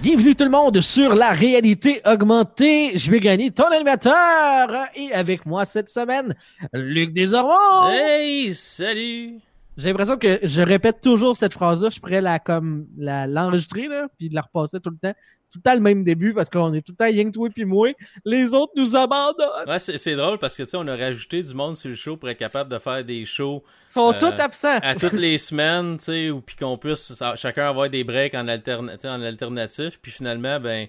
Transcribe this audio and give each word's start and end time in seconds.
Bienvenue 0.00 0.36
tout 0.36 0.44
le 0.44 0.50
monde 0.50 0.80
sur 0.80 1.16
la 1.16 1.32
réalité 1.32 2.00
augmentée. 2.06 2.96
Je 2.96 3.10
vais 3.10 3.18
gagner 3.18 3.50
ton 3.50 3.64
animateur 3.64 4.86
et 4.94 5.12
avec 5.12 5.44
moi 5.44 5.66
cette 5.66 5.88
semaine, 5.88 6.36
Luc 6.72 7.12
Desormeaux. 7.12 7.90
Hey, 7.90 8.54
salut! 8.54 9.40
J'ai 9.78 9.88
l'impression 9.90 10.16
que 10.18 10.40
je 10.42 10.60
répète 10.60 11.00
toujours 11.00 11.36
cette 11.36 11.52
phrase-là. 11.52 11.88
Je 11.88 12.00
pourrais 12.00 12.20
la 12.20 12.38
comme 12.40 12.86
la 12.98 13.26
l'enregistrer 13.28 13.86
là, 13.86 14.08
puis 14.18 14.28
de 14.28 14.34
la 14.34 14.42
repasser 14.42 14.80
tout 14.80 14.90
le 14.90 14.98
temps. 14.98 15.14
Tout 15.50 15.58
le 15.58 15.62
temps 15.62 15.74
le 15.74 15.80
même 15.80 16.04
début 16.04 16.34
parce 16.34 16.50
qu'on 16.50 16.74
est 16.74 16.82
tout 16.84 16.92
le 16.92 16.96
temps 16.96 17.06
Yang 17.06 17.32
toi 17.32 17.48
puis 17.54 17.64
moi. 17.64 17.88
Les 18.24 18.54
autres 18.54 18.72
nous 18.76 18.96
abandonnent. 18.96 19.68
Ouais, 19.68 19.78
c'est 19.78 19.96
c'est 19.96 20.16
drôle 20.16 20.38
parce 20.38 20.56
que 20.56 20.64
tu 20.64 20.70
sais, 20.70 20.76
on 20.76 20.86
a 20.88 20.96
rajouté 20.96 21.42
du 21.42 21.54
monde 21.54 21.76
sur 21.76 21.88
le 21.90 21.94
show 21.94 22.16
pour 22.16 22.28
être 22.28 22.38
capable 22.38 22.70
de 22.70 22.78
faire 22.78 23.04
des 23.04 23.24
shows 23.24 23.62
Ils 23.88 23.92
sont 23.92 24.12
Euh, 24.12 24.18
tous 24.18 24.42
absents. 24.42 24.78
à 24.82 24.94
toutes 24.96 25.12
les 25.12 25.38
semaines, 25.38 25.96
tu 25.98 26.04
sais, 26.06 26.30
ou 26.30 26.40
puis 26.40 26.56
qu'on 26.56 26.76
puisse 26.76 27.14
chacun 27.36 27.68
avoir 27.68 27.88
des 27.88 28.02
breaks 28.04 28.34
en, 28.34 28.46
alterna 28.48 28.94
en 29.04 29.22
alternatif, 29.22 30.00
puis 30.02 30.10
finalement, 30.12 30.58
ben, 30.60 30.88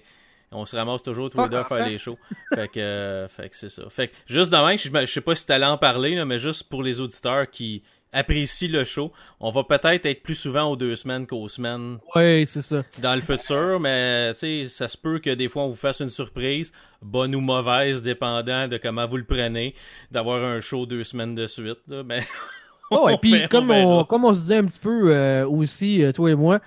on 0.52 0.66
se 0.66 0.74
ramasse 0.74 1.02
toujours 1.04 1.30
tous 1.30 1.40
les 1.40 1.48
deux 1.48 1.58
à 1.58 1.64
faire 1.64 1.86
les 1.86 1.96
shows. 1.98 2.18
Fait 2.54 2.66
que, 2.66 2.80
euh, 2.80 3.28
fait 3.28 3.48
que 3.48 3.54
c'est 3.56 3.68
ça. 3.68 3.84
Fait 3.88 4.08
que 4.08 4.14
juste 4.26 4.50
demain, 4.50 4.76
je, 4.76 4.90
je 4.90 5.06
sais 5.06 5.20
pas 5.20 5.36
si 5.36 5.46
t'allais 5.46 5.64
en 5.64 5.78
parler, 5.78 6.16
là, 6.16 6.24
mais 6.24 6.40
juste 6.40 6.64
pour 6.68 6.82
les 6.82 6.98
auditeurs 6.98 7.48
qui 7.48 7.84
apprécient 8.12 8.70
le 8.72 8.84
show, 8.84 9.12
on 9.38 9.50
va 9.50 9.62
peut-être 9.64 10.04
être 10.06 10.22
plus 10.22 10.34
souvent 10.34 10.64
aux 10.64 10.76
deux 10.76 10.96
semaines 10.96 11.26
qu'aux 11.26 11.48
semaines 11.48 11.98
Oui, 12.16 12.46
c'est 12.46 12.62
ça. 12.62 12.82
dans 13.00 13.14
le 13.14 13.20
futur, 13.20 13.78
mais 13.80 14.32
ça 14.34 14.88
se 14.88 14.96
peut 14.96 15.18
que 15.18 15.30
des 15.30 15.48
fois 15.48 15.62
on 15.64 15.68
vous 15.70 15.76
fasse 15.76 16.00
une 16.00 16.10
surprise, 16.10 16.72
bonne 17.02 17.34
ou 17.34 17.40
mauvaise, 17.40 18.02
dépendant 18.02 18.66
de 18.68 18.76
comment 18.78 19.06
vous 19.06 19.16
le 19.18 19.24
prenez, 19.24 19.74
d'avoir 20.10 20.42
un 20.44 20.60
show 20.60 20.86
deux 20.86 21.04
semaines 21.04 21.34
de 21.34 21.46
suite. 21.46 21.78
Là, 21.88 22.02
mais 22.02 22.22
Oh, 22.92 23.08
et 23.08 23.16
puis 23.18 23.46
comme 23.48 23.70
on, 23.70 24.02
comme 24.04 24.24
on 24.24 24.34
se 24.34 24.40
disait 24.40 24.56
un 24.56 24.64
petit 24.64 24.80
peu 24.80 25.14
euh, 25.14 25.46
aussi, 25.46 26.02
euh, 26.02 26.10
toi 26.10 26.28
et 26.32 26.34
moi, 26.34 26.58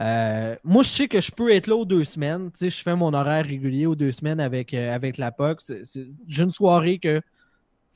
euh, 0.00 0.56
moi 0.64 0.82
je 0.82 0.88
sais 0.88 1.06
que 1.06 1.20
je 1.20 1.30
peux 1.30 1.52
être 1.52 1.66
là 1.66 1.76
aux 1.76 1.84
deux 1.84 2.04
semaines. 2.04 2.50
Tu 2.52 2.58
sais, 2.60 2.70
je 2.70 2.82
fais 2.82 2.96
mon 2.96 3.12
horaire 3.12 3.44
régulier 3.44 3.84
aux 3.84 3.94
deux 3.94 4.12
semaines 4.12 4.40
avec, 4.40 4.72
euh, 4.72 4.94
avec 4.94 5.18
la 5.18 5.30
POC. 5.32 5.60
C'est- 5.60 6.06
J'ai 6.26 6.42
une 6.44 6.50
soirée 6.50 6.98
que 6.98 7.20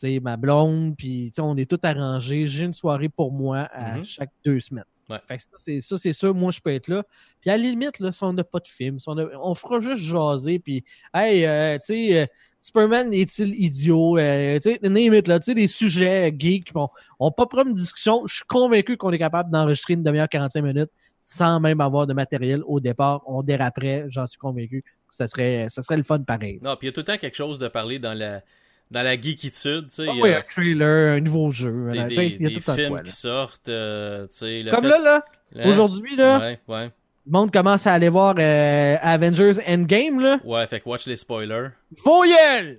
sais, 0.01 0.21
ma 0.21 0.37
blonde, 0.37 0.97
puis 0.97 1.31
on 1.39 1.57
est 1.57 1.69
tout 1.69 1.79
arrangé. 1.83 2.47
J'ai 2.47 2.65
une 2.65 2.75
soirée 2.75 3.09
pour 3.09 3.33
moi 3.33 3.69
à 3.73 3.97
Mhm. 3.97 4.05
chaque 4.05 4.31
deux 4.45 4.61
semaines. 4.61 4.85
Ouais. 5.09 5.19
Fait 5.27 5.39
que 5.39 5.81
ça, 5.81 5.99
c'est 5.99 6.13
sûr, 6.13 6.33
moi 6.35 6.53
je 6.53 6.61
peux 6.61 6.71
être 6.71 6.87
là. 6.87 7.03
Puis 7.41 7.51
à 7.51 7.57
la 7.57 7.63
limite, 7.65 7.99
là, 7.99 8.13
si 8.13 8.23
on 8.23 8.33
n'a 8.33 8.45
pas 8.45 8.61
de 8.61 8.69
film, 8.69 9.01
si 9.01 9.09
on, 9.09 9.19
a- 9.19 9.27
on 9.43 9.55
fera 9.57 9.81
juste 9.81 10.03
jaser, 10.05 10.61
puis 10.61 10.85
hey, 11.13 11.45
euh, 11.47 11.75
tu 11.79 11.87
sais, 11.87 12.21
euh, 12.23 12.27
Superman 12.61 13.13
est-il 13.13 13.55
idiot? 13.61 14.19
Euh, 14.19 14.59
tu 14.61 14.71
sais, 14.73 14.79
name 14.89 15.15
it, 15.15 15.27
là, 15.27 15.41
tu 15.41 15.47
sais, 15.47 15.55
des 15.55 15.67
sujets 15.67 16.33
geeks. 16.39 16.73
Bon, 16.73 16.89
on 17.19 17.33
pas 17.33 17.47
prendre 17.47 17.69
une 17.71 17.75
discussion. 17.75 18.25
Je 18.27 18.37
suis 18.37 18.45
convaincu 18.47 18.97
qu'on 18.97 19.11
est 19.11 19.19
capable 19.19 19.51
d'enregistrer 19.51 19.95
une 19.95 20.03
demi-heure, 20.05 20.29
45 20.29 20.63
minutes 20.63 20.91
sans 21.23 21.59
même 21.61 21.81
avoir 21.81 22.07
de 22.07 22.13
matériel 22.15 22.63
au 22.67 22.79
départ. 22.81 23.23
On 23.27 23.43
déraperait, 23.43 24.05
j'en 24.09 24.27
suis 24.27 24.39
convaincu. 24.39 24.85
Ça 25.09 25.27
serait, 25.27 25.67
ça 25.69 25.83
serait 25.83 25.97
le 25.97 26.03
fun 26.05 26.21
pareil. 26.23 26.61
Non, 26.63 26.77
puis 26.77 26.87
il 26.87 26.91
y 26.91 26.91
a 26.91 26.93
tout 26.93 27.01
le 27.01 27.05
temps 27.05 27.19
quelque 27.19 27.37
chose 27.37 27.59
de 27.59 27.67
parler 27.69 27.99
dans 27.99 28.15
la 28.17 28.43
dans 28.91 29.03
la 29.03 29.15
geekitude, 29.21 29.89
tu 29.89 29.95
sais. 29.95 30.07
Ah 30.09 30.13
oui, 30.21 30.33
a 30.33 30.39
un 30.39 30.43
trailer, 30.43 31.17
un 31.17 31.21
nouveau 31.21 31.51
jeu. 31.53 31.91
des, 31.93 32.05
des- 32.05 32.27
il 32.27 32.43
y 32.43 32.47
a 32.47 32.49
des 32.51 32.55
tout 32.61 32.73
films 32.73 32.89
quoi, 32.91 33.03
qui 33.03 33.13
sortent, 33.13 33.69
euh, 33.69 34.27
tu 34.29 34.37
sais. 34.39 34.65
Comme 34.71 34.83
fait- 34.83 34.89
là, 34.89 34.99
là, 34.99 35.25
Hein? 35.57 35.69
aujourd'hui, 35.69 36.17
là, 36.17 36.39
Ouais, 36.39 36.61
ouais. 36.69 36.85
le 37.27 37.31
monde 37.33 37.51
commence 37.53 37.87
à 37.87 37.93
aller 37.95 38.09
voir 38.09 38.35
euh, 38.39 38.97
Avengers 39.01 39.53
Endgame, 39.69 40.21
là. 40.21 40.39
Ouais, 40.45 40.67
fait 40.67 40.81
que 40.81 40.89
watch 40.89 41.07
les 41.07 41.17
spoilers. 41.17 41.69
Vos 42.05 42.23
gueules! 42.25 42.79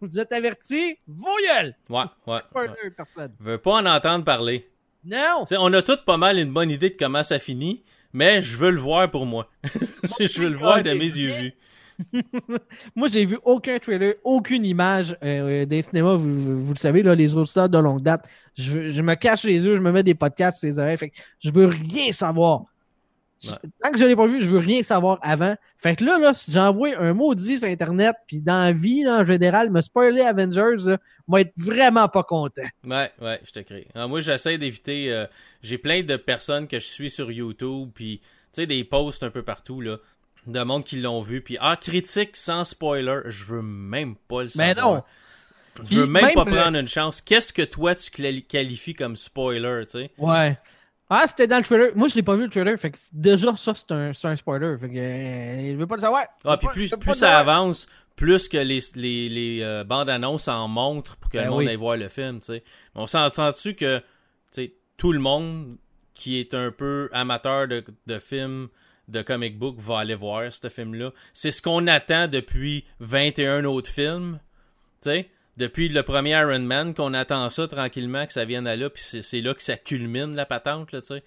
Vous 0.00 0.18
êtes 0.18 0.32
avertis? 0.32 0.96
Vos 1.06 1.26
gueules! 1.46 1.74
Ouais, 1.90 1.98
ouais. 2.26 2.32
ouais. 2.34 2.40
Spoiler, 2.50 2.90
personne. 2.96 3.32
Veux 3.38 3.58
pas 3.58 3.72
en 3.72 3.86
entendre 3.86 4.24
parler. 4.24 4.66
Non! 5.04 5.40
Tu 5.42 5.48
sais, 5.48 5.56
on 5.58 5.72
a 5.72 5.82
tous 5.82 5.98
pas 6.06 6.16
mal 6.16 6.38
une 6.38 6.52
bonne 6.52 6.70
idée 6.70 6.90
de 6.90 6.96
comment 6.98 7.22
ça 7.22 7.38
finit, 7.38 7.82
mais 8.12 8.40
je 8.42 8.56
veux 8.56 8.70
le 8.70 8.78
voir 8.80 9.10
pour 9.10 9.24
moi. 9.26 9.50
je 10.20 10.40
veux 10.40 10.48
le 10.48 10.56
voir 10.56 10.82
de 10.82 10.92
mes 10.92 11.04
yeux 11.04 11.32
vus. 11.32 11.54
Moi, 12.96 13.08
j'ai 13.08 13.24
vu 13.24 13.38
aucun 13.44 13.78
trailer, 13.78 14.14
aucune 14.24 14.64
image 14.64 15.16
euh, 15.22 15.64
des 15.66 15.82
cinémas. 15.82 16.14
Vous, 16.16 16.40
vous- 16.40 16.64
vous 16.66 16.72
le 16.72 16.78
savez, 16.78 17.02
là, 17.02 17.14
les 17.14 17.34
auditeurs 17.36 17.68
de 17.68 17.78
longue 17.78 18.02
date. 18.02 18.26
Je, 18.54 18.90
je 18.90 19.02
me 19.02 19.14
cache 19.14 19.44
les 19.44 19.64
yeux, 19.64 19.76
je 19.76 19.80
me 19.80 19.92
mets 19.92 20.02
des 20.02 20.14
podcasts 20.14 20.62
les 20.64 20.78
oreilles. 20.78 20.98
Fait 20.98 21.10
que 21.10 21.16
je 21.40 21.50
veux 21.50 21.66
rien 21.66 22.12
savoir. 22.12 22.64
Je-. 23.42 23.50
Tant 23.82 23.90
que 23.92 23.98
je 23.98 24.04
l'ai 24.04 24.16
pas 24.16 24.26
vu, 24.26 24.42
je 24.42 24.50
veux 24.50 24.58
rien 24.58 24.82
savoir 24.82 25.18
avant. 25.22 25.54
Fait 25.78 25.96
que 25.96 26.04
là, 26.04 26.18
là 26.18 26.34
si 26.34 26.52
j'envoie 26.52 26.90
un 26.98 27.14
maudit 27.14 27.58
sur 27.58 27.68
Internet, 27.68 28.14
puis 28.26 28.40
dans 28.40 28.64
la 28.66 28.72
vie, 28.72 29.02
là, 29.02 29.20
en 29.20 29.24
général, 29.24 29.70
me 29.70 29.80
spoiler 29.80 30.20
Avengers, 30.22 30.76
là, 30.90 30.98
moi 31.26 31.40
être 31.40 31.52
vraiment 31.56 32.08
pas 32.08 32.22
content. 32.22 32.62
Ouais, 32.84 33.10
ouais, 33.20 33.40
je 33.44 33.50
te 33.52 33.60
crée. 33.60 33.88
Alors, 33.94 34.10
moi, 34.10 34.20
j'essaie 34.20 34.58
d'éviter. 34.58 35.10
euh, 35.12 35.26
J'ai 35.62 35.78
plein 35.78 36.02
de 36.02 36.16
personnes 36.16 36.68
que 36.68 36.78
je 36.78 36.86
suis 36.86 37.10
sur 37.10 37.32
YouTube, 37.32 37.90
puis 37.94 38.20
tu 38.20 38.26
sais, 38.62 38.66
des 38.66 38.84
posts 38.84 39.22
un 39.22 39.30
peu 39.30 39.42
partout, 39.42 39.80
là, 39.80 39.96
de 40.46 40.62
monde 40.62 40.84
qui 40.84 41.00
l'ont 41.00 41.20
vu, 41.20 41.40
puis 41.42 41.56
ah, 41.60 41.76
critique 41.76 42.36
sans 42.36 42.64
spoiler, 42.64 43.20
je 43.26 43.44
veux 43.44 43.62
même 43.62 44.16
pas 44.16 44.42
le 44.42 44.50
Mais 44.56 44.74
savoir. 44.74 44.94
non. 44.94 45.02
Je 45.84 46.00
veux 46.00 46.06
même, 46.06 46.24
même 46.26 46.34
pas 46.34 46.44
le- 46.44 46.50
prendre 46.50 46.76
une 46.78 46.88
chance. 46.88 47.20
Qu'est-ce 47.20 47.52
que 47.52 47.62
toi, 47.62 47.94
tu 47.94 48.10
quali- 48.10 48.44
qualifies 48.46 48.94
comme 48.94 49.16
spoiler, 49.16 49.84
tu 49.86 49.92
sais? 49.98 50.10
Ouais. 50.18 50.58
Ah, 51.08 51.24
c'était 51.26 51.46
dans 51.46 51.56
le 51.58 51.64
trailer. 51.64 51.90
Moi, 51.96 52.08
je 52.08 52.14
l'ai 52.14 52.22
pas 52.22 52.36
vu 52.36 52.44
le 52.44 52.50
trailer. 52.50 52.78
Fait 52.78 52.90
que 52.90 52.98
déjà, 53.12 53.56
ça, 53.56 53.72
c'est 53.74 53.90
un, 53.92 54.12
c'est 54.12 54.28
un 54.28 54.36
spoiler. 54.36 54.76
Fait 54.78 54.88
que 54.88 54.96
euh, 54.98 55.72
je 55.72 55.76
veux 55.76 55.86
pas 55.86 55.96
le 55.96 56.00
savoir. 56.02 56.24
Ah, 56.44 56.56
puis 56.56 56.66
pas- 56.68 56.72
plus, 56.72 56.90
plus 57.00 57.14
ça 57.14 57.38
avance, 57.38 57.88
plus 58.16 58.48
que 58.48 58.58
les, 58.58 58.80
les, 58.94 59.28
les 59.28 59.60
euh, 59.62 59.82
bandes 59.84 60.10
annonces 60.10 60.48
en 60.48 60.68
montrent 60.68 61.16
pour 61.16 61.30
que 61.30 61.38
Ben 61.38 61.44
le 61.44 61.50
monde 61.50 61.58
oui. 61.60 61.68
aille 61.68 61.76
voir 61.76 61.96
le 61.96 62.08
film, 62.08 62.40
tu 62.40 62.46
sais. 62.46 62.64
On 62.94 63.06
s'entend-tu 63.06 63.74
que, 63.74 63.98
tu 63.98 64.04
sais, 64.52 64.74
tout 64.96 65.12
le 65.12 65.18
monde 65.20 65.76
qui 66.14 66.38
est 66.38 66.52
un 66.54 66.70
peu 66.70 67.08
amateur 67.12 67.66
de, 67.66 67.82
de 68.06 68.18
films, 68.18 68.68
de 69.10 69.22
comic 69.22 69.58
book, 69.58 69.76
va 69.78 69.98
aller 69.98 70.14
voir 70.14 70.52
ce 70.52 70.68
film-là. 70.68 71.12
C'est 71.32 71.50
ce 71.50 71.62
qu'on 71.62 71.86
attend 71.86 72.28
depuis 72.28 72.84
21 73.00 73.64
autres 73.64 73.90
films, 73.90 74.38
tu 75.02 75.10
sais. 75.10 75.30
Depuis 75.56 75.88
le 75.88 76.02
premier 76.02 76.30
Iron 76.30 76.60
Man, 76.60 76.94
qu'on 76.94 77.12
attend 77.12 77.48
ça 77.50 77.68
tranquillement, 77.68 78.24
que 78.26 78.32
ça 78.32 78.44
vienne 78.44 78.66
à 78.66 78.76
là, 78.76 78.88
puis 78.88 79.02
c'est 79.02 79.40
là 79.40 79.52
que 79.52 79.62
ça 79.62 79.76
culmine, 79.76 80.34
la 80.34 80.46
patente, 80.46 80.92
là, 80.92 81.00
tu 81.00 81.08
sais. 81.08 81.22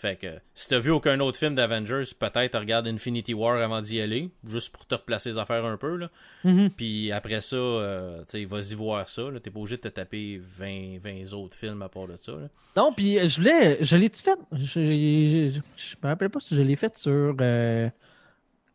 Fait 0.00 0.16
que, 0.16 0.28
si 0.54 0.66
t'as 0.68 0.78
vu 0.78 0.90
aucun 0.90 1.20
autre 1.20 1.36
film 1.36 1.54
d'Avengers, 1.54 2.04
peut-être 2.18 2.58
regarde 2.58 2.86
Infinity 2.88 3.34
War 3.34 3.60
avant 3.60 3.82
d'y 3.82 4.00
aller, 4.00 4.30
juste 4.48 4.72
pour 4.72 4.86
te 4.86 4.94
replacer 4.94 5.28
les 5.28 5.36
affaires 5.38 5.64
un 5.66 5.76
peu, 5.76 5.96
là. 5.96 6.08
Mhm. 6.44 6.70
Puis 6.70 7.12
après 7.12 7.42
ça, 7.42 7.56
euh, 7.56 8.22
tu 8.30 8.42
vas-y 8.46 8.74
voir 8.74 9.06
ça. 9.10 9.24
T'es 9.42 9.50
pas 9.50 9.60
obligé 9.60 9.76
de 9.76 9.82
te 9.82 9.88
taper 9.88 10.40
20, 10.58 11.00
20 11.04 11.32
autres 11.34 11.54
films 11.54 11.82
à 11.82 11.90
part 11.90 12.06
de 12.06 12.16
ça, 12.16 12.32
là. 12.32 12.48
Non, 12.78 12.92
puis 12.96 13.18
euh, 13.18 13.28
je 13.28 13.40
voulais. 13.40 13.76
Je 13.82 13.96
l'ai-tu 13.98 14.22
fait? 14.22 14.38
Je, 14.52 14.64
je, 14.64 15.50
je- 15.52 15.60
je 15.76 15.96
me 16.02 16.08
rappelle 16.08 16.30
pas 16.30 16.40
si 16.40 16.56
je 16.56 16.62
l'ai 16.62 16.76
fait 16.76 16.96
sur 16.96 17.36
euh, 17.38 17.90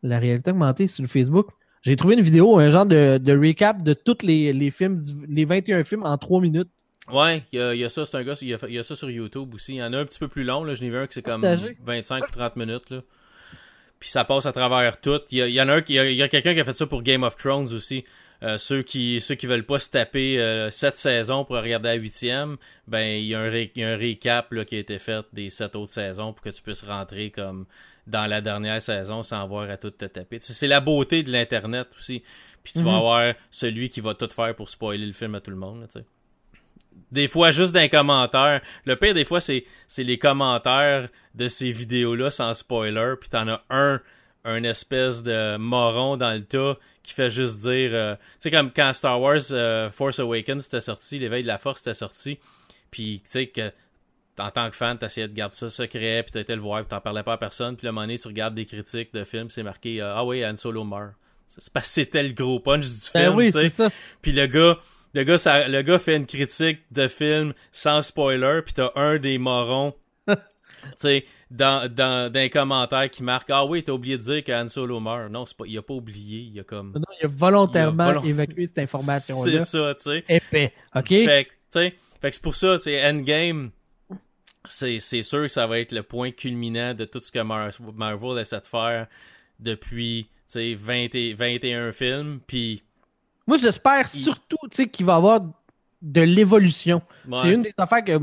la 0.04 0.20
réalité 0.20 0.52
augmentée 0.52 0.88
sur 0.88 1.06
Facebook. 1.08 1.48
J'ai 1.82 1.96
trouvé 1.96 2.14
une 2.16 2.22
vidéo, 2.22 2.58
un 2.60 2.70
genre 2.70 2.86
de, 2.86 3.18
de 3.18 3.34
recap 3.38 3.82
de 3.82 3.94
tous 3.94 4.18
les, 4.24 4.54
les 4.54 4.70
films, 4.72 5.00
les 5.28 5.46
21 5.46 5.84
films 5.84 6.04
en 6.04 6.18
3 6.18 6.40
minutes. 6.42 6.70
Ouais, 7.12 7.44
il 7.52 7.60
y, 7.60 7.78
y 7.80 7.84
a 7.84 7.90
ça, 7.90 8.06
c'est 8.06 8.18
un 8.18 8.24
gars, 8.24 8.34
il 8.42 8.48
y 8.48 8.74
y 8.74 8.80
a 8.80 8.84
ça 8.84 8.96
sur 8.96 9.10
YouTube 9.10 9.54
aussi. 9.54 9.74
Il 9.74 9.78
y 9.78 9.84
en 9.84 9.94
a 9.94 9.98
un 10.00 10.06
petit 10.06 10.20
peu 10.20 10.28
plus 10.28 10.44
long, 10.44 10.64
là. 10.64 10.74
Je 10.76 10.84
n'ai 10.84 10.90
vu 10.90 10.98
un 10.98 11.06
qui 11.08 11.14
c'est 11.14 11.22
comme 11.22 11.42
Partagé. 11.42 11.78
25 11.84 12.28
ou 12.28 12.32
30 12.32 12.56
minutes, 12.56 12.90
là. 12.90 13.02
Puis 14.00 14.10
ça 14.10 14.26
passe 14.26 14.46
à 14.46 14.52
travers 14.54 15.00
tout. 15.00 15.22
Il 15.32 15.38
y, 15.48 15.62
en 15.62 15.70
a 15.70 15.74
un 15.76 15.82
qui, 15.82 15.94
il 15.96 16.14
y 16.14 16.22
a, 16.24 16.28
quelqu'un 16.28 16.54
qui 16.54 16.60
a 16.60 16.66
fait 16.66 16.74
ça 16.74 16.86
pour 16.86 17.02
Game 17.04 17.24
of 17.24 17.36
Thrones 17.38 17.72
aussi. 17.74 18.06
Euh, 18.44 18.58
ceux 18.58 18.82
qui 18.84 19.22
ceux 19.22 19.36
qui 19.36 19.48
veulent 19.48 19.66
pas 19.66 19.80
se 19.80 19.90
taper 19.90 20.38
euh, 20.40 20.70
sept 20.70 20.98
saisons 20.98 21.46
pour 21.46 21.56
regarder 21.56 21.88
la 21.88 21.94
huitième, 21.96 22.58
ben 22.86 23.00
il 23.20 23.24
y 23.26 23.34
a 23.34 23.40
un, 23.40 23.50
ré- 23.50 23.72
il 23.76 23.82
y 23.82 23.86
a 23.86 23.92
un 23.94 23.96
récap 23.96 24.52
là, 24.52 24.66
qui 24.66 24.76
a 24.76 24.80
été 24.80 25.00
fait 25.00 25.26
des 25.32 25.50
sept 25.50 25.74
autres 25.78 25.94
saisons 25.94 26.34
pour 26.34 26.44
que 26.44 26.50
tu 26.50 26.62
puisses 26.62 26.84
rentrer 26.84 27.32
comme 27.32 27.66
dans 28.08 28.28
la 28.28 28.42
dernière 28.42 28.82
saison 28.82 29.24
sans 29.24 29.42
avoir 29.42 29.70
à 29.70 29.78
tout 29.78 29.90
te 29.92 30.06
taper. 30.06 30.40
C'est 30.42 30.68
la 30.68 30.82
beauté 30.82 31.24
de 31.24 31.32
l'internet 31.32 31.88
aussi. 31.98 32.24
Puis 32.62 32.74
tu 32.74 32.80
Mhm. 32.80 32.86
vas 32.86 32.98
avoir 32.98 33.34
celui 33.52 33.90
qui 33.90 34.02
va 34.02 34.14
tout 34.14 34.30
faire 34.30 34.54
pour 34.54 34.70
spoiler 34.70 35.06
le 35.06 35.14
film 35.14 35.34
à 35.36 35.40
tout 35.40 35.52
le 35.52 35.58
monde. 35.58 35.80
là, 35.82 35.88
tu 35.88 36.00
sais. 36.00 36.06
Des 37.12 37.28
fois, 37.28 37.52
juste 37.52 37.74
dans 37.74 37.82
les 37.82 37.90
commentaires. 37.90 38.62
Le 38.86 38.96
pire, 38.96 39.14
des 39.14 39.26
fois, 39.26 39.40
c'est 39.40 39.66
c'est 39.88 40.04
les 40.04 40.18
commentaires 40.18 41.10
de 41.36 41.48
ces 41.48 41.72
vidéos-là 41.72 42.30
sans 42.30 42.54
spoiler. 42.54 43.14
Puis 43.20 43.30
t'en 43.30 43.48
as 43.48 43.64
un, 43.70 44.02
un 44.44 44.64
espèce 44.64 45.24
de 45.24 45.58
moron 45.58 46.18
dans 46.18 46.34
le 46.34 46.44
tas 46.44 46.78
qui 47.04 47.14
fait 47.14 47.30
juste 47.30 47.60
dire... 47.62 47.92
euh, 47.94 48.16
tu 48.16 48.22
sais, 48.40 48.52
comme 48.52 48.72
quand 48.72 48.92
Star 48.94 49.22
Wars 49.22 49.40
euh, 49.52 49.92
Force 49.92 50.20
Awakens 50.20 50.66
était 50.66 50.82
sorti, 50.82 51.20
l'éveil 51.20 51.44
de 51.44 51.48
la 51.48 51.58
force 51.58 51.82
était 51.82 51.94
sorti. 51.94 52.40
Puis, 52.90 53.22
tu 53.24 53.32
sais, 53.32 53.48
que 53.48 53.72
en 54.38 54.50
tant 54.52 54.70
que 54.70 54.76
fan, 54.76 54.98
t'essayais 54.98 55.28
de 55.28 55.34
garder 55.34 55.56
ça 55.56 55.70
secret, 55.70 56.24
puis 56.24 56.32
t'étais 56.32 56.56
le 56.56 56.62
voir, 56.62 56.82
puis 56.82 56.90
t'en 56.90 57.00
parlais 57.00 57.24
pas 57.24 57.34
à 57.34 57.38
personne. 57.38 57.78
Puis, 57.78 57.86
le 57.86 57.92
moment 57.92 58.02
donné, 58.02 58.18
tu 58.18 58.28
regardes 58.28 58.56
des 58.56 58.66
critiques 58.66 59.14
de 59.14 59.24
films, 59.24 59.50
c'est 59.50 59.64
marqué 59.64 60.02
euh, 60.02 60.16
Ah 60.16 60.26
oui, 60.26 60.46
Han 60.46 60.56
Solo 60.56 60.84
meurt». 60.84 61.14
C'est 61.48 61.72
parce 61.72 61.86
que 61.86 61.94
c'était 61.94 62.24
le 62.24 62.34
gros 62.34 62.60
punch 62.60 62.86
du 62.86 63.12
Ben 63.14 63.26
film, 63.26 63.36
oui, 63.36 63.46
tu 63.46 63.52
sais. 63.52 63.70
c'est 63.70 63.84
ça. 63.84 63.90
Puis 64.22 64.32
le 64.32 64.48
gars, 64.48 64.78
le 65.16 65.24
gars, 65.24 65.38
ça, 65.38 65.68
le 65.68 65.82
gars 65.82 65.98
fait 65.98 66.18
une 66.18 66.26
critique 66.26 66.82
de 66.92 67.08
film 67.08 67.54
sans 67.72 68.02
spoiler, 68.02 68.60
puis 68.64 68.74
t'as 68.74 68.92
un 68.96 69.18
des 69.18 69.38
morons, 69.38 69.94
tu 70.28 70.36
sais, 70.98 71.26
dans, 71.50 71.90
dans, 71.90 72.30
dans 72.32 72.40
les 72.40 72.50
commentaires 72.50 73.10
qui 73.10 73.24
marque 73.24 73.50
Ah 73.50 73.66
oui, 73.66 73.82
t'as 73.82 73.94
oublié 73.94 74.18
de 74.18 74.24
dire 74.24 74.44
qu'Han 74.44 74.68
Solo 74.68 75.00
meurt. 75.00 75.32
Non, 75.32 75.46
pas, 75.58 75.64
il 75.68 75.78
a 75.78 75.82
pas 75.82 75.94
oublié. 75.94 76.42
Il 76.54 76.60
a 76.60 76.64
comme. 76.64 76.92
Non, 76.94 77.02
il 77.22 77.26
a 77.26 77.30
volontairement 77.30 78.04
Il 78.04 78.10
a 78.10 78.14
volont- 78.16 78.26
évacué 78.26 78.66
cette 78.68 78.80
information-là. 78.80 79.52
C'est 79.60 79.66
ça, 79.66 79.96
tu 79.96 80.04
sais. 80.04 80.24
Épais. 80.28 80.74
OK? 80.96 81.08
Fait 81.08 81.48
que, 81.72 81.80
fait 82.22 82.32
c'est 82.34 82.42
pour 82.42 82.56
ça, 82.56 82.76
tu 82.78 82.84
sais, 82.84 83.08
Endgame, 83.08 83.72
c'est, 84.66 85.00
sûr 85.00 85.44
que 85.44 85.48
ça 85.48 85.66
va 85.68 85.80
être 85.80 85.92
le 85.94 86.04
point 86.04 86.32
culminant 86.32 86.94
de 86.94 87.06
tout 87.06 87.22
ce 87.22 87.32
que 87.32 87.40
Mar- 87.40 87.70
Marvel 87.94 88.40
essaie 88.42 88.60
de 88.60 88.66
faire 88.66 89.08
depuis, 89.60 90.28
tu 90.52 90.60
sais, 90.60 90.74
20 90.74 91.16
et- 91.16 91.34
21 91.34 91.92
films, 91.94 92.40
puis... 92.46 92.82
Moi, 93.48 93.58
j'espère 93.58 94.10
surtout 94.10 94.58
tu 94.70 94.78
sais, 94.78 94.88
qu'il 94.88 95.06
va 95.06 95.14
y 95.14 95.16
avoir 95.18 95.42
de 96.06 96.22
l'évolution. 96.22 97.02
ouais. 97.28 97.38
C'est 97.42 97.52
une 97.52 97.64
des 97.64 97.74
affaires 97.80 98.04
que 98.04 98.16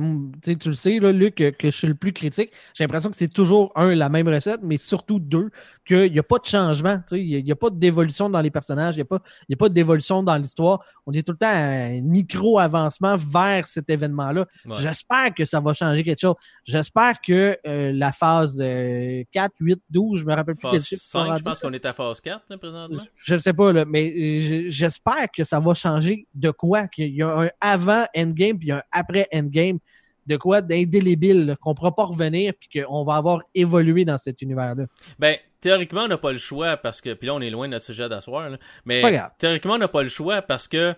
tu 0.57 0.69
le 0.69 0.75
sais, 0.75 1.01
là, 1.01 1.11
Luc, 1.11 1.35
que, 1.35 1.51
que 1.51 1.69
je 1.69 1.77
suis 1.77 1.89
le 1.89 1.97
plus 1.97 2.13
critique. 2.13 2.53
J'ai 2.75 2.85
l'impression 2.85 3.11
que 3.11 3.17
c'est 3.17 3.27
toujours, 3.27 3.73
un, 3.75 3.93
la 3.97 4.09
même 4.09 4.29
recette, 4.29 4.61
mais 4.63 4.79
surtout, 4.79 5.19
deux, 5.19 5.51
qu'il 5.85 6.13
n'y 6.13 6.19
a 6.21 6.23
pas 6.23 6.39
de 6.39 6.45
changement. 6.47 7.01
Il 7.11 7.43
n'y 7.45 7.51
a, 7.51 7.57
pas 7.57 7.71
d'évolution 7.71 8.31
dans 8.31 8.41
les 8.41 8.53
personnages, 8.53 8.95
il 8.95 8.99
n'y 8.99 9.03
a, 9.03 9.07
pas- 9.07 9.21
il 9.49 9.53
y 9.53 9.55
a 9.55 9.57
pas 9.57 9.69
d'évolution 9.69 10.23
dans 10.23 10.37
l'histoire. 10.37 10.79
On 11.07 11.13
est 11.13 11.27
tout 11.27 11.33
le 11.33 11.39
temps 11.39 11.49
à 11.49 11.57
un 11.89 12.01
micro-avancement 12.03 13.17
vers 13.17 13.67
cet 13.67 13.91
événement-là. 13.91 14.47
Ouais. 14.65 14.75
J'espère 14.79 15.35
que 15.35 15.45
ça 15.45 15.59
va 15.59 15.73
changer 15.75 16.05
quelque 16.05 16.21
chose. 16.21 16.37
J'espère 16.65 17.21
que 17.21 17.59
euh, 17.67 17.91
la 17.93 18.13
phase 18.13 18.61
euh, 18.63 19.25
4, 19.33 19.55
8, 19.59 19.81
12, 19.91 20.21
je 20.21 20.27
me 20.27 20.35
rappelle 20.35 20.55
plus 20.55 20.69
quel 20.71 20.79
Phase 20.81 20.87
chiffre. 20.87 21.03
5, 21.03 21.37
je 21.39 21.43
pense 21.43 21.61
qu'on 21.61 21.73
est 21.73 21.85
à 21.85 21.93
phase 21.93 22.21
4, 22.21 22.45
là, 22.49 22.59
présentement. 22.59 23.03
je 23.17 23.35
ne 23.35 23.39
sais 23.41 23.53
pas, 23.53 23.73
là, 23.73 23.85
mais 23.85 24.13
euh, 24.17 24.65
j'espère 24.69 25.27
que 25.37 25.43
ça 25.43 25.59
va 25.59 25.75
changer 25.75 26.29
de 26.33 26.53
quoi? 26.53 26.87
Qu'il 26.87 27.13
y 27.13 27.23
a 27.23 27.37
un 27.39 27.51
avant 27.73 28.07
Endgame 28.17 28.59
puis 28.59 28.73
un 28.73 28.83
après 28.91 29.29
Endgame. 29.35 29.79
De 30.25 30.37
quoi 30.37 30.61
d'indélébile, 30.61 31.57
qu'on 31.61 31.71
ne 31.71 31.75
pourra 31.75 31.93
pas 31.97 32.05
revenir 32.05 32.53
puis 32.55 32.81
qu'on 32.81 33.03
va 33.03 33.17
avoir 33.17 33.43
évolué 33.57 34.05
dans 34.05 34.19
cet 34.19 34.41
univers-là. 34.41 34.85
Ben, 35.19 35.37
théoriquement, 35.61 36.03
on 36.03 36.09
n'a 36.09 36.19
pas 36.19 36.31
le 36.31 36.39
choix 36.39 36.77
parce 36.77 37.01
que. 37.01 37.13
Puis 37.15 37.27
là, 37.27 37.35
on 37.35 37.41
est 37.41 37.51
loin 37.51 37.67
de 37.67 37.73
notre 37.73 37.87
sujet 37.87 38.09
d'asseoir. 38.09 38.51
Mais 38.85 39.03
théoriquement, 39.39 39.75
on 39.75 39.79
n'a 39.79 39.89
pas 39.89 40.05
le 40.05 40.09
choix 40.09 40.41
parce 40.41 40.69
que 40.69 40.95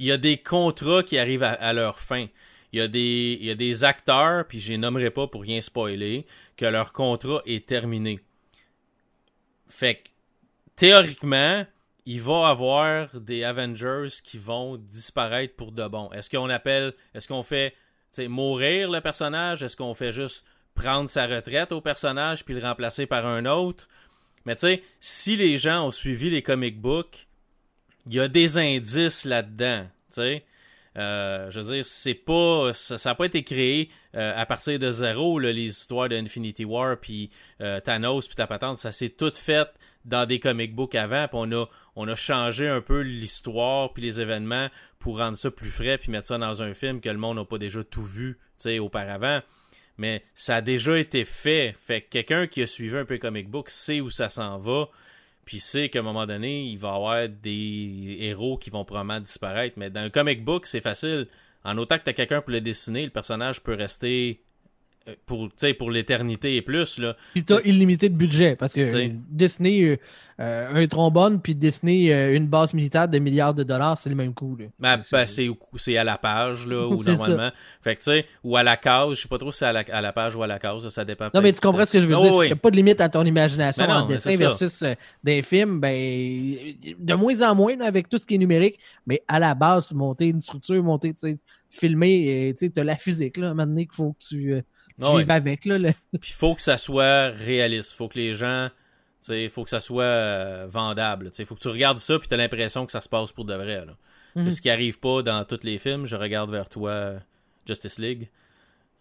il 0.00 0.06
y 0.06 0.12
a 0.12 0.16
des 0.16 0.38
contrats 0.38 1.04
qui 1.04 1.16
arrivent 1.16 1.44
à, 1.44 1.52
à 1.52 1.72
leur 1.72 2.00
fin. 2.00 2.26
Il 2.72 2.80
y, 2.80 2.82
a 2.82 2.88
des, 2.88 3.38
il 3.40 3.46
y 3.46 3.50
a 3.50 3.54
des 3.54 3.84
acteurs, 3.84 4.46
puis 4.46 4.60
je 4.60 4.72
les 4.72 4.78
nommerai 4.78 5.10
pas 5.10 5.28
pour 5.28 5.42
rien 5.42 5.62
spoiler, 5.62 6.26
que 6.56 6.66
leur 6.66 6.92
contrat 6.92 7.40
est 7.46 7.66
terminé. 7.66 8.20
Fait 9.68 9.94
que, 9.94 10.08
théoriquement, 10.74 11.64
il 12.06 12.22
va 12.22 12.48
avoir 12.48 13.20
des 13.20 13.42
Avengers 13.42 14.08
qui 14.22 14.38
vont 14.38 14.76
disparaître 14.76 15.54
pour 15.56 15.72
de 15.72 15.86
bon. 15.88 16.10
Est-ce 16.12 16.30
qu'on 16.30 16.48
appelle, 16.48 16.94
est-ce 17.14 17.26
qu'on 17.28 17.42
fait 17.42 17.74
mourir 18.18 18.90
le 18.90 19.00
personnage? 19.00 19.62
Est-ce 19.62 19.76
qu'on 19.76 19.92
fait 19.92 20.12
juste 20.12 20.44
prendre 20.74 21.08
sa 21.08 21.26
retraite 21.26 21.72
au 21.72 21.80
personnage 21.80 22.44
puis 22.44 22.54
le 22.54 22.60
remplacer 22.60 23.06
par 23.06 23.26
un 23.26 23.44
autre? 23.44 23.88
Mais 24.44 24.54
tu 24.54 24.60
sais, 24.60 24.82
si 25.00 25.36
les 25.36 25.58
gens 25.58 25.88
ont 25.88 25.90
suivi 25.90 26.30
les 26.30 26.42
comic 26.42 26.80
books, 26.80 27.26
il 28.06 28.14
y 28.14 28.20
a 28.20 28.28
des 28.28 28.56
indices 28.56 29.24
là-dedans. 29.24 29.86
Euh, 30.96 31.50
je 31.50 31.60
veux 31.60 31.74
dire, 31.74 31.84
c'est 31.84 32.14
pas, 32.14 32.72
ça 32.72 32.96
n'a 33.04 33.14
pas 33.14 33.26
été 33.26 33.42
créé 33.42 33.90
euh, 34.14 34.32
à 34.34 34.46
partir 34.46 34.78
de 34.78 34.90
zéro, 34.92 35.38
les 35.38 35.66
histoires 35.66 36.08
d'Infinity 36.08 36.64
War, 36.64 36.96
puis 36.96 37.30
euh, 37.60 37.80
Thanos, 37.80 38.26
puis 38.26 38.36
ta 38.36 38.46
patente, 38.46 38.78
ça 38.78 38.92
s'est 38.92 39.10
tout 39.10 39.32
fait 39.34 39.68
dans 40.06 40.24
des 40.24 40.38
comic 40.38 40.74
books 40.74 40.94
avant, 40.94 41.28
puis 41.28 41.38
on 41.38 41.52
a, 41.52 41.66
on 41.96 42.06
a 42.08 42.14
changé 42.14 42.68
un 42.68 42.82
peu 42.82 43.00
l'histoire, 43.00 43.92
puis 43.92 44.02
les 44.02 44.20
événements 44.20 44.68
pour 44.98 45.18
rendre 45.18 45.36
ça 45.36 45.50
plus 45.50 45.70
frais, 45.70 45.98
puis 45.98 46.12
mettre 46.12 46.28
ça 46.28 46.38
dans 46.38 46.62
un 46.62 46.74
film 46.74 47.00
que 47.00 47.08
le 47.08 47.16
monde 47.16 47.38
n'a 47.38 47.44
pas 47.44 47.58
déjà 47.58 47.82
tout 47.82 48.04
vu, 48.04 48.38
auparavant. 48.80 49.40
Mais 49.98 50.22
ça 50.34 50.56
a 50.56 50.60
déjà 50.60 50.98
été 50.98 51.24
fait. 51.24 51.74
Fait 51.86 52.02
que 52.02 52.08
quelqu'un 52.10 52.46
qui 52.46 52.62
a 52.62 52.66
suivi 52.66 52.96
un 52.96 53.06
peu 53.06 53.14
les 53.14 53.20
comic 53.20 53.48
book 53.48 53.70
sait 53.70 54.00
où 54.00 54.10
ça 54.10 54.28
s'en 54.28 54.58
va, 54.58 54.88
puis 55.46 55.58
sait 55.58 55.88
qu'à 55.88 56.00
un 56.00 56.02
moment 56.02 56.26
donné, 56.26 56.64
il 56.64 56.76
va 56.76 56.88
y 56.88 56.94
avoir 56.94 57.28
des 57.28 58.16
héros 58.20 58.58
qui 58.58 58.68
vont 58.68 58.84
probablement 58.84 59.20
disparaître. 59.20 59.78
Mais 59.78 59.88
dans 59.90 60.00
un 60.00 60.10
comic 60.10 60.44
book, 60.44 60.66
c'est 60.66 60.80
facile. 60.80 61.28
En 61.64 61.78
autant 61.78 61.98
que 61.98 62.04
tu 62.04 62.10
as 62.10 62.12
quelqu'un 62.12 62.42
pour 62.42 62.50
le 62.50 62.60
dessiner, 62.60 63.04
le 63.04 63.10
personnage 63.10 63.62
peut 63.62 63.74
rester 63.74 64.42
pour, 65.26 65.48
pour 65.78 65.90
l'éternité 65.90 66.56
et 66.56 66.62
plus. 66.62 66.98
Là. 66.98 67.16
Puis 67.34 67.44
tu 67.44 67.52
as 67.54 67.60
illimité 67.64 68.08
de 68.08 68.14
budget 68.14 68.56
parce 68.56 68.72
que 68.72 68.86
T'sais. 68.88 69.12
dessiner 69.30 69.84
euh, 69.90 69.96
euh, 70.40 70.82
un 70.82 70.86
trombone 70.86 71.40
puis 71.40 71.54
dessiner 71.54 72.12
euh, 72.14 72.34
une 72.36 72.46
base 72.46 72.74
militaire 72.74 73.08
de 73.08 73.18
milliards 73.18 73.54
de 73.54 73.62
dollars, 73.62 73.96
c'est 73.98 74.10
le 74.10 74.16
même 74.16 74.34
coût. 74.34 74.56
là. 74.56 74.66
Ben, 74.78 75.00
C'est- 75.00 75.16
ben, 75.16 75.26
c'est, 75.26 75.48
c'est 75.76 75.96
à 75.96 76.04
la 76.04 76.18
page, 76.18 76.66
là, 76.66 76.86
ou 76.88 76.96
C'est 76.96 77.16
ça. 77.16 77.28
normalement. 77.28 77.52
Fait 77.82 77.96
que, 77.96 78.22
ou 78.44 78.56
à 78.56 78.62
la 78.62 78.76
case. 78.76 79.14
Je 79.14 79.22
sais 79.22 79.28
pas 79.28 79.38
trop 79.38 79.52
si 79.52 79.58
c'est 79.58 79.66
à 79.66 79.72
la, 79.72 79.84
à 79.92 80.00
la 80.00 80.12
page 80.12 80.34
ou 80.34 80.42
à 80.42 80.46
la 80.46 80.58
case. 80.58 80.88
Ça 80.88 81.04
dépend. 81.04 81.28
Non, 81.32 81.40
mais 81.40 81.52
tu 81.52 81.60
comprends 81.60 81.86
ce 81.86 81.92
que 81.92 82.00
je 82.00 82.06
veux 82.06 82.16
Oh, 82.16 82.20
dire. 82.22 82.32
c'est 82.32 82.38
oui. 82.38 82.46
qu'il 82.46 82.54
n'y 82.54 82.58
a 82.58 82.62
pas 82.62 82.70
de 82.70 82.76
limite 82.76 83.00
à 83.00 83.08
ton 83.08 83.24
imagination 83.24 83.86
Ben 83.86 83.94
non, 83.94 84.00
en 84.00 84.06
dessin 84.06 84.30
c'est 84.32 84.36
versus 84.36 84.82
euh, 84.82 84.94
des 85.22 85.42
films. 85.42 85.80
Ben, 85.80 85.94
de 86.98 87.14
moins 87.14 87.42
en 87.42 87.54
moins 87.54 87.76
là, 87.76 87.86
avec 87.86 88.08
tout 88.08 88.18
ce 88.18 88.26
qui 88.26 88.34
est 88.34 88.38
numérique, 88.38 88.78
mais 89.06 89.22
à 89.28 89.38
la 89.38 89.54
base, 89.54 89.92
monter 89.92 90.28
une 90.28 90.40
structure, 90.40 90.82
monter, 90.82 91.12
tu 91.14 91.20
sais, 91.20 91.38
filmer, 91.76 92.54
tu 92.58 92.72
as 92.76 92.84
la 92.84 92.96
physique, 92.96 93.36
là, 93.36 93.54
maintenant 93.54 93.76
qu'il 93.82 93.92
faut 93.94 94.12
que 94.12 94.24
tu, 94.28 94.52
euh, 94.54 94.60
tu 94.96 95.04
Ah 95.04 95.12
ouais. 95.12 95.22
vives 95.22 95.30
avec. 95.30 95.64
Là, 95.64 95.78
le- 95.78 95.92
Puis 96.20 96.32
faut 96.32 96.54
que 96.54 96.62
ça 96.62 96.76
soit 96.76 97.30
réaliste. 97.30 97.92
Faut 97.92 98.08
que 98.08 98.18
les 98.18 98.34
gens. 98.34 98.68
Tu 99.20 99.32
sais, 99.32 99.48
faut 99.48 99.64
que 99.64 99.70
ça 99.70 99.80
soit 99.80 100.04
euh, 100.04 100.66
vendable. 100.70 101.30
Tu 101.30 101.36
sais, 101.36 101.44
faut 101.44 101.54
que 101.54 101.60
tu 101.60 101.68
regardes 101.68 101.98
ça 101.98 102.18
puis 102.18 102.28
t'as 102.28 102.36
l'impression 102.36 102.86
que 102.86 102.92
ça 102.92 103.00
se 103.00 103.08
passe 103.08 103.32
pour 103.32 103.44
de 103.44 103.54
vrai. 103.54 103.84
Là. 103.84 103.96
Mhm. 104.36 104.44
C'est 104.44 104.50
ce 104.50 104.62
qui 104.62 104.70
arrive 104.70 105.00
pas 105.00 105.22
dans 105.22 105.44
tous 105.44 105.60
les 105.64 105.78
films. 105.78 106.06
Je 106.06 106.14
regarde 106.16 106.50
vers 106.50 106.68
toi 106.68 106.90
euh, 106.90 107.18
Justice 107.66 107.98
League. 107.98 108.28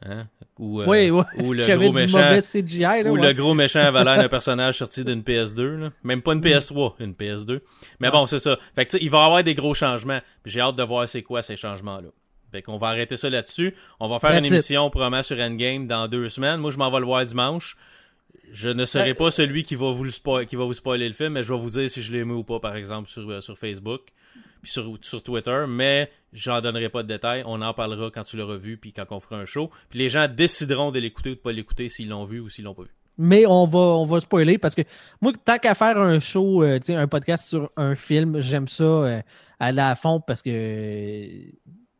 Hein? 0.04 0.28
Ou, 0.60 0.81
euh, 0.81 0.86
Oui, 0.88 1.10
oui. 1.10 1.24
ou 1.44 1.54
le 1.54 1.66
gros 1.78 1.92
méchant. 1.94 2.39
CGI. 2.42 2.80
Là, 3.04 3.12
Ou 3.12 3.16
ouais. 3.18 3.28
le 3.28 3.33
gros 3.33 3.54
méchant 3.54 3.80
avait 3.81 4.04
l'air 4.04 4.18
d'un 4.18 4.28
personnage 4.30 4.78
sorti 4.80 5.04
d'une 5.06 5.21
PS2. 5.21 5.62
Là. 5.78 5.92
Même 6.04 6.21
pas 6.21 6.33
une 6.33 6.42
PS3, 6.42 6.95
une 7.00 7.13
PS2. 7.13 7.62
Mais 8.00 8.07
Ouais. 8.07 8.12
bon, 8.12 8.25
c'est 8.28 8.39
ça. 8.39 8.57
Fait 8.75 8.86
que 8.86 8.92
tu 8.92 8.98
sais, 8.98 9.04
il 9.04 9.10
va 9.10 9.19
y 9.19 9.25
avoir 9.25 9.44
des 9.44 9.54
gros 9.56 9.74
changements. 9.74 10.19
J'ai 10.45 10.60
hâte 10.62 10.75
de 10.75 10.83
voir 10.83 11.07
c'est 11.07 11.24
quoi 11.24 11.44
ces 11.44 11.56
changements-là. 11.56 12.10
Fait 12.51 12.62
qu'on 12.62 12.77
va 12.77 12.88
arrêter 12.88 13.18
ça 13.18 13.30
là-dessus. 13.30 13.75
On 14.00 14.07
va 14.07 14.19
faire 14.19 14.30
That's 14.31 14.39
une 14.39 14.45
it. 14.45 14.51
émission 14.53 14.89
probablement 14.89 15.24
sur 15.24 15.38
Endgame 15.39 15.88
dans 15.88 16.07
deux 16.07 16.30
semaines. 16.30 16.59
Moi, 16.59 16.71
je 16.71 16.77
m'en 16.77 16.89
vais 16.92 17.00
le 17.00 17.06
voir 17.06 17.25
dimanche. 17.25 17.75
Je 18.51 18.69
ne 18.69 18.86
serai 18.86 19.13
pas 19.13 19.31
celui 19.31 19.63
qui 19.63 19.75
va 19.75 19.92
vous 19.92 20.03
le 20.03 20.12
spoil- 20.12 20.45
qui 20.45 20.56
va 20.56 20.63
vous 20.65 20.74
spoiler 20.74 21.07
le 21.07 21.13
film, 21.13 21.33
mais 21.33 21.44
je 21.44 21.51
vais 21.53 21.59
vous 21.59 21.69
dire 21.71 21.89
si 21.89 22.01
je 22.01 22.13
l'ai 22.13 22.19
aimé 22.19 22.33
ou 22.33 22.44
pas, 22.44 22.59
par 22.59 22.75
exemple, 22.75 23.09
sur, 23.09 23.30
euh, 23.30 23.42
sur 23.42 23.57
Facebook, 23.57 24.01
puis 24.62 24.71
sur, 24.71 24.97
sur 25.01 25.24
Twitter, 25.24 25.65
mais 25.68 26.09
j'en 26.31 26.62
donnerai 26.62 26.89
pas 26.89 27.03
de 27.03 27.07
détails. 27.07 27.44
On 27.45 27.62
en 27.62 27.74
parlera 27.74 28.12
quand 28.12 28.24
tu 28.24 28.38
l'auras 28.38 28.56
vu, 28.57 28.77
puis 28.77 28.94
quand 28.94 29.06
on 29.09 29.19
fera 29.19 29.38
un 29.38 29.45
show. 29.45 29.71
Puis 29.90 29.99
les 29.99 30.09
gens 30.09 30.28
décideront 30.28 30.92
de 30.92 30.99
l'écouter 30.99 31.31
ou 31.31 31.35
de 31.35 31.40
pas 31.40 31.52
l'écouter 31.52 31.90
s'ils 31.90 32.09
l'ont 32.09 32.23
vu 32.25 32.40
ou 32.40 32.47
s'ils 32.49 32.64
l'ont 32.66 32.75
pas 32.75 32.83
vu. 32.83 32.95
Mais 33.18 33.45
on 33.47 33.66
va, 33.66 33.80
on 33.80 34.06
va 34.06 34.19
spoiler 34.19 34.57
parce 34.57 34.75
que 34.75 34.81
moi, 35.21 35.31
tant 35.44 35.57
qu'à 35.57 35.73
faire 35.73 35.97
un 35.97 36.19
show, 36.19 36.64
euh, 36.64 36.80
un 36.90 37.07
podcast 37.07 37.47
sur 37.49 37.71
un 37.78 37.95
film, 37.95 38.42
j'aime 38.42 38.68
ça 38.68 38.83
euh, 38.83 39.21
aller 39.59 39.80
à 39.81 39.95
fond 39.95 40.19
parce 40.19 40.42
que 40.42 40.49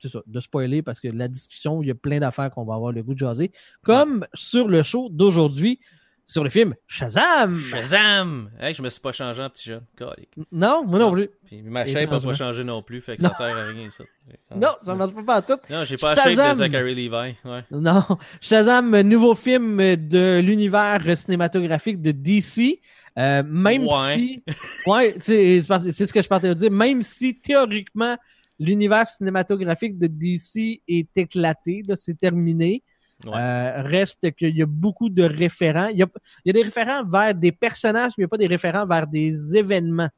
ça, 0.10 0.22
de 0.26 0.40
spoiler 0.40 0.82
parce 0.82 1.00
que 1.00 1.08
la 1.08 1.28
discussion, 1.28 1.82
il 1.82 1.88
y 1.88 1.92
a 1.92 1.96
plein 1.96 2.20
d'affaires 2.20 2.50
qu'on 2.52 2.64
va 2.66 2.76
avoir 2.76 2.92
le 2.92 3.04
goût 3.04 3.14
de 3.14 3.20
jaser. 3.20 3.52
Comme 3.84 4.26
sur 4.34 4.68
le 4.68 4.84
show 4.84 5.10
d'aujourd'hui, 5.12 5.80
sur 6.28 6.44
le 6.44 6.50
film 6.50 6.74
Shazam! 6.88 7.56
Shazam! 7.56 8.50
Hey, 8.60 8.74
je 8.74 8.82
me 8.82 8.90
suis 8.90 9.00
pas 9.00 9.12
changé 9.12 9.44
en 9.44 9.50
petit 9.52 9.70
jeune. 9.70 9.84
Calique. 9.96 10.32
Non, 10.52 10.84
moi 10.84 10.98
non 10.98 11.12
plus. 11.12 11.30
Puis 11.46 11.62
ma 11.62 11.86
shape 11.86 12.12
a 12.12 12.20
pas 12.20 12.34
changé 12.34 12.64
non 12.64 12.82
plus, 12.82 13.00
fait 13.00 13.16
que 13.18 13.22
Non. 13.22 13.30
ça 13.30 13.38
sert 13.48 13.56
à 13.58 13.64
rien, 13.66 13.90
ça. 13.92 14.04
Non, 14.56 14.70
ça 14.80 14.96
marche 14.96 15.14
pas 15.14 15.22
partout. 15.22 15.62
Non, 15.70 15.84
j'ai 15.86 15.98
pas 15.98 16.16
la 16.16 16.24
shape 16.24 16.32
de 16.32 16.32
Shazam! 16.32 16.56
Zachary 16.56 16.96
Levi. 16.96 17.10
Ouais. 17.10 17.36
Non. 17.70 18.04
Shazam, 18.42 19.02
nouveau 19.02 19.36
film 19.36 19.78
de 19.78 20.40
l'univers 20.44 21.04
cinématographique 21.16 22.02
de 22.02 22.10
DC. 22.12 22.82
Euh, 23.20 23.44
même 23.46 23.84
Ouais. 23.86 24.16
si. 24.16 24.44
Ouais, 24.88 25.16
c'est 25.20 25.62
ce 25.62 26.12
que 26.12 26.24
je 26.24 26.28
partais 26.28 26.50
de 26.50 26.54
dire. 26.56 26.72
Même 26.72 27.04
si 27.04 27.36
théoriquement, 27.40 28.18
l'univers 28.60 29.08
cinématographique 29.08 29.98
de 29.98 30.08
DC 30.08 30.82
est 30.88 31.18
éclaté, 31.18 31.84
c'est 31.96 32.18
terminé. 32.18 32.84
Ouais. 33.24 33.32
Euh, 33.34 33.82
reste 33.84 34.32
qu'il 34.36 34.56
y 34.56 34.62
a 34.62 34.66
beaucoup 34.66 35.10
de 35.10 35.24
référents. 35.24 35.88
Il 35.88 35.98
y 35.98 36.04
a, 36.04 36.08
il 36.44 36.48
y 36.48 36.50
a 36.50 36.54
des 36.54 36.64
référents 36.64 37.06
vers 37.06 37.34
des 37.34 37.52
personnages, 37.52 38.12
mais 38.18 38.24
il 38.24 38.26
n'y 38.26 38.26
a 38.26 38.30
pas 38.30 38.38
des 38.38 38.48
référents 38.48 38.86
vers 38.86 39.08
des 39.08 39.56
événements. 39.56 40.10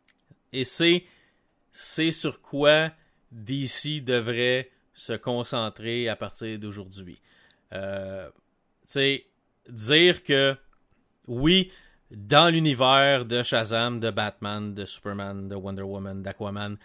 Et 0.52 0.64
c'est 0.64 1.04
c'est 1.72 2.12
sur 2.12 2.42
quoi 2.42 2.92
DC 3.32 4.04
devrait 4.04 4.72
se 4.94 5.14
concentrer 5.14 6.10
à 6.10 6.16
partir 6.16 6.58
d'aujourd'hui. 6.58 7.22
Euh, 7.74 8.30
tu 8.92 9.22
dire 9.70 10.24
que 10.24 10.56
oui, 11.28 11.72
dans 12.10 12.52
l'univers 12.52 13.26
de 13.26 13.44
Shazam, 13.44 14.00
de 14.00 14.10
Batman, 14.10 14.74
de 14.74 14.86
Superman, 14.86 15.48
de 15.48 15.56
Wonder 15.56 15.84
Woman, 15.84 16.24
d'Aquaman, 16.24 16.78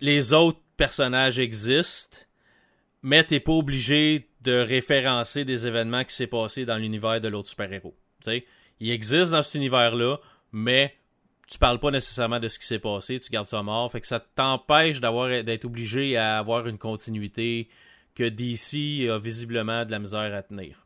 les 0.00 0.32
autres 0.32 0.60
personnages 0.76 1.38
existent, 1.38 2.18
mais 3.02 3.24
t'es 3.24 3.40
pas 3.40 3.52
obligé 3.52 4.28
de 4.42 4.52
référencer 4.58 5.44
des 5.44 5.66
événements 5.66 6.04
qui 6.04 6.14
s'est 6.14 6.26
passé 6.26 6.64
dans 6.64 6.76
l'univers 6.76 7.20
de 7.20 7.28
l'autre 7.28 7.48
super-héros. 7.48 7.94
Il 8.80 8.90
existe 8.90 9.32
dans 9.32 9.42
cet 9.42 9.54
univers-là, 9.54 10.18
mais 10.52 10.94
tu 11.48 11.58
parles 11.58 11.78
pas 11.78 11.90
nécessairement 11.90 12.40
de 12.40 12.48
ce 12.48 12.58
qui 12.58 12.66
s'est 12.66 12.78
passé, 12.78 13.20
tu 13.20 13.30
gardes 13.30 13.46
ça 13.46 13.62
mort, 13.62 13.90
fait 13.90 14.00
que 14.00 14.06
ça 14.06 14.20
t'empêche 14.20 15.00
d'avoir 15.00 15.28
d'être 15.44 15.64
obligé 15.64 16.16
à 16.16 16.38
avoir 16.38 16.66
une 16.66 16.78
continuité 16.78 17.68
que 18.14 18.24
DC 18.28 19.08
a 19.10 19.18
visiblement 19.18 19.84
de 19.84 19.90
la 19.92 19.98
misère 19.98 20.34
à 20.34 20.42
tenir. 20.42 20.82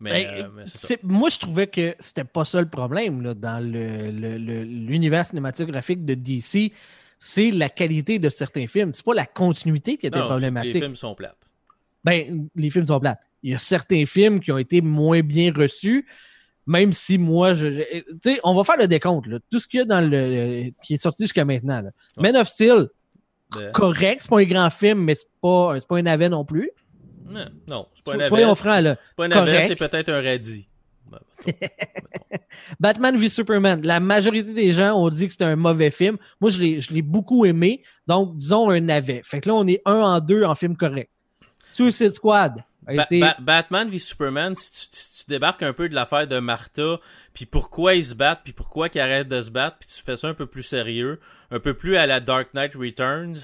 Mais, 0.00 0.24
Ben, 0.26 0.42
euh, 0.44 0.48
mais 0.54 0.66
ça. 0.66 0.94
moi, 1.04 1.28
je 1.30 1.38
trouvais 1.38 1.68
que 1.68 1.94
c'était 2.00 2.24
pas 2.24 2.44
ça 2.44 2.60
le 2.60 2.68
problème 2.68 3.22
là, 3.22 3.32
dans 3.32 3.60
le- 3.64 4.10
le- 4.10 4.36
le- 4.38 4.64
l'univers 4.64 5.24
cinématographique 5.24 6.04
de 6.04 6.14
DC. 6.14 6.72
C'est 7.18 7.50
la 7.50 7.68
qualité 7.68 8.18
de 8.18 8.28
certains 8.28 8.66
films. 8.66 8.92
C'est 8.92 9.04
pas 9.04 9.14
la 9.14 9.26
continuité 9.26 9.96
qui 9.96 10.06
était 10.06 10.18
Non, 10.18 10.26
problématique. 10.26 10.74
Les 10.74 10.80
films 10.80 10.96
sont 10.96 11.14
plates. 11.14 11.38
Ben, 12.04 12.48
les 12.54 12.70
films 12.70 12.84
sont 12.86 13.00
plates. 13.00 13.20
Il 13.42 13.50
y 13.52 13.54
a 13.54 13.58
certains 13.58 14.04
films 14.06 14.40
qui 14.40 14.52
ont 14.52 14.58
été 14.58 14.80
moins 14.82 15.20
bien 15.20 15.52
reçus, 15.54 16.06
même 16.66 16.92
si 16.92 17.18
moi, 17.18 17.52
je. 17.54 17.70
je- 17.70 18.00
Tu 18.22 18.34
sais, 18.34 18.40
on 18.44 18.54
va 18.54 18.64
faire 18.64 18.76
le 18.78 18.88
décompte. 18.88 19.26
là. 19.26 19.38
Tout 19.50 19.58
ce 19.60 19.68
qu'il 19.68 19.78
y 19.78 19.82
a 19.82 19.86
dans 19.86 20.00
le. 20.00 20.70
qui 20.82 20.94
est 20.94 21.02
sorti 21.02 21.24
jusqu'à 21.24 21.44
maintenant. 21.44 21.80
là. 21.80 21.90
Man 22.18 22.36
of 22.36 22.48
Steel, 22.48 22.88
De- 23.52 23.70
correct. 23.72 24.22
C'est 24.22 24.30
pas 24.30 24.40
un 24.40 24.44
grand 24.44 24.70
film, 24.70 25.00
mais 25.04 25.14
c'est 25.14 25.28
pas, 25.40 25.76
c'est 25.78 25.88
pas 25.88 25.96
un 25.98 26.02
navet 26.02 26.28
non 26.28 26.44
plus. 26.44 26.70
Non, 27.26 27.46
non, 27.66 27.86
c'est 27.94 28.04
pas 28.04 28.12
un 28.14 28.16
navet. 28.16 28.28
Soyons 28.28 28.54
francs, 28.54 28.82
là. 28.82 28.96
C'est 29.08 29.16
pas 29.16 29.24
un 29.24 29.28
navet, 29.28 29.52
correct. 29.52 29.66
c'est 29.68 29.88
peut-être 29.88 30.08
un 30.10 30.20
radis. 30.22 30.66
Batman 32.80 33.16
v 33.16 33.28
Superman, 33.28 33.80
la 33.84 34.00
majorité 34.00 34.52
des 34.52 34.72
gens 34.72 34.94
ont 34.94 35.08
dit 35.08 35.26
que 35.26 35.32
c'était 35.32 35.44
un 35.44 35.56
mauvais 35.56 35.90
film. 35.90 36.16
Moi, 36.40 36.50
je 36.50 36.58
l'ai, 36.58 36.80
je 36.80 36.92
l'ai 36.92 37.02
beaucoup 37.02 37.44
aimé. 37.44 37.82
Donc, 38.06 38.36
disons 38.36 38.70
un 38.70 38.80
navet. 38.80 39.22
Fait 39.24 39.40
que 39.40 39.48
là, 39.48 39.54
on 39.54 39.66
est 39.66 39.82
un 39.84 40.00
en 40.00 40.20
deux 40.20 40.44
en 40.44 40.54
film 40.54 40.76
correct. 40.76 41.10
Suicide 41.70 42.12
Squad 42.12 42.64
a 42.86 42.94
Ba- 42.94 43.02
été. 43.04 43.20
Ba- 43.20 43.36
Batman 43.40 43.88
v 43.88 43.98
Superman, 43.98 44.54
si 44.56 44.70
tu, 44.70 44.78
si 44.92 45.24
tu 45.24 45.30
débarques 45.30 45.62
un 45.62 45.72
peu 45.72 45.88
de 45.88 45.94
l'affaire 45.94 46.26
de 46.28 46.38
Martha, 46.38 47.00
puis 47.32 47.46
pourquoi 47.46 47.94
ils 47.94 48.04
se 48.04 48.14
battent, 48.14 48.42
puis 48.44 48.52
pourquoi 48.52 48.88
ils 48.94 49.00
arrêtent 49.00 49.28
de 49.28 49.40
se 49.40 49.50
battre, 49.50 49.78
puis 49.80 49.88
tu 49.88 50.02
fais 50.02 50.16
ça 50.16 50.28
un 50.28 50.34
peu 50.34 50.46
plus 50.46 50.62
sérieux, 50.62 51.18
un 51.50 51.60
peu 51.60 51.74
plus 51.74 51.96
à 51.96 52.06
la 52.06 52.20
Dark 52.20 52.48
Knight 52.54 52.74
Returns. 52.74 53.34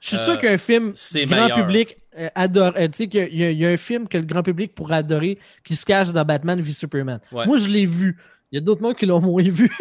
je 0.00 0.08
suis 0.08 0.16
euh, 0.16 0.24
sûr 0.24 0.38
qu'un 0.38 0.56
film 0.58 0.92
grand 1.26 1.42
meilleur. 1.42 1.66
public 1.66 1.98
euh, 2.18 2.28
adore. 2.34 2.72
euh, 2.76 2.88
tu 2.88 2.96
sais, 2.98 3.08
qu'il 3.08 3.34
y 3.34 3.44
a- 3.44 3.50
y, 3.50 3.66
un 3.66 3.76
film 3.76 4.08
que 4.08 4.18
le 4.18 4.24
grand 4.24 4.42
public 4.42 4.74
pourrait 4.74 4.96
adorer 4.96 5.38
qui 5.64 5.74
se 5.76 5.84
cache 5.84 6.12
dans 6.12 6.24
Batman 6.24 6.60
v 6.60 6.72
Superman. 6.72 7.20
Ouais. 7.32 7.46
Moi, 7.46 7.58
je 7.58 7.68
l'ai 7.68 7.86
vu. 7.86 8.16
Il 8.52 8.56
y 8.56 8.58
a 8.58 8.60
d'autres 8.60 8.82
mondes 8.82 8.96
qui 8.96 9.06
l'ont 9.06 9.20
moins 9.20 9.42
vu. 9.42 9.70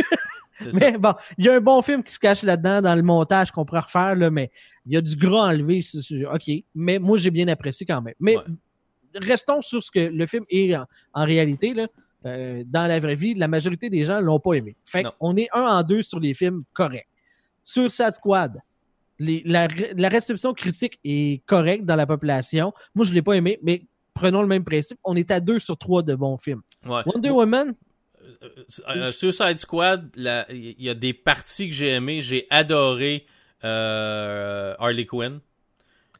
Ça. 0.71 0.79
Mais 0.79 0.97
bon, 0.97 1.13
il 1.37 1.45
y 1.45 1.49
a 1.49 1.55
un 1.55 1.59
bon 1.59 1.81
film 1.81 2.01
qui 2.01 2.13
se 2.13 2.19
cache 2.19 2.41
là-dedans 2.41 2.81
dans 2.81 2.95
le 2.95 3.01
montage 3.03 3.51
qu'on 3.51 3.65
pourrait 3.65 3.81
refaire, 3.81 4.15
là, 4.15 4.29
mais 4.31 4.49
il 4.85 4.93
y 4.93 4.97
a 4.97 5.01
du 5.01 5.15
gras 5.17 5.49
enlevé. 5.49 5.83
OK. 6.33 6.51
Mais 6.73 6.97
moi, 6.97 7.17
j'ai 7.17 7.29
bien 7.29 7.47
apprécié 7.49 7.85
quand 7.85 8.01
même. 8.01 8.13
Mais 8.21 8.37
Ouais. 8.37 8.43
restons 9.15 9.61
sur 9.61 9.83
ce 9.83 9.91
que 9.91 9.99
le 9.99 10.25
film 10.25 10.45
est 10.49 10.73
en, 10.75 10.85
en 11.13 11.25
réalité. 11.25 11.73
Là, 11.73 11.87
euh, 12.25 12.63
dans 12.65 12.87
la 12.87 12.99
vraie 12.99 13.15
vie, 13.15 13.33
la 13.33 13.49
majorité 13.49 13.89
des 13.89 14.05
gens 14.05 14.21
l'ont 14.21 14.39
pas 14.39 14.53
aimé. 14.53 14.75
Fait 14.85 15.03
qu'on 15.19 15.35
est 15.35 15.49
un 15.53 15.61
en 15.65 15.83
deux 15.83 16.01
sur 16.01 16.19
les 16.21 16.33
films 16.33 16.63
corrects. 16.73 17.07
Sur 17.63 17.91
Sad 17.91 18.13
Squad, 18.13 18.57
les- 19.19 19.43
la, 19.45 19.67
la 19.95 20.09
réception 20.09 20.53
critique 20.53 20.99
est 21.03 21.43
correcte 21.45 21.85
dans 21.85 21.95
la 21.95 22.05
population. 22.05 22.73
Moi, 22.95 23.05
je 23.05 23.13
l'ai 23.13 23.21
pas 23.21 23.33
aimé, 23.33 23.59
mais 23.63 23.85
prenons 24.13 24.41
le 24.41 24.47
même 24.47 24.63
principe. 24.63 24.97
On 25.03 25.15
est 25.15 25.31
à 25.31 25.39
deux 25.39 25.59
sur 25.59 25.77
trois 25.77 26.03
de 26.03 26.15
bons 26.15 26.37
films. 26.37 26.61
Ouais. 26.85 27.01
Wonder 27.05 27.29
Woman, 27.31 27.73
Euh, 28.41 28.49
euh, 28.89 29.11
Suicide 29.11 29.57
Squad, 29.59 30.09
il 30.17 30.75
y 30.79 30.89
a 30.89 30.93
des 30.95 31.13
parties 31.13 31.69
que 31.69 31.75
j'ai 31.75 31.89
aimées. 31.89 32.21
J'ai 32.21 32.47
adoré 32.49 33.25
euh, 33.63 34.73
Harley 34.79 35.05
Quinn. 35.05 35.39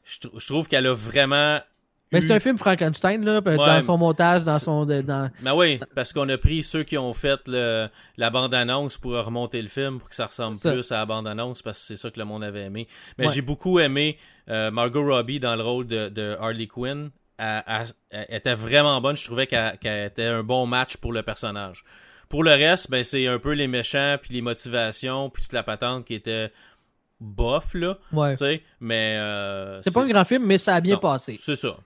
Je 0.04 0.46
trouve 0.46 0.68
qu'elle 0.68 0.86
a 0.88 0.94
vraiment. 0.94 1.60
Eu- 2.20 2.28
c'est 2.28 2.34
un 2.34 2.40
film 2.40 2.58
Frankenstein 2.58 3.24
là, 3.26 3.42
dans 3.42 3.82
son 3.82 3.98
montage, 3.98 4.44
dans 4.44 4.60
son. 4.60 4.86
dans... 4.86 5.30
Ben 5.42 5.54
oui, 5.56 5.80
parce 5.96 6.14
qu'on 6.14 6.28
a 6.30 6.38
pris 6.38 6.64
ceux 6.64 6.84
qui 6.84 6.98
ont 6.98 7.14
fait 7.14 7.40
le, 7.48 7.88
la 8.18 8.30
bande-annonce 8.30 8.98
pour 8.98 9.12
remonter 9.14 9.62
le 9.62 9.68
film 9.68 10.00
pour 10.00 10.10
que 10.10 10.16
ça 10.16 10.28
ressemble 10.28 10.56
ça. 10.56 10.72
plus 10.72 10.92
à 10.92 10.96
la 10.98 11.06
bande-annonce 11.06 11.62
parce 11.62 11.80
que 11.80 11.86
c'est 11.86 11.98
ça 11.98 12.10
que 12.12 12.20
le 12.20 12.26
monde 12.26 12.44
avait 12.44 12.64
aimé. 12.64 12.88
Mais 13.18 13.28
Ouais. 13.28 13.34
j'ai 13.34 13.42
beaucoup 13.42 13.80
aimé 13.80 14.18
euh, 14.50 14.72
Margot 14.72 15.04
Robbie 15.06 15.40
dans 15.40 15.56
le 15.56 15.64
rôle 15.64 15.88
de, 15.88 16.10
de 16.10 16.38
Harley 16.40 16.68
Quinn. 16.68 17.10
Elle, 17.38 17.64
elle- 17.68 18.26
elle 18.30 18.38
était 18.38 18.56
vraiment 18.56 19.02
bonne. 19.02 19.16
Je 19.18 19.26
trouvais 19.26 19.48
qu'elle 19.48 19.78
était 20.06 20.26
un 20.26 20.44
bon 20.44 20.66
match 20.68 20.98
pour 20.98 21.12
le 21.14 21.22
personnage. 21.24 21.84
Pour 22.30 22.44
le 22.44 22.52
reste, 22.52 22.90
ben 22.90 23.04
c'est 23.04 23.28
un 23.28 23.38
peu 23.40 23.52
les 23.52 23.68
méchants, 23.68 24.16
puis 24.22 24.34
les 24.34 24.42
motivations, 24.42 25.30
puis 25.30 25.44
toute 25.44 25.54
la 25.54 25.62
patente 25.64 26.06
qui 26.06 26.14
était 26.16 26.52
bof, 27.20 27.74
là. 27.76 27.98
Ouais. 28.12 28.34
Mais... 28.80 29.18
euh, 29.20 29.82
C'est 29.84 29.94
pas 29.94 30.02
un 30.04 30.08
grand 30.08 30.24
film, 30.26 30.46
mais 30.46 30.58
ça 30.58 30.76
a 30.76 30.82
bien 30.82 30.96
non, 30.96 31.00
passé. 31.00 31.38
C'est 31.42 31.56
ça. 31.56 31.78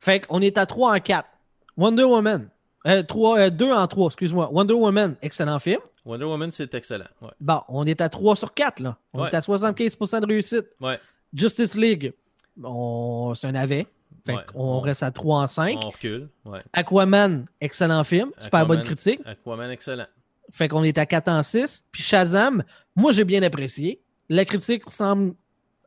Fait 0.00 0.20
qu'on 0.20 0.40
est 0.40 0.56
à 0.58 0.66
3 0.66 0.96
en 0.96 1.00
4. 1.00 1.28
Wonder 1.76 2.04
Woman. 2.04 2.48
Euh, 2.86 3.02
3, 3.02 3.50
2 3.50 3.70
en 3.72 3.86
3, 3.86 4.06
excuse-moi. 4.06 4.48
Wonder 4.52 4.72
Woman, 4.74 5.14
excellent 5.20 5.58
film. 5.58 5.80
Wonder 6.04 6.24
Woman, 6.24 6.50
c'est 6.50 6.72
excellent. 6.74 7.04
Ouais. 7.20 7.28
Bon, 7.40 7.60
on 7.68 7.86
est 7.86 8.00
à 8.00 8.08
3 8.08 8.36
sur 8.36 8.54
4, 8.54 8.80
là. 8.80 8.96
On 9.12 9.22
Ouais. 9.22 9.28
est 9.28 9.34
à 9.34 9.40
75% 9.42 10.20
de 10.20 10.26
réussite. 10.26 10.66
Ouais. 10.80 10.98
Justice 11.34 11.74
League, 11.76 12.14
on... 12.62 13.34
c'est 13.34 13.46
un 13.46 13.54
avet. 13.54 13.86
Fait 14.26 14.34
Ouais. 14.34 14.42
qu'on 14.52 14.60
On- 14.76 14.80
reste 14.80 15.02
à 15.02 15.10
3 15.10 15.40
en 15.42 15.46
5. 15.46 15.78
On 15.84 15.90
recule. 15.90 16.28
Ouais. 16.44 16.60
Aquaman, 16.72 17.46
excellent 17.60 18.04
film. 18.04 18.30
Super 18.38 18.66
bonne 18.66 18.82
critique. 18.82 19.20
Aquaman, 19.24 19.70
excellent. 19.70 20.06
Fait 20.50 20.68
qu'on 20.68 20.82
est 20.82 20.96
à 20.98 21.06
4 21.06 21.28
en 21.28 21.42
6. 21.42 21.84
Puis 21.92 22.02
Shazam, 22.02 22.62
moi, 22.96 23.12
j'ai 23.12 23.24
bien 23.24 23.42
apprécié. 23.42 24.00
La 24.28 24.44
critique 24.44 24.88
semble 24.90 25.34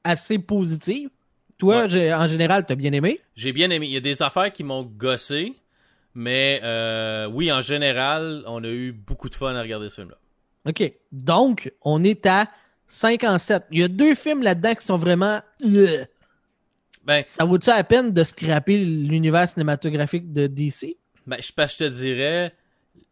assez 0.03 0.37
positive. 0.39 1.09
Toi, 1.63 1.85
Ouais. 1.87 2.13
en 2.13 2.27
général, 2.27 2.65
t'as 2.65 2.75
bien 2.75 2.91
aimé? 2.93 3.19
J'ai 3.35 3.51
bien 3.53 3.69
aimé. 3.69 3.85
Il 3.87 3.91
y 3.93 3.97
a 3.97 4.01
des 4.01 4.21
affaires 4.21 4.51
qui 4.51 4.63
m'ont 4.63 4.83
gossé, 4.83 5.53
mais 6.15 6.59
euh, 6.63 7.27
oui, 7.27 7.51
en 7.51 7.61
général, 7.61 8.43
on 8.47 8.63
a 8.63 8.67
eu 8.69 8.91
beaucoup 8.91 9.29
de 9.29 9.35
fun 9.35 9.55
à 9.55 9.61
regarder 9.61 9.89
ce 9.89 9.95
film-là. 9.95 10.17
OK. 10.69 10.93
Donc, 11.11 11.71
on 11.81 12.03
est 12.03 12.25
à 12.25 12.49
5 12.87 13.23
en 13.23 13.37
7. 13.37 13.63
Il 13.71 13.79
y 13.79 13.83
a 13.83 13.87
deux 13.87 14.15
films 14.15 14.41
là-dedans 14.43 14.75
qui 14.75 14.85
sont 14.85 14.97
vraiment. 14.97 15.41
euh, 15.65 16.05
Ben, 17.05 17.23
Ça 17.25 17.43
vaut-tu 17.45 17.69
la 17.69 17.83
peine 17.83 18.13
de 18.13 18.23
scraper 18.23 18.77
l'univers 18.77 19.47
cinématographique 19.49 20.31
de 20.31 20.47
DC? 20.47 20.95
ben 21.25 21.37
je, 21.39 21.47
je 21.47 21.77
te 21.77 21.83
dirais, 21.85 22.53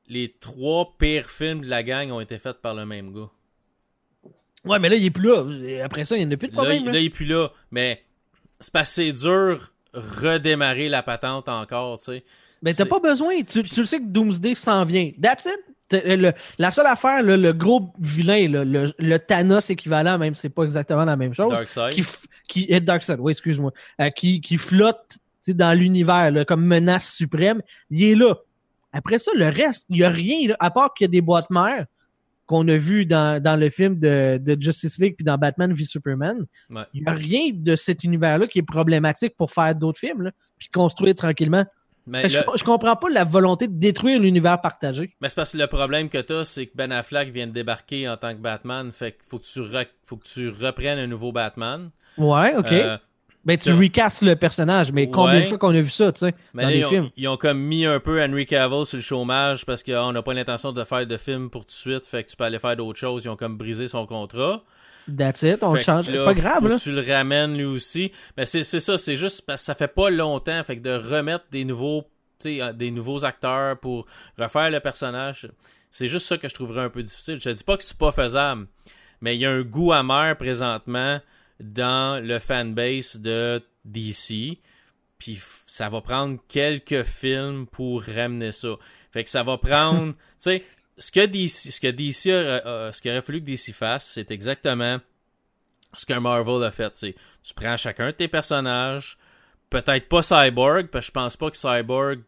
les 0.09 0.35
trois 0.39 0.93
pires 0.99 1.29
films 1.29 1.61
de 1.61 1.69
la 1.69 1.83
gang 1.83 2.11
ont 2.11 2.19
été 2.19 2.37
faits 2.39 2.61
par 2.61 2.73
le 2.73 2.85
même 2.85 3.13
gars. 3.13 3.29
Ouais, 4.65 4.77
mais 4.79 4.89
là, 4.89 4.95
il 4.95 5.05
est 5.05 5.09
plus 5.09 5.27
là. 5.29 5.83
Après 5.85 6.05
ça, 6.05 6.15
il 6.17 6.19
n'y 6.19 6.25
en 6.25 6.31
a 6.35 6.37
plus 6.37 6.49
de 6.49 6.53
problème. 6.53 6.85
là, 6.89 6.99
il 6.99 7.05
est 7.05 7.09
plus 7.09 7.25
là. 7.25 7.49
Mais 7.71 8.01
c'est 8.61 8.71
parce 8.71 8.89
que 8.89 8.95
c'est 8.95 9.11
dur 9.11 9.71
redémarrer 9.93 10.87
la 10.87 11.03
patente 11.03 11.49
encore, 11.49 11.97
tu 11.99 12.05
sais. 12.05 12.23
Mais 12.61 12.73
t'as 12.73 12.85
pas 12.85 12.99
besoin. 12.99 13.33
Tu, 13.41 13.63
tu 13.63 13.79
le 13.81 13.85
sais 13.85 13.99
que 13.99 14.05
Doomsday 14.05 14.55
s'en 14.55 14.85
vient. 14.85 15.11
That's 15.21 15.45
it. 15.45 15.59
Le- 16.05 16.31
la 16.57 16.71
seule 16.71 16.85
affaire, 16.85 17.21
le 17.21 17.51
gros 17.51 17.91
vilain, 17.99 18.47
le, 18.47 18.93
le 18.97 19.17
Thanos 19.17 19.69
équivalent, 19.69 20.17
même 20.17 20.33
si 20.35 20.41
c'est 20.41 20.49
pas 20.49 20.63
exactement 20.63 21.03
la 21.03 21.17
même 21.17 21.33
chose, 21.33 21.51
Darkseid. 21.51 21.93
qui, 21.93 22.05
qui 22.47 22.65
est 22.69 22.79
Darkseid, 22.79 23.19
oui, 23.19 23.31
excuse-moi, 23.33 23.73
euh, 23.99 24.09
qui, 24.09 24.39
qui 24.39 24.55
flotte 24.55 25.17
dans 25.49 25.77
l'univers 25.77 26.31
comme 26.47 26.63
menace 26.65 27.11
suprême, 27.13 27.61
il 27.89 28.03
est 28.03 28.15
là. 28.15 28.35
Après 28.93 29.19
ça, 29.19 29.31
le 29.35 29.49
reste, 29.49 29.85
il 29.89 29.97
n'y 29.97 30.03
a 30.03 30.09
rien, 30.09 30.49
là, 30.49 30.55
à 30.61 30.71
part 30.71 30.93
qu'il 30.93 31.05
y 31.05 31.09
a 31.09 31.11
des 31.11 31.21
boîtes 31.21 31.49
mères 31.49 31.87
qu'on 32.51 32.67
a 32.67 32.77
vu 32.77 33.05
dans, 33.05 33.41
dans 33.41 33.55
le 33.55 33.69
film 33.69 33.97
de, 33.97 34.37
de 34.37 34.61
Justice 34.61 34.99
League 34.99 35.15
puis 35.17 35.23
dans 35.23 35.37
Batman 35.37 35.71
v 35.73 35.85
Superman. 35.85 36.45
Ouais. 36.69 36.83
Il 36.93 37.03
n'y 37.03 37.07
a 37.07 37.13
rien 37.13 37.51
de 37.53 37.75
cet 37.77 38.03
univers-là 38.03 38.45
qui 38.47 38.59
est 38.59 38.63
problématique 38.77 39.35
pour 39.37 39.51
faire 39.51 39.73
d'autres 39.73 39.99
films, 39.99 40.21
là, 40.23 40.31
puis 40.59 40.67
construire 40.67 41.15
tranquillement. 41.15 41.65
Mais, 42.07 42.23
le- 42.23 42.29
je, 42.29 42.39
je 42.55 42.63
comprends 42.63 42.95
pas 42.95 43.09
la 43.09 43.23
volonté 43.23 43.67
de 43.67 43.73
détruire 43.79 44.19
l'univers 44.19 44.59
partagé. 44.59 45.15
mais 45.21 45.29
c'est 45.29 45.35
parce 45.35 45.53
que 45.53 45.57
le 45.59 45.67
problème 45.67 46.09
que 46.09 46.17
t'as, 46.17 46.43
c'est 46.45 46.65
que 46.65 46.71
Ben 46.75 46.91
Affleck 46.91 47.29
vient 47.31 47.47
de 47.47 47.51
débarquer 47.53 48.09
en 48.09 48.17
tant 48.17 48.33
que 48.33 48.39
Batman. 48.41 48.91
Fait 48.91 49.11
qu'il 49.13 49.21
faut 49.27 49.39
que 49.39 49.45
tu 49.45 49.59
re- 49.61 49.87
faut 50.05 50.17
que 50.17 50.27
tu 50.27 50.49
reprennes 50.49 50.99
un 50.99 51.07
nouveau 51.07 51.31
Batman. 51.31 51.89
Ouais, 52.17 52.55
ok. 52.57 52.71
Euh, 52.71 52.97
ben, 53.45 53.57
tu 53.57 53.71
recastes 53.71 54.21
le 54.21 54.35
personnage, 54.35 54.91
mais 54.91 55.09
combien 55.09 55.33
Ouais. 55.35 55.41
de 55.41 55.45
fois 55.47 55.57
qu'on 55.57 55.73
a 55.75 55.81
vu 55.81 55.89
ça, 55.89 56.11
tu 56.11 56.19
sais, 56.19 56.33
dans 56.53 56.61
là, 56.63 56.67
des 56.69 56.77
ils, 56.79 56.85
ont, 56.85 56.89
films? 56.89 57.09
ils 57.17 57.27
ont 57.27 57.37
comme 57.37 57.59
mis 57.59 57.85
un 57.85 57.99
peu 57.99 58.23
Henry 58.23 58.45
Cavill 58.45 58.85
sur 58.85 58.97
le 58.97 59.03
chômage 59.03 59.65
parce 59.65 59.81
qu'on 59.83 60.11
n'a 60.11 60.21
pas 60.21 60.33
l'intention 60.33 60.71
de 60.71 60.83
faire 60.83 61.05
de 61.07 61.17
film 61.17 61.49
pour 61.49 61.61
tout 61.61 61.67
de 61.69 61.71
suite, 61.71 62.05
fait 62.05 62.23
que 62.23 62.29
tu 62.29 62.35
peux 62.37 62.43
aller 62.43 62.59
faire 62.59 62.75
d'autres 62.75 62.99
choses. 62.99 63.23
Ils 63.25 63.29
ont 63.29 63.35
comme 63.35 63.57
brisé 63.57 63.87
son 63.87 64.05
contrat. 64.05 64.63
That's 65.17 65.41
it, 65.41 65.63
on 65.63 65.73
le 65.73 65.79
change. 65.79 66.05
C'est 66.05 66.23
pas 66.23 66.35
grave, 66.35 66.67
là. 66.67 66.77
tu 66.77 66.91
le 66.91 67.01
ramènes 67.01 67.57
lui 67.57 67.65
aussi. 67.65 68.11
Mais 68.37 68.45
c'est 68.45 68.63
ça, 68.63 68.97
c'est 68.99 69.15
juste 69.15 69.43
parce 69.47 69.61
que 69.61 69.65
ça 69.65 69.75
fait 69.75 69.87
pas 69.87 70.09
longtemps, 70.11 70.63
fait 70.63 70.77
que 70.77 70.83
de 70.83 70.93
remettre 70.95 71.45
des 71.51 71.65
nouveaux, 71.65 72.03
euh, 72.45 72.71
des 72.73 72.91
nouveaux 72.91 73.25
acteurs 73.25 73.79
pour 73.79 74.05
refaire 74.37 74.69
le 74.69 74.79
personnage, 74.79 75.49
c'est 75.89 76.07
juste 76.07 76.27
ça 76.27 76.37
que 76.37 76.47
je 76.47 76.53
trouverais 76.53 76.83
un 76.83 76.89
peu 76.89 77.01
difficile. 77.01 77.39
Je 77.39 77.49
te 77.49 77.55
dis 77.55 77.63
pas 77.63 77.75
que 77.77 77.83
c'est 77.83 77.97
pas 77.97 78.11
faisable, 78.11 78.67
mais 79.21 79.35
il 79.35 79.39
y 79.41 79.45
a 79.47 79.51
un 79.51 79.63
goût 79.63 79.91
amer 79.91 80.37
présentement 80.37 81.19
dans 81.61 82.23
le 82.23 82.39
fanbase 82.39 83.17
de 83.17 83.63
DC. 83.85 84.59
Puis 85.17 85.39
ça 85.67 85.89
va 85.89 86.01
prendre 86.01 86.39
quelques 86.47 87.03
films 87.03 87.67
pour 87.67 88.03
ramener 88.03 88.51
ça. 88.51 88.75
Fait 89.11 89.23
que 89.23 89.29
ça 89.29 89.43
va 89.43 89.57
prendre, 89.57 90.13
tu 90.13 90.17
sais, 90.39 90.63
ce 90.97 91.11
que 91.11 91.25
DC, 91.25 91.71
ce 91.71 91.79
que 91.79 91.87
DC, 91.87 92.23
ce 92.93 93.01
qu'il 93.01 93.11
aurait 93.11 93.21
fallu 93.21 93.39
que 93.39 93.45
DC 93.45 93.73
fasse, 93.73 94.11
c'est 94.13 94.31
exactement 94.31 94.99
ce 95.95 96.05
qu'un 96.05 96.19
Marvel 96.19 96.63
a 96.63 96.71
fait. 96.71 96.93
C'est, 96.95 97.15
tu 97.43 97.53
prends 97.53 97.77
chacun 97.77 98.07
de 98.07 98.11
tes 98.11 98.27
personnages, 98.27 99.17
peut-être 99.69 100.07
pas 100.07 100.21
Cyborg, 100.21 100.87
parce 100.87 101.05
que 101.05 101.07
je 101.07 101.11
pense 101.11 101.37
pas 101.37 101.49
que 101.49 101.57
Cyborg 101.57 102.21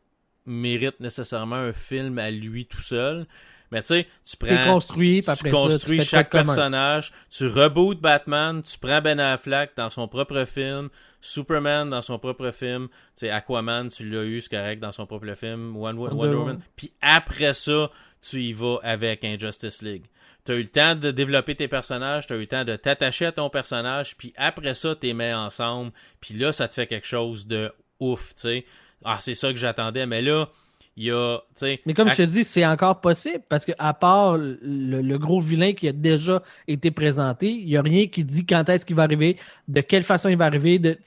mérite 0.45 0.99
nécessairement 0.99 1.55
un 1.55 1.73
film 1.73 2.19
à 2.19 2.29
lui 2.31 2.65
tout 2.65 2.81
seul, 2.81 3.25
Mais 3.73 3.81
tu 3.81 3.87
sais, 3.87 4.07
tu 4.23 4.37
prends. 4.37 4.65
construit, 4.65 5.23
tu 5.23 5.29
après 5.29 5.49
ça, 5.49 5.57
construis 5.57 5.97
tu 5.97 6.05
chaque 6.05 6.29
commun. 6.29 6.45
personnage, 6.45 7.11
tu 7.29 7.47
rebootes 7.47 7.99
Batman, 7.99 8.61
tu 8.61 8.77
prends 8.77 9.01
Ben 9.01 9.19
Affleck 9.19 9.71
dans 9.75 9.89
son 9.89 10.07
propre 10.07 10.45
film, 10.45 10.89
Superman 11.21 11.89
dans 11.89 12.03
son 12.03 12.19
propre 12.19 12.51
film, 12.51 12.87
tu 12.87 12.93
sais, 13.15 13.31
Aquaman, 13.31 13.89
tu 13.89 14.07
l'as 14.07 14.23
eu, 14.23 14.41
c'est 14.41 14.55
correct, 14.55 14.79
dans 14.79 14.91
son 14.91 15.07
propre 15.07 15.33
film, 15.33 15.75
Wonder, 15.75 16.01
Wonder 16.01 16.15
Wonder 16.15 16.35
Woman. 16.35 16.59
Puis 16.75 16.91
après 17.01 17.55
ça, 17.55 17.89
tu 18.21 18.43
y 18.43 18.53
vas 18.53 18.77
avec 18.83 19.23
un 19.23 19.37
Justice 19.39 19.81
League. 19.81 20.05
Tu 20.45 20.51
as 20.51 20.55
eu 20.55 20.61
le 20.63 20.69
temps 20.69 20.95
de 20.95 21.09
développer 21.09 21.55
tes 21.55 21.67
personnages, 21.67 22.27
tu 22.27 22.33
as 22.33 22.35
eu 22.35 22.41
le 22.41 22.47
temps 22.47 22.65
de 22.65 22.75
t'attacher 22.75 23.25
à 23.25 23.31
ton 23.31 23.49
personnage, 23.49 24.15
puis 24.17 24.33
après 24.37 24.75
ça, 24.75 24.95
tu 24.95 25.07
les 25.07 25.13
mets 25.13 25.33
ensemble, 25.33 25.91
puis 26.21 26.35
là, 26.35 26.53
ça 26.53 26.67
te 26.67 26.75
fait 26.75 26.85
quelque 26.85 27.07
chose 27.07 27.47
de 27.47 27.71
ouf, 27.99 28.35
tu 28.35 28.41
sais. 28.41 28.65
Ah, 29.03 29.17
c'est 29.19 29.35
ça 29.35 29.51
que 29.51 29.57
j'attendais, 29.57 30.05
mais 30.05 30.21
là, 30.21 30.49
il 30.95 31.05
y 31.05 31.12
a. 31.12 31.39
Mais 31.85 31.93
comme 31.93 32.07
à- 32.07 32.12
je 32.13 32.17
te 32.17 32.27
dis, 32.29 32.43
c'est 32.43 32.65
encore 32.65 33.01
possible 33.01 33.43
parce 33.50 33.65
que 33.65 33.71
à 33.79 33.93
part 33.93 34.38
le, 34.38 34.57
le 35.01 35.17
gros 35.17 35.41
vilain 35.41 35.73
qui 35.73 35.88
a 35.88 35.91
déjà 35.91 36.41
été 36.67 36.91
présenté, 36.91 37.50
il 37.51 37.65
n'y 37.67 37.77
a 37.77 37.81
rien 37.81 38.07
qui 38.07 38.23
dit 38.23 38.45
quand 38.45 38.67
est-ce 38.69 38.85
qu'il 38.85 38.95
va 38.95 39.03
arriver, 39.03 39.38
de 39.67 39.81
quelle 39.81 40.03
façon 40.03 40.29
il 40.29 40.38
va 40.38 40.45
arriver. 40.45 40.77
De, 40.79 40.97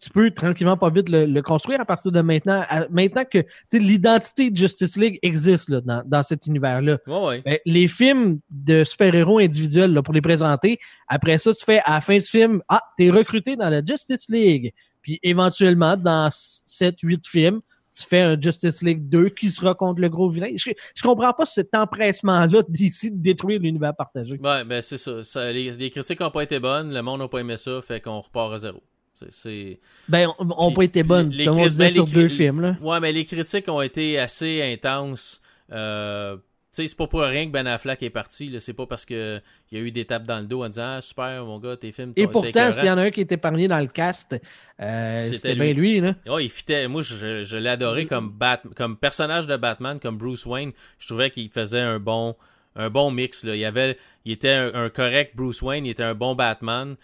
tu 0.00 0.10
peux 0.10 0.32
tranquillement 0.32 0.76
pas 0.76 0.90
vite 0.90 1.08
le, 1.08 1.26
le 1.26 1.42
construire 1.42 1.80
à 1.80 1.84
partir 1.84 2.10
de 2.10 2.20
maintenant. 2.22 2.64
À- 2.68 2.88
maintenant 2.90 3.22
que 3.28 3.38
l'identité 3.72 4.50
de 4.50 4.56
Justice 4.56 4.96
League 4.96 5.18
existe 5.22 5.68
là, 5.68 5.80
dans, 5.80 6.02
dans 6.04 6.22
cet 6.24 6.46
univers-là. 6.46 6.98
Ben, 7.44 7.58
les 7.64 7.86
films 7.86 8.40
de 8.50 8.82
super-héros 8.82 9.38
individuels 9.38 9.92
là, 9.92 10.02
pour 10.02 10.12
les 10.14 10.20
présenter, 10.20 10.78
après 11.08 11.38
ça, 11.38 11.54
tu 11.54 11.64
fais 11.64 11.80
à 11.84 11.94
la 11.94 12.00
fin 12.00 12.16
du 12.18 12.26
film, 12.26 12.62
ah, 12.68 12.80
t'es 12.96 13.10
recruté 13.10 13.54
dans 13.54 13.68
la 13.68 13.80
Justice 13.84 14.26
League. 14.28 14.72
Puis 15.02 15.20
éventuellement, 15.22 15.96
dans 15.96 16.30
7-8 16.30 17.20
films, 17.28 17.60
tu 17.96 18.06
fais 18.06 18.20
un 18.22 18.40
Justice 18.40 18.82
League 18.82 19.08
2 19.08 19.28
qui 19.30 19.50
sera 19.50 19.74
contre 19.74 20.00
le 20.00 20.08
gros 20.08 20.28
vilain. 20.30 20.48
Je, 20.56 20.70
je 20.94 21.02
comprends 21.02 21.32
pas 21.32 21.44
cet 21.46 21.74
empressement-là 21.74 22.62
d'ici 22.68 23.10
de 23.10 23.22
détruire 23.22 23.60
l'univers 23.60 23.94
partagé. 23.94 24.38
Ouais, 24.42 24.64
ben 24.64 24.80
c'est 24.82 24.98
ça. 24.98 25.22
Ça- 25.22 25.52
les, 25.52 25.72
les 25.72 25.90
critiques 25.90 26.20
n'ont 26.20 26.30
pas 26.30 26.42
été 26.42 26.58
bonnes, 26.58 26.92
le 26.92 27.02
monde 27.02 27.20
n'a 27.20 27.28
pas 27.28 27.38
aimé 27.40 27.56
ça, 27.56 27.80
fait 27.82 28.00
qu'on 28.00 28.20
repart 28.20 28.52
à 28.54 28.58
zéro. 28.58 28.82
C'est- 29.14 29.30
C'est... 29.30 29.80
Ben, 30.08 30.28
on, 30.38 30.72
pas 30.72 30.82
été 30.84 31.02
bonnes, 31.02 31.30
les 31.30 31.44
comme 31.44 31.58
on 31.58 31.68
disait 31.68 31.84
ben, 31.84 31.90
sur 31.90 32.06
deux 32.06 32.28
films. 32.28 32.60
Là. 32.60 32.76
Ouais, 32.80 32.98
mais 33.00 33.12
les 33.12 33.24
critiques 33.24 33.68
ont 33.68 33.82
été 33.82 34.18
assez 34.18 34.62
intenses. 34.62 35.40
Euh, 35.70 36.36
sais, 36.72 36.88
c'est 36.88 36.96
pas 36.96 37.06
pour 37.06 37.20
rien 37.20 37.46
que 37.46 37.50
Ben 37.50 37.66
Affleck 37.66 38.02
est 38.02 38.10
parti. 38.10 38.54
C'est 38.60 38.72
pas 38.72 38.86
parce 38.86 39.04
que 39.04 39.40
il 39.70 39.78
y 39.78 39.80
a 39.80 39.84
eu 39.84 39.90
des 39.90 40.04
tapes 40.04 40.24
dans 40.24 40.40
le 40.40 40.46
dos 40.46 40.64
en 40.64 40.68
disant 40.68 40.96
Ah, 40.96 41.00
super, 41.00 41.44
mon 41.44 41.58
gars, 41.58 41.76
tes 41.76 41.92
films. 41.92 42.12
Et 42.16 42.26
pourtant, 42.26 42.72
s'il 42.72 42.86
y 42.86 42.90
en 42.90 42.98
a 42.98 43.02
un 43.02 43.10
qui 43.10 43.20
était 43.20 43.34
épargné 43.34 43.68
dans 43.68 43.78
le 43.78 43.86
cast, 43.86 44.40
euh, 44.80 45.30
C'était 45.32 45.54
bien 45.54 45.72
lui. 45.72 46.00
Là. 46.00 46.14
Ouais, 46.26 46.46
il 46.46 46.50
fitait. 46.50 46.88
Moi, 46.88 47.02
je, 47.02 47.66
adoré 47.66 48.06
comme, 48.06 48.30
Bat, 48.30 48.62
comme 48.76 48.96
personnage 48.96 49.46
de 49.46 49.56
Batman, 49.56 50.00
comme 50.00 50.16
Bruce 50.16 50.46
Wayne. 50.46 50.72
Je 50.98 51.06
trouvais 51.06 51.30
qu'il 51.30 51.50
faisait 51.50 51.80
un 51.80 51.98
bon, 51.98 52.36
un 52.74 52.90
bon 52.90 53.10
mix. 53.10 53.44
Là. 53.44 53.54
Il, 53.54 53.64
avait, 53.64 53.98
il 54.24 54.32
était 54.32 54.50
un, 54.50 54.74
un 54.74 54.90
correct 54.90 55.36
Bruce 55.36 55.62
Wayne, 55.62 55.86
il 55.86 55.90
était 55.90 56.02
un 56.02 56.14
bon 56.14 56.34
Batman. 56.34 56.96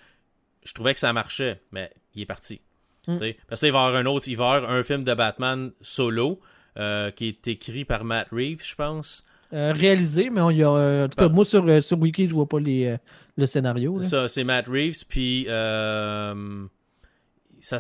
Je 0.65 0.73
trouvais 0.75 0.95
que 0.95 1.01
ça 1.01 1.13
marchait, 1.13 1.61
mais 1.73 1.91
il 2.15 2.23
est 2.23 2.27
parti. 2.27 2.61
Mm. 3.07 3.17
Sais. 3.17 3.37
Parce 3.49 3.61
qu'il 3.61 3.73
va 3.73 3.79
y 3.79 3.87
avoir 3.87 4.01
un 4.01 4.07
autre, 4.07 4.29
il 4.29 4.37
va 4.37 4.45
y 4.45 4.57
avoir 4.57 4.71
un 4.71 4.83
film 4.83 5.05
de 5.05 5.15
Batman 5.15 5.73
solo 5.81 6.41
euh, 6.79 7.11
qui 7.11 7.29
est 7.29 7.49
écrit 7.49 7.85
par 7.85 8.05
Matt 8.05 8.29
Reeves, 8.31 8.65
je 8.65 8.75
pense. 8.75 9.25
Euh, 9.53 9.73
réalisé, 9.73 10.29
mais 10.31 10.41
on 10.43 10.51
y 10.51 10.63
a. 10.63 10.71
euh, 10.71 11.07
en 11.07 11.09
tout 11.09 11.17
cas, 11.17 11.29
moi 11.31 11.45
sur, 11.45 11.65
euh, 11.67 11.81
sur 11.81 11.99
Wiki, 11.99 12.29
je 12.29 12.35
vois 12.35 12.47
pas 12.47 12.61
les, 12.61 12.97
le 13.37 13.47
scénario. 13.47 13.99
là. 13.99 14.03
Ça, 14.05 14.29
c'est 14.29 14.45
Matt 14.45 14.67
Reeves, 14.69 15.07
puis 15.09 15.47
ça 15.49 16.35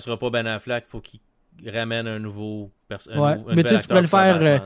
sera 0.00 0.16
pas 0.18 0.30
Ben 0.30 0.46
Affleck, 0.46 0.84
faut 0.88 1.00
qu'il 1.00 1.20
ramène 1.66 2.06
un 2.06 2.18
nouveau 2.18 2.70
personnage. 2.88 3.38
Ouais, 3.44 3.54
mais 3.54 3.62
tu 3.62 3.70
sais, 3.70 3.78
tu 3.80 3.88
pourrais 3.88 4.02
le 4.02 4.08
faire, 4.08 4.38
euh, 4.40 4.58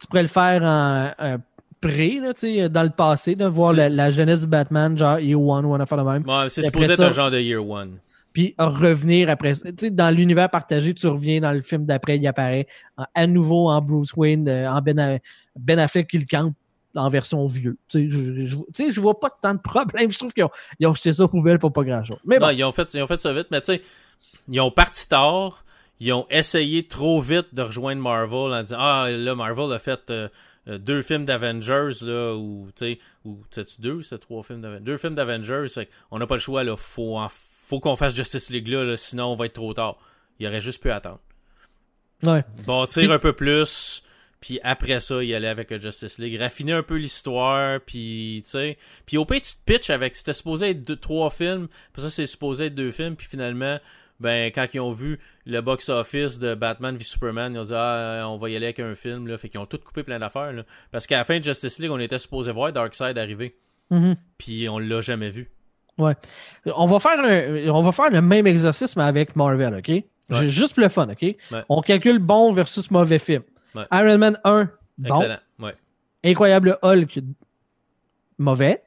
Tu 0.00 0.06
pourrais 0.06 0.22
le 0.22 0.28
faire 0.28 0.62
en, 0.62 1.12
en 1.18 1.36
pré, 1.80 2.20
là, 2.20 2.68
dans 2.68 2.82
le 2.82 2.90
passé, 2.90 3.34
de 3.34 3.46
voir 3.46 3.72
la, 3.72 3.88
la 3.88 4.10
jeunesse 4.10 4.42
du 4.42 4.46
Batman, 4.46 4.96
genre 4.98 5.18
Year 5.18 5.40
One 5.40 5.64
ou 5.64 5.74
un 5.74 5.80
affaire 5.80 5.98
de 5.98 6.02
même. 6.10 6.24
Ouais, 6.28 6.48
c'est 6.48 6.62
supposé 6.62 6.92
être 6.92 7.00
un 7.00 7.10
genre 7.10 7.30
de 7.30 7.40
Year 7.40 7.66
One. 7.66 7.98
Puis 8.32 8.54
revenir 8.58 9.28
après. 9.30 9.54
Tu 9.54 9.72
sais, 9.78 9.90
dans 9.90 10.14
l'univers 10.14 10.48
partagé, 10.50 10.94
tu 10.94 11.06
reviens 11.06 11.40
dans 11.40 11.52
le 11.52 11.62
film 11.62 11.84
d'après, 11.84 12.16
il 12.16 12.26
apparaît 12.26 12.66
à 13.14 13.26
nouveau 13.26 13.68
en 13.68 13.80
Bruce 13.80 14.14
Wayne, 14.14 14.48
euh, 14.48 14.70
en 14.70 14.80
Ben, 14.80 15.18
ben 15.58 15.78
Affleck 15.78 16.08
qui 16.08 16.18
le 16.18 16.26
campe 16.30 16.54
en 16.94 17.08
version 17.08 17.44
vieux. 17.46 17.76
Tu 17.88 17.98
sais, 17.98 18.08
je, 18.08 18.46
je, 18.46 18.56
tu 18.56 18.62
sais, 18.72 18.92
je 18.92 19.00
vois 19.00 19.18
pas 19.18 19.30
tant 19.30 19.54
de 19.54 19.60
problèmes. 19.60 20.10
Je 20.12 20.18
trouve 20.18 20.32
qu'ils 20.32 20.44
ont, 20.44 20.50
ils 20.78 20.86
ont 20.86 20.94
jeté 20.94 21.12
ça 21.12 21.24
aux 21.24 21.28
poubelles 21.28 21.58
pour 21.58 21.72
pas 21.72 21.82
grand-chose. 21.84 22.18
Mais 22.24 22.38
bon, 22.38 22.46
Non, 22.46 22.52
ils 22.52 22.64
ont, 22.64 22.72
fait, 22.72 22.92
ils 22.94 23.02
ont 23.02 23.06
fait 23.06 23.20
ça 23.20 23.32
vite, 23.32 23.46
mais 23.50 23.60
tu 23.60 23.66
sais, 23.66 23.82
ils 24.48 24.60
ont 24.60 24.70
parti 24.70 25.08
tard. 25.08 25.64
Ils 26.00 26.12
ont 26.12 26.26
essayé 26.30 26.86
trop 26.86 27.20
vite 27.20 27.48
de 27.52 27.62
rejoindre 27.62 28.00
Marvel 28.00 28.54
en 28.54 28.62
disant 28.62 28.78
Ah, 28.78 29.08
là, 29.10 29.34
Marvel 29.34 29.72
a 29.72 29.78
fait 29.78 30.00
euh, 30.10 30.28
euh, 30.68 30.78
deux 30.78 31.02
films 31.02 31.26
d'Avengers, 31.26 31.92
là, 32.02 32.34
ou, 32.34 32.68
tu 32.74 32.84
sais, 32.86 32.98
ou, 33.24 33.38
deux, 33.78 34.02
c'est 34.02 34.18
trois 34.18 34.42
films 34.42 34.60
d'Avengers? 34.62 34.84
Deux 34.84 34.96
films 34.96 35.14
d'Avengers, 35.14 35.66
fait 35.68 35.88
on 36.10 36.18
n'a 36.18 36.26
pas 36.26 36.36
le 36.36 36.40
choix, 36.40 36.64
là, 36.64 36.76
faut, 36.76 37.18
en- 37.18 37.28
faut 37.70 37.80
qu'on 37.80 37.96
fasse 37.96 38.14
Justice 38.14 38.50
League 38.50 38.68
là, 38.68 38.84
là, 38.84 38.96
sinon 38.98 39.26
on 39.28 39.36
va 39.36 39.46
être 39.46 39.54
trop 39.54 39.72
tard. 39.72 39.96
Il 40.38 40.46
aurait 40.46 40.60
juste 40.60 40.82
pu 40.82 40.90
attendre. 40.90 41.20
ouais. 42.24 42.44
Bâtir 42.66 43.04
Puis- 43.04 43.12
un 43.12 43.18
peu 43.18 43.32
plus, 43.32 44.02
puis 44.40 44.58
après 44.62 45.00
ça, 45.00 45.22
y 45.22 45.34
aller 45.34 45.46
avec 45.48 45.74
Justice 45.80 46.18
League. 46.18 46.38
Raffiner 46.38 46.72
un 46.72 46.82
peu 46.82 46.96
l'histoire, 46.96 47.80
puis 47.80 48.40
tu 48.44 48.50
sais. 48.50 48.78
Puis 49.06 49.16
au 49.16 49.24
pire, 49.24 49.40
tu 49.40 49.52
te 49.52 49.58
pitches 49.64 49.90
avec. 49.90 50.16
C'était 50.16 50.32
supposé 50.32 50.70
être 50.70 50.84
deux, 50.84 50.96
trois 50.96 51.30
films, 51.30 51.68
puis 51.92 52.02
ça, 52.02 52.10
c'est 52.10 52.26
supposé 52.26 52.66
être 52.66 52.74
deux 52.74 52.90
films, 52.90 53.16
puis 53.16 53.26
finalement, 53.26 53.78
ben, 54.18 54.50
quand 54.52 54.66
ils 54.74 54.80
ont 54.80 54.92
vu 54.92 55.18
le 55.46 55.60
box-office 55.62 56.38
de 56.38 56.54
Batman 56.54 56.94
v 56.96 57.04
Superman, 57.04 57.54
ils 57.54 57.58
ont 57.58 57.62
dit, 57.64 57.72
ah, 57.74 58.26
on 58.28 58.36
va 58.36 58.50
y 58.50 58.56
aller 58.56 58.66
avec 58.66 58.80
un 58.80 58.94
film, 58.94 59.26
là. 59.26 59.38
Fait 59.38 59.48
qu'ils 59.48 59.60
ont 59.60 59.66
tout 59.66 59.78
coupé 59.78 60.02
plein 60.02 60.18
d'affaires, 60.18 60.52
là. 60.52 60.64
Parce 60.90 61.06
qu'à 61.06 61.16
la 61.18 61.24
fin 61.24 61.38
de 61.38 61.44
Justice 61.44 61.78
League, 61.78 61.90
on 61.90 61.98
était 61.98 62.18
supposé 62.18 62.52
voir 62.52 62.72
Darkseid 62.72 63.16
arriver, 63.16 63.56
Mhm. 63.90 64.16
puis 64.36 64.68
on 64.68 64.78
l'a 64.78 65.00
jamais 65.00 65.30
vu. 65.30 65.50
On 66.74 66.86
va 66.86 66.98
faire 66.98 67.18
un- 67.20 67.68
on 67.70 67.82
va 67.82 67.92
faire 67.92 68.10
le 68.10 68.20
même 68.22 68.46
exercice, 68.46 68.96
mais 68.96 69.04
avec 69.04 69.36
Marvel, 69.36 69.74
OK? 69.78 70.04
Juste 70.48 70.74
pour 70.74 70.82
le 70.84 70.88
fun, 70.88 71.08
OK? 71.10 71.36
On 71.68 71.80
calcule 71.80 72.18
bon 72.18 72.52
versus 72.52 72.90
mauvais 72.90 73.18
film. 73.18 73.42
Ouais. 73.74 73.84
Iron 73.92 74.18
Man 74.18 74.38
1, 74.44 74.68
bon. 74.98 75.14
Excellent. 75.14 75.38
Ouais. 75.60 75.72
Incroyable 76.24 76.78
Hulk, 76.82 77.20
mauvais. 78.38 78.82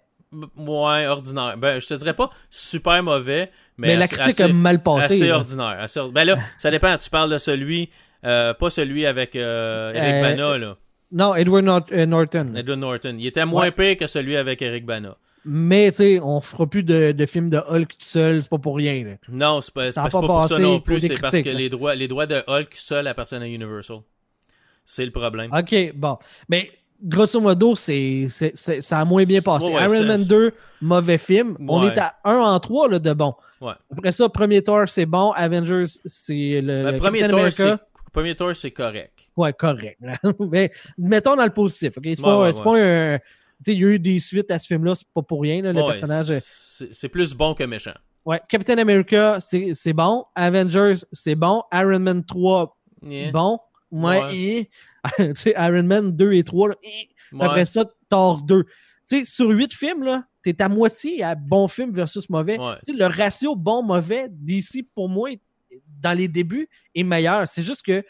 Ouais, 0.58 1.06
ordinaire. 1.08 1.58
Ben, 1.58 1.80
je 1.80 1.88
te 1.88 1.93
dirais 1.93 2.15
pas 2.15 2.30
super 2.49 3.04
mauvais, 3.04 3.52
mais, 3.78 3.89
Mais, 3.89 3.95
la 3.97 4.08
critique 4.08 4.39
assez- 4.41 4.43
a 4.43 4.47
mal 4.47 4.82
passé. 4.82 5.15
assez 5.15 5.28
là. 5.28 5.36
ordinaire. 5.38 5.78
assez 5.80 5.99
Ben 6.12 6.23
là, 6.26 6.38
ça 6.58 6.71
dépend. 6.71 6.97
Tu 6.97 7.10
parles 7.10 7.30
de 7.32 7.38
celui, 7.38 7.89
euh, 8.26 8.54
pas 8.56 8.69
celui 8.71 9.06
avec 9.06 9.36
euh, 9.36 9.93
Eric 9.93 10.13
Euh, 10.15 10.21
Bana, 10.21 10.58
là. 10.58 10.78
Non, 11.12 11.36
Edward 11.36 11.86
euh, 11.91 12.06
Norton. 12.08 12.54
Edward 12.56 12.80
Norton. 12.80 13.15
Il 13.19 13.28
était 13.28 13.45
moins 13.45 13.65
Ouais. 13.65 13.71
pire 13.71 13.97
que 13.97 14.08
celui 14.08 14.36
avec 14.36 14.62
Eric 14.63 14.86
Bana. 14.88 15.15
Mais, 15.45 15.91
tu 15.91 15.97
sais, 15.97 16.19
on 16.21 16.39
fera 16.41 16.67
plus 16.67 16.84
de, 16.84 17.12
de 17.12 17.25
films 17.25 17.49
de 17.49 17.58
Hulk 17.58 17.89
tout 17.89 17.97
seul, 17.99 18.43
c'est 18.43 18.49
pas 18.49 18.58
pour 18.58 18.77
rien. 18.77 19.03
là. 19.03 19.12
Non, 19.29 19.62
c'est 19.62 19.73
pas, 19.73 19.91
pas, 19.91 20.10
pas 20.10 20.21
pour 20.21 20.45
ça 20.45 20.60
non 20.60 20.79
plus. 20.79 21.01
C'est 21.01 21.19
parce 21.19 21.41
que 21.41 21.49
là. 21.49 21.56
les 21.56 21.69
droits, 21.69 21.95
les 21.95 22.08
droits 22.08 22.25
de 22.25 22.41
Hulk 22.47 22.69
seuls 22.75 23.08
appartiennent 23.08 23.41
à 23.43 23.47
Universal. 23.47 23.97
C'est 24.86 25.06
le 25.06 25.12
problème. 25.12 25.51
OK, 25.53 25.93
bon. 25.95 26.17
Mais, 26.49 26.67
grosso 27.03 27.39
modo, 27.41 27.75
c'est, 27.75 28.27
ça 28.29 28.99
a 28.99 29.06
moins 29.06 29.23
bien 29.25 29.41
passé. 29.41 29.67
Ouais, 29.71 29.84
Iron 29.84 30.06
Man 30.06 30.23
2, 30.23 30.51
mauvais 30.82 31.17
film. 31.17 31.58
On 31.67 31.84
est 31.84 31.97
à 31.97 32.15
1 32.23 32.36
en 32.36 32.60
3 32.60 32.89
là, 32.89 32.99
de 32.99 33.13
bon. 33.13 33.34
Ouais. 33.60 33.73
Après 33.91 34.12
ça, 34.12 34.29
premier 34.29 34.62
Thor, 34.62 34.88
c'est 34.88 35.06
bon. 35.06 35.32
Avengers, 35.32 35.86
c'est 36.06 36.62
le, 36.62 36.84
Le 36.84 36.91
le 36.91 36.97
premier 36.99 37.27
tour, 37.27 37.39
c'est 37.51 37.75
premier 38.12 38.36
tour, 38.36 38.56
c'est 38.56 38.71
correct. 38.71 39.12
Ouais, 39.36 39.51
correct. 39.53 39.97
Mais 40.51 40.71
mettons 40.97 41.36
dans 41.36 41.43
le 41.45 41.49
positif. 41.49 41.97
ok? 41.97 42.03
C'est 42.06 42.21
pas, 42.21 42.51
pas 42.51 42.79
un. 42.79 43.19
Il 43.67 43.80
y 43.80 43.86
a 43.86 43.88
eu 43.89 43.99
des 43.99 44.19
suites 44.19 44.52
à 44.52 44.60
ce 44.60 44.67
film-là, 44.67 44.95
c'est 44.95 45.08
pas 45.13 45.21
pour 45.21 45.41
rien. 45.41 45.62
là, 45.62 45.73
le 45.73 45.80
Ouais, 45.82 45.88
personnage. 45.88 46.34
c'est 46.91 47.10
plus 47.10 47.34
bon 47.34 47.54
que 47.54 47.63
méchant. 47.63 47.93
Ouais, 48.26 48.41
Captain 48.47 48.78
America, 48.78 49.38
c'est 49.41 49.93
bon. 49.93 50.26
Avengers, 50.36 50.95
c'est 51.12 51.36
bon. 51.36 51.63
Iron 51.73 51.99
Man 51.99 52.23
3, 52.26 52.78
Yeah. 53.06 53.32
bon. 53.32 53.60
Ouais. 53.91 54.36
et- 54.36 54.69
sais, 55.36 55.54
Iron 55.58 55.84
Man 55.84 56.12
2 56.15 56.34
et 56.34 56.43
3, 56.43 56.69
là, 56.69 56.76
et- 56.84 57.10
Ouais. 57.36 57.45
après 57.45 57.65
ça, 57.65 57.84
Thor 58.10 58.41
2. 58.41 58.63
Tu 59.10 59.19
sais, 59.19 59.26
sur 59.26 59.49
8 59.49 59.73
films, 59.73 60.04
là, 60.04 60.23
t'es 60.41 60.60
à 60.62 60.69
moitié 60.69 61.21
à 61.23 61.36
bon 61.36 61.67
film 61.67 61.91
versus 61.91 62.30
mauvais. 62.30 62.58
Le 62.88 63.06
ratio 63.06 63.56
bon-mauvais 63.56 64.28
d'ici, 64.30 64.84
pour 64.84 65.10
moi, 65.10 65.30
dans 66.02 66.17
les 66.17 66.28
débuts, 66.30 66.69
est 66.95 67.04
meilleur. 67.04 67.47
C'est 67.49 67.63
juste 67.63 67.82
que, 67.86 68.04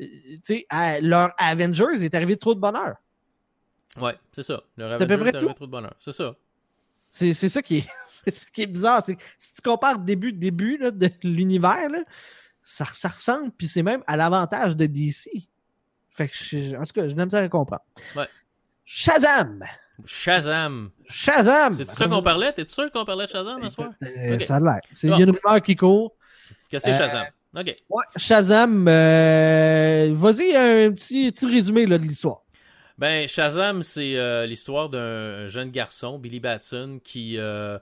euh, 0.00 0.98
leur 1.00 1.30
Avengers 1.38 2.02
est 2.04 2.14
arrivé 2.14 2.36
trop 2.36 2.54
de 2.54 2.60
bonheur. 2.60 2.96
Ouais, 3.98 4.16
c'est 4.32 4.42
ça. 4.44 4.62
Le 4.76 4.96
C'est 4.96 5.04
à 5.04 5.06
peu 5.06 5.18
près 5.18 5.32
tout. 5.32 5.46
de 5.48 5.66
bonheur. 5.66 5.94
C'est 6.00 6.12
ça. 6.12 6.34
C'est 7.10 7.32
c'est 7.34 7.48
ça 7.48 7.60
qui 7.60 7.78
est, 7.78 7.88
c'est 8.06 8.30
ça 8.30 8.46
qui 8.52 8.62
est 8.62 8.66
bizarre. 8.66 9.02
C'est 9.02 9.16
si 9.38 9.54
tu 9.54 9.62
compares 9.62 9.98
début 9.98 10.32
début 10.32 10.76
là, 10.78 10.90
de 10.90 11.10
l'univers, 11.24 11.88
là, 11.88 11.98
ça, 12.62 12.86
ça 12.92 13.08
ressemble, 13.08 13.50
puis 13.52 13.66
c'est 13.66 13.82
même 13.82 14.02
à 14.06 14.16
l'avantage 14.16 14.76
de 14.76 14.86
DC. 14.86 15.28
Fait 16.14 16.28
que 16.28 16.34
je- 16.34 16.76
en 16.76 16.84
tout 16.84 16.92
cas, 16.92 17.08
je 17.08 17.14
n'aime 17.14 17.30
ça 17.30 17.38
à 17.38 17.48
comprendre. 17.48 17.82
Ouais. 18.14 18.28
Shazam! 18.84 19.64
Shazam. 20.04 20.90
Shazam! 21.08 21.74
C'est 21.74 21.88
ça 21.88 22.06
qu'on 22.08 22.22
parlait? 22.22 22.52
T'es 22.52 22.66
sûr 22.66 22.90
qu'on 22.92 23.04
parlait 23.04 23.26
de 23.26 23.30
Shazam 23.30 23.62
ce 23.64 23.70
soir? 23.70 23.90
Euh. 24.02 24.38
Ça 24.40 24.56
a 24.56 24.60
l'air. 24.60 24.80
C'est- 24.92 25.08
Il 25.08 25.10
y 25.10 25.14
a 25.14 25.20
une 25.26 25.30
rumeur 25.36 25.60
qui 25.62 25.74
court. 25.76 26.14
Que 26.70 26.78
c'est 26.78 26.90
Euh, 26.90 26.98
Shazam? 26.98 27.26
Ok. 27.56 27.76
Ouais, 27.88 28.04
Shazam, 28.16 28.86
euh, 28.88 30.10
vas-y, 30.14 30.54
un 30.56 30.92
petit, 30.92 31.30
petit 31.32 31.46
résumé 31.46 31.86
là, 31.86 31.98
de 31.98 32.04
l'histoire. 32.04 32.42
Ben, 33.00 33.26
Shazam, 33.26 33.82
c'est 33.82 34.16
euh, 34.16 34.44
l'histoire 34.46 34.90
d'un 34.90 35.48
jeune 35.48 35.70
garçon, 35.70 36.18
Billy 36.18 36.38
Batson, 36.38 37.00
qui 37.02 37.36
euh, 37.38 37.78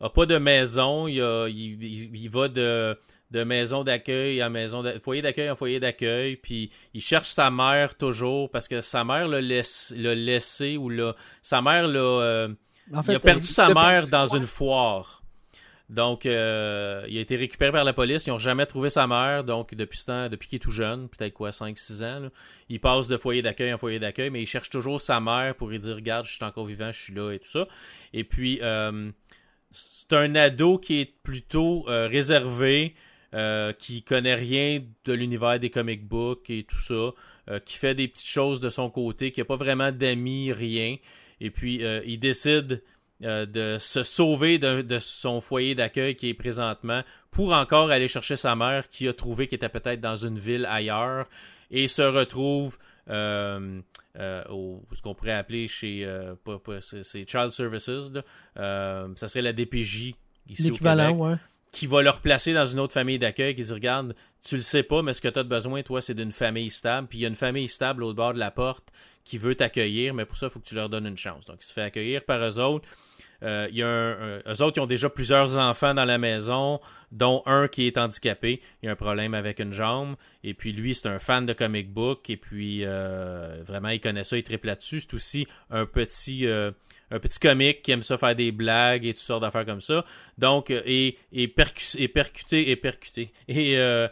a 0.00 0.10
pas 0.10 0.26
de 0.26 0.38
maison. 0.38 1.06
Il, 1.06 1.22
a- 1.22 1.46
il- 1.48 1.80
il- 1.82 2.16
il 2.16 2.28
va 2.28 2.48
de, 2.48 2.98
de 3.30 3.44
maison 3.44 3.84
d'accueil 3.84 4.40
à 4.42 4.48
maison 4.50 4.82
d'a- 4.82 4.98
foyer 4.98 5.22
d'accueil 5.22 5.48
en 5.50 5.54
foyer 5.54 5.78
d'accueil. 5.78 6.34
Puis 6.36 6.70
il 6.94 7.00
cherche 7.00 7.28
sa 7.28 7.48
mère 7.50 7.96
toujours 7.96 8.50
parce 8.50 8.66
que 8.66 8.80
sa 8.80 9.04
mère 9.04 9.28
l'a 9.28 9.40
laissé, 9.40 9.96
l'a 9.96 10.16
laissé 10.16 10.76
ou 10.76 10.88
l'a. 10.90 11.14
Sa 11.42 11.62
mère 11.62 11.86
l'a. 11.86 12.00
euh, 12.00 12.48
En 12.92 13.02
il 13.02 13.14
a 13.14 13.20
perdu 13.20 13.46
sa 13.46 13.68
mère 13.68 13.74
perdu. 14.08 14.10
dans 14.10 14.26
une 14.36 14.42
foire. 14.44 15.15
Donc, 15.88 16.26
euh, 16.26 17.04
il 17.08 17.16
a 17.16 17.20
été 17.20 17.36
récupéré 17.36 17.70
par 17.70 17.84
la 17.84 17.92
police. 17.92 18.26
Ils 18.26 18.30
n'ont 18.30 18.38
jamais 18.38 18.66
trouvé 18.66 18.90
sa 18.90 19.06
mère. 19.06 19.44
Donc, 19.44 19.74
depuis 19.74 19.98
ce 19.98 20.06
temps, 20.06 20.28
depuis 20.28 20.48
qu'il 20.48 20.56
est 20.56 20.60
tout 20.60 20.72
jeune, 20.72 21.08
peut-être 21.08 21.32
quoi, 21.32 21.50
5-6 21.50 22.02
ans, 22.02 22.20
là, 22.20 22.30
il 22.68 22.80
passe 22.80 23.06
de 23.06 23.16
foyer 23.16 23.40
d'accueil 23.42 23.72
en 23.72 23.78
foyer 23.78 24.00
d'accueil, 24.00 24.30
mais 24.30 24.42
il 24.42 24.46
cherche 24.46 24.68
toujours 24.68 25.00
sa 25.00 25.20
mère 25.20 25.54
pour 25.54 25.68
lui 25.68 25.78
dire 25.78 25.94
Regarde, 25.94 26.26
je 26.26 26.32
suis 26.32 26.44
encore 26.44 26.66
vivant, 26.66 26.90
je 26.90 27.00
suis 27.00 27.14
là 27.14 27.30
et 27.30 27.38
tout 27.38 27.50
ça. 27.50 27.68
Et 28.12 28.24
puis, 28.24 28.58
euh, 28.62 29.10
c'est 29.76 30.12
un 30.12 30.34
ado 30.34 30.78
qui 30.78 31.00
est 31.00 31.12
plutôt 31.22 31.84
euh, 31.88 32.08
réservé, 32.08 32.94
euh, 33.34 33.72
qui 33.72 34.02
connaît 34.02 34.34
rien 34.34 34.82
de 35.04 35.12
l'univers 35.12 35.60
des 35.60 35.70
comic 35.70 36.06
books 36.06 36.48
et 36.48 36.64
tout 36.64 36.80
ça, 36.80 37.12
euh, 37.50 37.60
qui 37.64 37.76
fait 37.76 37.94
des 37.94 38.08
petites 38.08 38.26
choses 38.26 38.60
de 38.60 38.70
son 38.70 38.90
côté, 38.90 39.32
qui 39.32 39.40
n'a 39.40 39.44
pas 39.44 39.56
vraiment 39.56 39.92
d'amis, 39.92 40.52
rien. 40.52 40.96
Et 41.40 41.50
puis, 41.50 41.82
il 42.06 42.18
décide 42.18 42.82
euh, 43.22 43.46
de 43.46 43.78
se 43.80 44.02
sauver 44.02 44.58
de, 44.58 44.82
de 44.82 44.98
son 44.98 45.40
foyer 45.40 45.74
d'accueil 45.74 46.16
qui 46.16 46.28
est 46.28 46.34
présentement 46.34 47.02
pour 47.30 47.52
encore 47.52 47.90
aller 47.90 48.08
chercher 48.08 48.36
sa 48.36 48.54
mère 48.56 48.88
qui 48.88 49.08
a 49.08 49.12
trouvé 49.14 49.46
qu'elle 49.46 49.56
était 49.56 49.68
peut-être 49.68 50.00
dans 50.00 50.16
une 50.16 50.38
ville 50.38 50.66
ailleurs 50.66 51.26
et 51.70 51.88
se 51.88 52.02
retrouve 52.02 52.76
euh, 53.08 53.80
euh, 54.18 54.42
au 54.50 54.82
ce 54.92 55.00
qu'on 55.02 55.14
pourrait 55.14 55.32
appeler 55.32 55.66
chez 55.68 56.06
pas- 56.44 56.58
pas- 56.58 56.80
c'est 56.80 57.28
Child 57.28 57.50
Services 57.50 57.88
là. 58.56 59.06
Ça 59.16 59.28
serait 59.28 59.42
la 59.42 59.52
DPJ 59.52 60.14
ici 60.48 60.70
au 60.70 60.76
Québec 60.76 61.16
ouais. 61.20 61.36
qui 61.72 61.86
va 61.86 62.02
le 62.02 62.10
replacer 62.10 62.52
dans 62.54 62.66
une 62.66 62.78
autre 62.80 62.92
famille 62.92 63.18
d'accueil 63.18 63.54
qui 63.54 63.62
dit 63.62 63.72
regarde 63.72 64.14
tu 64.42 64.56
le 64.56 64.62
sais 64.62 64.82
pas 64.82 65.02
mais 65.02 65.12
ce 65.12 65.20
que 65.20 65.28
tu 65.28 65.38
as 65.38 65.42
besoin 65.42 65.82
toi 65.82 66.00
c'est 66.00 66.14
d'une 66.14 66.32
famille 66.32 66.70
stable 66.70 67.08
puis 67.08 67.18
il 67.18 67.22
y 67.22 67.24
a 67.24 67.28
une 67.28 67.34
famille 67.34 67.68
stable 67.68 68.04
au 68.04 68.14
bord 68.14 68.32
de 68.34 68.38
la 68.38 68.50
porte 68.50 68.88
qui 69.24 69.38
veut 69.38 69.54
t'accueillir 69.56 70.14
mais 70.14 70.24
pour 70.24 70.36
ça 70.38 70.46
il 70.46 70.50
faut 70.50 70.60
que 70.60 70.66
tu 70.68 70.74
leur 70.76 70.88
donnes 70.88 71.06
une 71.06 71.16
chance 71.16 71.44
donc 71.46 71.56
il 71.60 71.66
se 71.66 71.72
fait 71.72 71.82
accueillir 71.82 72.22
par 72.24 72.40
eux 72.42 72.58
autres 72.60 72.88
Euh, 73.42 73.68
y 73.70 73.82
a 73.82 73.88
un, 73.88 74.38
eux 74.38 74.62
autres 74.62 74.72
qui 74.72 74.80
ont 74.80 74.86
déjà 74.86 75.10
plusieurs 75.10 75.56
enfants 75.56 75.94
dans 75.94 76.04
la 76.04 76.18
maison 76.18 76.80
dont 77.12 77.42
un 77.46 77.68
qui 77.68 77.86
est 77.86 77.98
handicapé. 77.98 78.60
Il 78.82 78.88
a 78.88 78.92
un 78.92 78.96
problème 78.96 79.34
avec 79.34 79.60
une 79.60 79.72
jambe. 79.72 80.16
Et 80.42 80.54
puis 80.54 80.72
lui 80.72 80.94
c'est 80.94 81.08
un 81.08 81.18
fan 81.18 81.46
de 81.46 81.52
comic 81.52 81.92
book. 81.92 82.28
Et 82.30 82.36
puis 82.36 82.80
euh, 82.84 83.62
vraiment 83.62 83.90
il 83.90 84.00
connaît 84.00 84.24
ça 84.24 84.36
il 84.36 84.42
triple 84.42 84.66
là-dessus. 84.66 85.00
C'est 85.00 85.14
aussi 85.14 85.46
un 85.70 85.86
petit 85.86 86.46
euh, 86.46 86.70
un 87.10 87.18
petit 87.20 87.38
comique 87.38 87.82
qui 87.82 87.92
aime 87.92 88.02
ça 88.02 88.18
faire 88.18 88.34
des 88.34 88.52
blagues 88.52 89.06
et 89.06 89.12
toutes 89.12 89.22
sortes 89.22 89.42
d'affaires 89.42 89.64
comme 89.66 89.80
ça. 89.80 90.04
Donc, 90.38 90.70
euh, 90.70 90.82
et, 90.84 91.18
et, 91.32 91.46
percu- 91.46 91.96
et 92.00 92.08
percuté, 92.08 92.70
et 92.70 92.76
percuté, 92.76 93.32
et 93.46 93.78
euh, 93.78 94.08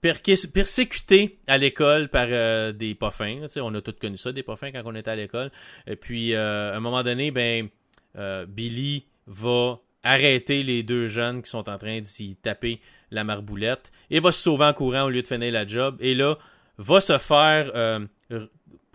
persécuté 0.00 1.38
à 1.46 1.58
l'école 1.58 2.08
par 2.08 2.26
euh, 2.28 2.72
des 2.72 2.96
poffins. 2.96 3.46
on 3.58 3.74
a 3.74 3.80
tous 3.80 3.92
connu 3.92 4.16
ça, 4.16 4.32
des 4.32 4.42
poffins, 4.42 4.72
quand 4.72 4.82
on 4.84 4.94
était 4.96 5.12
à 5.12 5.16
l'école. 5.16 5.52
Et 5.86 5.94
puis, 5.94 6.34
euh, 6.34 6.72
à 6.72 6.76
un 6.76 6.80
moment 6.80 7.04
donné, 7.04 7.30
ben, 7.30 7.68
euh, 8.16 8.46
Billy 8.46 9.06
va 9.26 9.80
arrêter 10.02 10.62
les 10.62 10.82
deux 10.82 11.08
jeunes 11.08 11.42
qui 11.42 11.50
sont 11.50 11.68
en 11.68 11.78
train 11.78 12.00
d'y 12.00 12.36
taper 12.36 12.80
la 13.10 13.24
marboulette 13.24 13.92
et 14.10 14.20
va 14.20 14.32
se 14.32 14.42
sauver 14.42 14.64
en 14.64 14.72
courant 14.72 15.04
au 15.04 15.10
lieu 15.10 15.22
de 15.22 15.26
finir 15.26 15.52
la 15.52 15.66
job. 15.66 15.96
Et 16.00 16.14
là, 16.14 16.38
va 16.78 17.00
se 17.00 17.18
faire 17.18 17.70
euh, 17.74 18.06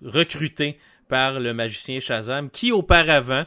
recruter 0.03 0.77
par 1.07 1.39
le 1.39 1.53
magicien 1.53 1.99
Shazam 1.99 2.49
qui 2.49 2.71
auparavant 2.71 3.45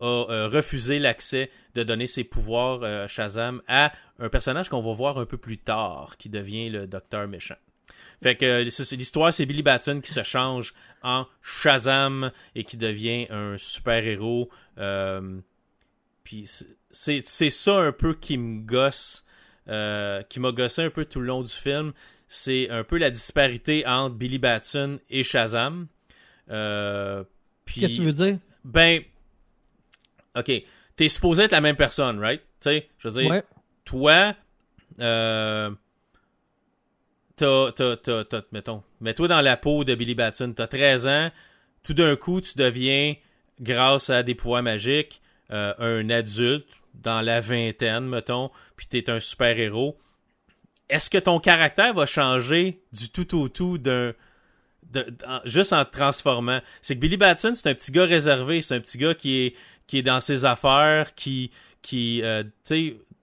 a 0.00 0.04
euh, 0.04 0.48
refusé 0.48 0.98
l'accès 0.98 1.50
de 1.74 1.82
donner 1.82 2.06
ses 2.06 2.24
pouvoirs 2.24 2.80
euh, 2.82 3.06
Shazam 3.06 3.62
à 3.68 3.92
un 4.18 4.28
personnage 4.28 4.68
qu'on 4.68 4.82
va 4.82 4.92
voir 4.92 5.18
un 5.18 5.26
peu 5.26 5.36
plus 5.36 5.58
tard 5.58 6.16
qui 6.18 6.28
devient 6.28 6.70
le 6.70 6.86
docteur 6.86 7.28
méchant. 7.28 7.56
Fait 8.22 8.36
que 8.36 8.44
euh, 8.44 8.62
l'histoire, 8.62 9.32
c'est 9.32 9.46
Billy 9.46 9.62
Batson 9.62 10.00
qui 10.02 10.12
se 10.12 10.22
change 10.22 10.74
en 11.02 11.26
Shazam 11.42 12.30
et 12.54 12.64
qui 12.64 12.76
devient 12.76 13.26
un 13.30 13.56
super-héros. 13.58 14.48
Euh, 14.78 15.40
puis 16.24 16.46
c'est- 16.90 17.50
ça 17.50 17.74
un 17.78 17.92
peu 17.92 18.14
qui 18.14 18.38
me 18.38 18.60
gosse, 18.64 19.24
euh, 19.68 20.22
qui 20.22 20.38
m'a 20.40 20.52
gossé 20.52 20.82
un 20.82 20.90
peu 20.90 21.04
tout 21.04 21.20
le 21.20 21.26
long 21.26 21.42
du 21.42 21.50
film. 21.50 21.92
C'est 22.28 22.70
un 22.70 22.84
peu 22.84 22.96
la 22.98 23.10
disparité 23.10 23.84
entre 23.86 24.14
Billy 24.14 24.38
Batson 24.38 24.98
et 25.10 25.24
Shazam. 25.24 25.88
Euh, 26.50 27.24
puis- 27.64 27.80
Qu'est-ce 27.80 27.92
que 27.94 27.98
tu 28.02 28.06
veux 28.06 28.12
dire? 28.12 28.38
ben, 28.64 29.02
ok, 30.36 30.50
t'es 30.96 31.08
supposé 31.08 31.42
être 31.44 31.52
la 31.52 31.60
même 31.60 31.76
personne, 31.76 32.18
right? 32.18 32.40
Tu 32.60 32.70
sais, 32.70 32.88
je 32.98 33.08
veux 33.08 33.20
dire, 33.20 33.30
Ouais. 33.30 33.42
toi, 33.84 34.34
euh, 35.00 35.70
t'as, 37.42 38.42
mettons, 38.52 38.82
mets-toi 39.00 39.28
dans 39.28 39.40
la 39.40 39.56
peau 39.56 39.84
de 39.84 39.94
Billy 39.94 40.14
Batson, 40.14 40.52
t'as 40.54 40.66
13 40.66 41.06
ans, 41.06 41.30
tout 41.82 41.94
d'un 41.94 42.16
coup, 42.16 42.40
tu 42.40 42.56
deviens, 42.56 43.14
grâce 43.60 44.10
à 44.10 44.22
des 44.22 44.34
pouvoirs 44.34 44.62
magiques, 44.62 45.20
euh, 45.50 45.74
un 45.78 46.08
adulte, 46.10 46.66
dans 46.94 47.20
la 47.20 47.40
vingtaine, 47.40 48.06
mettons, 48.06 48.50
puis 48.76 48.86
t'es 48.86 49.10
un 49.10 49.20
super-héros. 49.20 49.98
Est-ce 50.88 51.08
que 51.08 51.18
ton 51.18 51.40
caractère 51.40 51.94
va 51.94 52.06
changer 52.06 52.82
du 52.92 53.08
tout 53.08 53.38
au 53.38 53.48
tout 53.48 53.78
d'un, 53.78 54.12
juste 55.44 55.72
en 55.72 55.84
te 55.84 55.92
transformant? 55.92 56.60
C'est 56.82 56.96
que 56.96 57.00
Billy 57.00 57.16
Batson, 57.16 57.52
c'est 57.54 57.70
un 57.70 57.74
petit 57.74 57.92
gars 57.92 58.04
réservé, 58.04 58.60
c'est 58.62 58.74
un 58.74 58.80
petit 58.80 58.98
gars 58.98 59.14
qui 59.14 59.36
est, 59.36 59.54
qui 59.86 59.98
est 59.98 60.02
dans 60.02 60.20
ses 60.20 60.44
affaires, 60.44 61.14
qui, 61.14 61.50
qui 61.80 62.20
euh, 62.22 62.44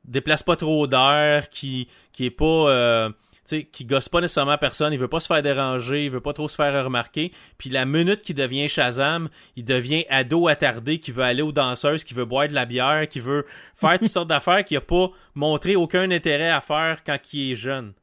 déplace 0.03 0.43
pas 0.43 0.55
trop 0.55 0.87
d'air, 0.87 1.49
qui, 1.49 1.87
qui 2.11 2.25
est 2.25 2.31
pas, 2.31 2.45
euh, 2.45 3.09
sais, 3.49 3.63
qui 3.63 3.85
gosse 3.85 4.09
pas 4.09 4.21
nécessairement 4.21 4.57
personne, 4.57 4.93
il 4.93 4.99
veut 4.99 5.07
pas 5.07 5.19
se 5.19 5.27
faire 5.27 5.41
déranger, 5.41 6.05
il 6.05 6.11
veut 6.11 6.21
pas 6.21 6.33
trop 6.33 6.47
se 6.47 6.55
faire 6.55 6.83
remarquer. 6.83 7.31
Puis 7.57 7.69
la 7.69 7.85
minute 7.85 8.21
qu'il 8.21 8.35
devient 8.35 8.67
Shazam, 8.67 9.29
il 9.55 9.65
devient 9.65 10.05
ado 10.09 10.47
attardé, 10.47 10.99
qui 10.99 11.11
veut 11.11 11.23
aller 11.23 11.41
aux 11.41 11.51
danseuses, 11.51 12.03
qui 12.03 12.13
veut 12.13 12.25
boire 12.25 12.47
de 12.47 12.53
la 12.53 12.65
bière, 12.65 13.07
qui 13.07 13.19
veut 13.19 13.45
faire 13.75 13.99
toutes 13.99 14.09
sortes 14.09 14.29
d'affaires, 14.29 14.63
qui 14.63 14.75
a 14.75 14.81
pas 14.81 15.09
montré 15.35 15.75
aucun 15.75 16.09
intérêt 16.11 16.49
à 16.49 16.61
faire 16.61 17.03
quand 17.05 17.17
il 17.33 17.51
est 17.51 17.55
jeune 17.55 17.93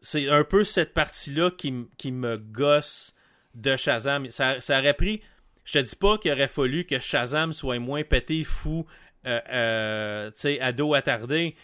c'est 0.00 0.28
un 0.28 0.44
peu 0.44 0.64
cette 0.64 0.94
partie-là 0.94 1.50
qui, 1.50 2.12
me 2.12 2.36
gosse 2.36 3.14
de 3.54 3.76
Shazam. 3.76 4.30
Ça, 4.30 4.60
ça 4.60 4.78
aurait 4.78 4.94
pris. 4.94 5.22
Je 5.64 5.78
te 5.78 5.84
dis 5.84 5.96
pas 5.96 6.18
qu'il 6.18 6.32
aurait 6.32 6.48
fallu 6.48 6.84
que 6.84 6.98
Shazam 6.98 7.52
soit 7.52 7.78
moins 7.78 8.02
pété, 8.04 8.44
fou, 8.44 8.86
euh, 9.26 9.40
euh, 9.50 10.30
tu 10.30 10.40
sais, 10.40 10.60
ado 10.60 10.94
attardé. 10.94 11.56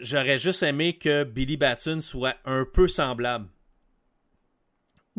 J'aurais 0.00 0.38
juste 0.38 0.62
aimé 0.62 0.98
que 0.98 1.24
Billy 1.24 1.56
Batson 1.56 2.00
soit 2.00 2.36
un 2.44 2.64
peu 2.70 2.88
semblable 2.88 3.46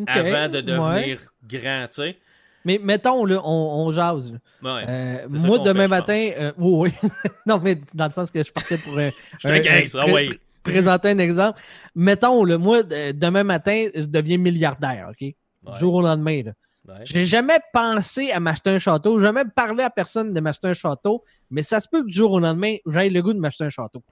avant 0.08 0.50
de 0.50 0.58
ouais. 0.58 0.62
devenir 0.64 1.20
grand, 1.48 1.88
tu 1.88 1.96
sais. 1.96 2.18
Mais 2.66 2.80
mettons, 2.82 3.26
là, 3.26 3.42
on, 3.44 3.86
on 3.86 3.92
jase. 3.92 4.32
là. 4.32 4.76
Ouais. 4.76 4.86
Euh, 4.88 5.28
moi, 5.30 5.60
demain 5.60 5.84
fait, 5.84 5.88
matin, 5.88 6.32
euh, 6.38 6.52
oui, 6.58 6.94
oui. 7.04 7.10
non, 7.46 7.60
mais 7.60 7.78
dans 7.94 8.06
le 8.06 8.12
sens 8.12 8.32
que 8.32 8.44
je 8.44 8.52
partais 8.52 8.78
pour 8.78 8.98
euh, 8.98 9.12
Je 9.40 9.48
te 9.48 9.98
ah 9.98 10.08
ouais. 10.08 10.30
présenter 10.64 11.10
un 11.10 11.18
exemple. 11.18 11.60
Mettons, 11.94 12.44
là, 12.46 12.58
moi, 12.58 12.84
demain 12.84 13.44
matin, 13.44 13.90
je 13.94 14.06
deviens 14.06 14.38
milliardaire, 14.38 15.10
OK? 15.10 15.22
Ouais, 15.22 15.36
Jour 15.78 15.96
au 15.96 16.02
lendemain. 16.02 16.42
Là. 16.44 16.52
ouais. 16.88 17.02
J'ai 17.04 17.26
jamais 17.26 17.60
pensé 17.74 18.32
à 18.32 18.40
m'acheter 18.40 18.70
un 18.70 18.80
château, 18.80 19.20
jamais 19.20 19.44
parlé 19.46 19.84
à 19.84 19.90
personne 19.90 20.34
de 20.34 20.40
m'acheter 20.40 20.70
un 20.70 20.74
château, 20.74 21.24
mais 21.50 21.64
ça 21.64 21.82
se 21.82 21.90
peut 21.90 22.02
que 22.02 22.08
du 22.08 22.14
jour 22.14 22.32
au 22.32 22.40
lendemain, 22.40 22.78
j'aille 22.86 23.10
le 23.10 23.22
goût 23.22 23.34
de 23.34 23.40
m'acheter 23.40 23.66
un 23.66 23.70
château. 23.70 24.04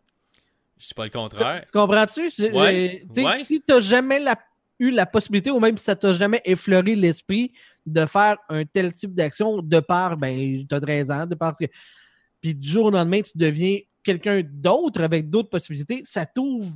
Je 0.82 0.88
dis 0.88 0.94
pas 0.96 1.04
le 1.06 1.12
contraire. 1.12 1.62
Tu 1.66 1.72
comprends-tu? 1.72 2.22
Ouais, 2.52 3.02
euh, 3.04 3.14
ouais. 3.26 3.38
Si 3.44 3.62
tu 3.62 3.72
n'as 3.72 3.82
jamais 3.82 4.20
la- 4.20 4.36
eu 4.80 4.90
la 4.90 5.06
possibilité, 5.06 5.52
ou 5.52 5.60
même 5.60 5.78
si 5.78 5.84
ça 5.84 5.96
t'a 5.96 6.12
jamais 6.12 6.42
effleuré 6.44 6.96
l'esprit 6.96 7.54
de 7.86 8.06
faire 8.08 8.38
un 8.50 8.66
tel 8.66 8.92
type 8.94 9.14
d'action 9.14 9.62
de 9.62 9.80
par, 9.80 10.18
ben, 10.18 10.66
tu 10.68 10.76
as 10.76 10.80
13 10.80 11.12
ans, 11.12 11.26
de 11.28 11.36
par 11.36 11.56
que. 11.56 11.66
Puis 12.42 12.56
du 12.56 12.68
jour 12.68 12.86
au 12.86 12.90
lendemain, 12.90 13.22
tu 13.22 13.38
deviens 13.38 13.78
quelqu'un 14.04 14.42
d'autre 14.44 15.04
avec 15.04 15.30
d'autres 15.30 15.50
possibilités, 15.50 16.02
ça 16.04 16.26
t'ouvre 16.26 16.74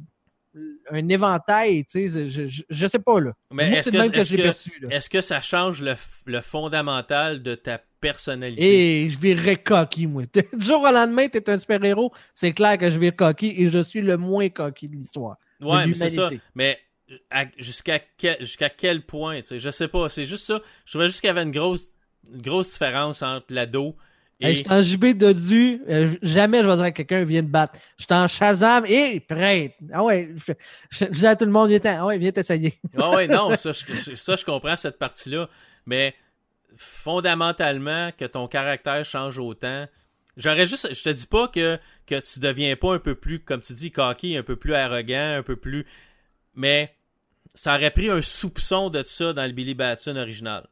un 0.92 1.10
éventail, 1.10 1.84
tu 1.86 2.08
sais, 2.08 2.28
je, 2.28 2.46
je, 2.46 2.62
je 2.70 2.88
sais 2.88 3.00
pas, 3.00 3.20
là. 3.20 3.34
Mais 3.52 3.68
Moi, 3.70 3.76
est-ce 3.78 3.84
c'est 3.86 3.92
que, 3.92 3.98
le 3.98 4.04
même 4.04 4.12
que 4.12 4.18
l'ai 4.18 4.26
que- 4.44 4.94
est-ce 4.94 5.10
que 5.10 5.22
ça 5.22 5.42
change 5.42 5.82
le, 5.82 5.96
le 6.26 6.42
fondamental 6.42 7.44
de 7.44 7.56
ta 7.56 7.82
personnalité? 8.00 9.04
Et 9.06 9.10
je 9.10 9.20
virerais 9.20 9.58
coquille, 9.58 10.08
moi. 10.08 10.24
Du 10.54 10.66
jour 10.66 10.82
au 10.82 10.92
lendemain, 10.92 11.28
tu 11.28 11.38
es 11.38 11.50
un 11.50 11.60
super-héros, 11.60 12.14
c'est 12.34 12.54
clair 12.54 12.78
que 12.78 12.90
je 12.90 12.98
vire 12.98 13.16
coquille 13.16 13.54
et 13.64 13.70
je 13.70 13.80
suis 13.84 14.02
le 14.02 14.18
moins 14.18 14.50
coquille 14.50 14.90
de 14.90 14.96
l'histoire. 14.96 15.38
Ouais, 15.60 15.84
de 15.84 15.90
mais 15.90 15.94
c'est 15.96 16.10
ça. 16.12 16.28
Mais 16.54 16.80
jusqu'à 17.58 18.00
quel, 18.00 18.38
quel 18.70 19.06
point, 19.06 19.42
tu 19.42 19.48
sais, 19.48 19.60
je 19.60 19.70
sais 19.70 19.88
pas. 19.88 20.10
C'est 20.10 20.26
juste 20.26 20.46
ça. 20.46 20.62
Je 20.86 20.92
trouvais 20.92 21.08
juste 21.08 21.22
qu'il 21.22 21.28
y 21.28 21.32
avait 21.32 21.44
une 21.44 21.52
grosse, 21.52 21.88
une 22.32 22.42
grosse 22.42 22.72
différence 22.74 23.22
entre 23.22 23.48
l'ado 23.50 23.90
et. 23.90 23.96
Hey, 24.42 24.56
je 24.56 24.60
suis 24.64 24.70
en 24.70 24.82
JB 24.82 25.06
Dodu. 25.18 25.82
euh, 25.90 26.08
jamais 26.22 26.62
je 26.62 26.68
vais 26.68 26.76
dire 26.76 26.84
à 26.86 26.92
quelqu'un 26.92 27.24
viens 27.24 27.42
te 27.42 27.48
battre. 27.48 27.80
Je 27.98 28.04
suis 28.04 28.14
en 28.14 28.28
Shazam 28.28 28.86
et 28.86 29.20
prête. 29.22 29.76
Ah 29.94 30.04
ouais, 30.04 30.32
je, 30.36 30.52
je- 30.92 31.06
je 31.06 31.12
dis 31.20 31.26
à 31.28 31.36
tout 31.36 31.46
le 31.46 31.52
monde, 31.52 31.70
viens 31.70 31.80
ah 31.86 32.06
ouais, 32.06 32.18
viens 32.18 32.32
t'essayer. 32.32 32.80
Ah 32.98 33.12
ouais, 33.14 33.28
non, 33.28 33.56
ça 33.56 33.72
je, 33.72 34.16
ça, 34.16 34.36
je 34.36 34.46
comprends 34.46 34.76
cette 34.76 34.98
partie-là. 35.00 35.50
mais 35.86 36.16
fondamentalement, 36.78 38.12
que 38.18 38.26
ton 38.26 38.48
caractère 38.48 39.04
change 39.06 39.38
autant. 39.40 39.88
J'aurais 40.38 40.66
juste, 40.66 40.94
je 40.94 41.04
te 41.04 41.10
dis 41.10 41.28
pas 41.28 41.48
que, 41.48 41.80
que 42.06 42.20
tu 42.20 42.40
deviens 42.40 42.76
pas 42.76 42.94
un 42.96 43.00
peu 43.00 43.16
plus, 43.16 43.40
comme 43.40 43.62
tu 43.62 43.74
dis, 43.74 43.92
cocky, 43.92 44.36
un 44.36 44.44
peu 44.44 44.58
plus 44.58 44.74
arrogant, 44.74 45.36
un 45.38 45.44
peu 45.44 45.56
plus, 45.56 45.86
mais 46.56 46.94
ça 47.54 47.76
aurait 47.76 47.92
pris 47.92 48.10
un 48.10 48.22
soupçon 48.22 48.90
de 48.90 49.04
ça 49.04 49.32
dans 49.34 49.46
le 49.46 49.54
Billy 49.54 49.76
Batson 49.76 50.18
original. 50.18 50.64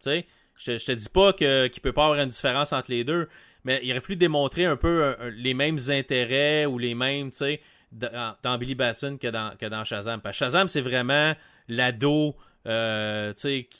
Tu 0.00 0.10
sais, 0.10 0.26
je 0.58 0.84
te, 0.84 0.92
dis 0.92 1.08
pas 1.08 1.32
que, 1.32 1.66
qu'il 1.68 1.82
peut 1.82 1.92
pas 1.92 2.04
avoir 2.04 2.20
une 2.20 2.28
différence 2.28 2.72
entre 2.72 2.90
les 2.90 3.04
deux, 3.04 3.28
mais 3.64 3.80
il 3.82 3.90
aurait 3.92 4.00
fallu 4.00 4.16
démontrer 4.16 4.64
un 4.64 4.76
peu 4.76 5.04
un- 5.04 5.26
un- 5.26 5.30
les 5.30 5.54
mêmes 5.54 5.78
intérêts 5.88 6.66
ou 6.66 6.78
les 6.78 6.94
mêmes, 6.94 7.30
tu 7.30 7.38
sais, 7.38 7.60
dans, 7.92 8.58
Billy 8.58 8.74
Batson 8.74 9.16
que 9.20 9.28
dans, 9.28 9.56
que 9.56 9.66
dans 9.66 9.84
Shazam. 9.84 10.20
Parce 10.20 10.36
que 10.38 10.44
Shazam, 10.44 10.68
c'est 10.68 10.80
vraiment 10.80 11.34
l'ado, 11.68 12.36
euh, 12.66 13.32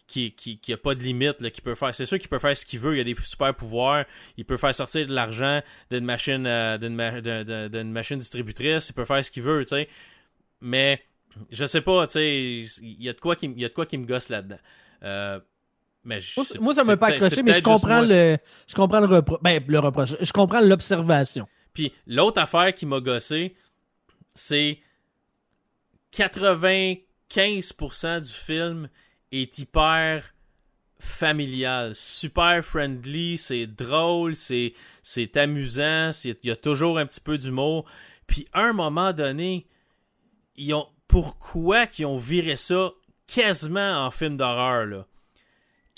qui, 0.06 0.32
qui, 0.32 0.58
qui 0.60 0.72
a 0.72 0.76
pas 0.76 0.94
de 0.94 1.02
limite, 1.02 1.50
qui 1.50 1.60
peut 1.60 1.74
faire. 1.74 1.92
C'est 1.94 2.06
sûr 2.06 2.18
qu'il 2.20 2.28
peut 2.28 2.38
faire 2.38 2.56
ce 2.56 2.64
qu'il 2.64 2.78
veut, 2.78 2.96
il 2.96 3.00
a 3.00 3.04
des 3.04 3.16
super 3.20 3.52
pouvoirs, 3.54 4.04
il 4.36 4.44
peut 4.44 4.56
faire 4.56 4.74
sortir 4.74 5.06
de 5.06 5.12
l'argent 5.12 5.60
d'une 5.90 6.04
machine, 6.04 6.46
euh, 6.46 6.78
d'une, 6.78 6.94
ma- 6.94 7.20
d'un- 7.20 7.42
d'un- 7.44 7.68
d'une 7.68 7.90
machine 7.90 8.18
distributrice, 8.18 8.88
il 8.90 8.92
peut 8.92 9.04
faire 9.04 9.24
ce 9.24 9.30
qu'il 9.32 9.42
veut, 9.42 9.64
tu 9.64 9.70
sais. 9.70 9.88
Mais, 10.60 11.02
je 11.50 11.66
sais 11.66 11.80
pas, 11.80 12.06
tu 12.06 12.12
sais, 12.12 12.60
il 12.80 13.02
y 13.02 13.08
a 13.08 13.12
de 13.12 13.20
quoi 13.20 13.34
qui, 13.36 13.46
m- 13.46 13.54
il 13.56 13.62
y 13.62 13.64
a 13.64 13.68
de 13.68 13.74
quoi 13.74 13.86
qui 13.86 13.98
me 13.98 14.06
gosse 14.06 14.28
là-dedans. 14.28 14.58
Euh, 15.02 15.40
mais 16.06 16.20
je- 16.20 16.58
Moi, 16.60 16.72
ça 16.72 16.82
c'est 16.82 16.86
m'a 16.86 16.96
pas 16.96 17.08
accroché, 17.08 17.42
mais 17.42 17.54
je 17.54 17.62
comprends 17.62 18.00
le, 18.00 18.38
je 18.66 18.74
comprends 18.74 19.00
le 19.00 19.06
reproche. 19.06 19.38
Ben, 19.42 19.62
le 19.66 19.78
reproche. 19.78 20.14
Je 20.20 20.32
comprends 20.32 20.60
l'observation. 20.60 21.46
Puis 21.74 21.92
l'autre 22.06 22.40
affaire 22.40 22.74
qui 22.74 22.86
m'a 22.86 23.00
gossé, 23.00 23.54
c'est 24.34 24.78
95% 26.12 28.20
du 28.20 28.32
film 28.32 28.88
est 29.32 29.58
hyper 29.58 30.22
familial, 30.98 31.94
super 31.94 32.64
friendly, 32.64 33.36
c'est 33.36 33.66
drôle, 33.66 34.34
c'est 34.34 34.72
c'est 35.02 35.36
amusant, 35.36 36.10
il 36.24 36.36
y 36.44 36.50
a 36.50 36.56
toujours 36.56 36.98
un 36.98 37.06
petit 37.06 37.20
peu 37.20 37.36
d'humour. 37.38 37.84
Puis 38.26 38.48
à 38.52 38.62
un 38.62 38.72
moment 38.72 39.12
donné, 39.12 39.66
ils 40.56 40.72
ont 40.74 40.86
pourquoi 41.08 41.86
qu'ils 41.86 42.06
ont 42.06 42.18
viré 42.18 42.56
ça 42.56 42.90
quasiment 43.26 44.04
en 44.06 44.10
film 44.10 44.36
d'horreur 44.36 44.86
là? 44.86 45.06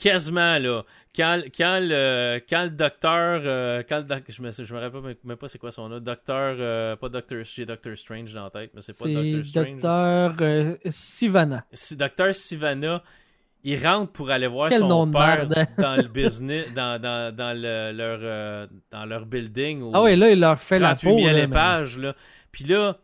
Quasiment 0.01 0.59
là. 0.59 0.83
Quand, 1.17 1.41
quand, 1.57 1.81
le, 1.83 2.39
quand 2.49 2.63
le 2.65 2.71
docteur. 2.71 3.41
euh, 3.45 3.83
quand 3.89 3.99
le 3.99 4.05
doc- 4.05 4.23
je, 4.29 4.41
me, 4.43 4.53
je 4.53 4.73
me 4.75 4.79
rappelle 4.79 5.17
même- 5.25 5.37
pas 5.37 5.49
c'est 5.49 5.59
quoi 5.59 5.73
son 5.73 5.89
nom. 5.89 5.99
Docteur. 5.99 6.57
euh, 6.61 6.95
pas 6.97 7.09
Docteur. 7.09 7.43
J'ai 7.45 7.67
Doctor 7.67 7.97
Strange 7.97 8.33
dans 8.33 8.45
la 8.45 8.51
tête, 8.51 8.71
mais 8.75 8.81
c'est 8.83 8.97
pas 8.97 9.07
Doctor 9.09 9.45
Strange. 9.45 9.73
Docteur 9.75 10.35
euh, 10.41 10.77
Sivana. 10.91 11.65
Si 11.73 11.97
Docteur 11.97 12.35
Sivana. 12.35 13.03
Il 13.65 13.85
rentre 13.85 14.13
pour 14.13 14.31
aller 14.31 14.47
voir 14.47 14.71
Quel 14.71 14.79
son 14.79 15.11
père 15.11 15.49
merde. 15.49 15.67
dans 15.79 15.97
le 15.97 16.03
business, 16.09 16.67
dans, 16.77 17.01
dans, 17.03 17.35
dans, 17.35 17.61
le- 17.61 17.91
leur, 17.93 18.69
dans 18.93 19.05
leur 19.05 19.27
building. 19.27 19.83
au 19.83 19.91
Ah 19.95 20.03
oui, 20.05 20.15
là, 20.15 20.31
il 20.31 20.39
leur 20.39 20.61
fait 20.61 20.79
la 20.79 20.95
38 20.95 21.09
peau. 21.11 21.19
000 21.19 21.27
là, 21.27 21.33
mais- 21.35 21.43
épages, 21.43 21.99
là. 21.99 22.15
Puis 22.53 22.63
là, 22.65 22.97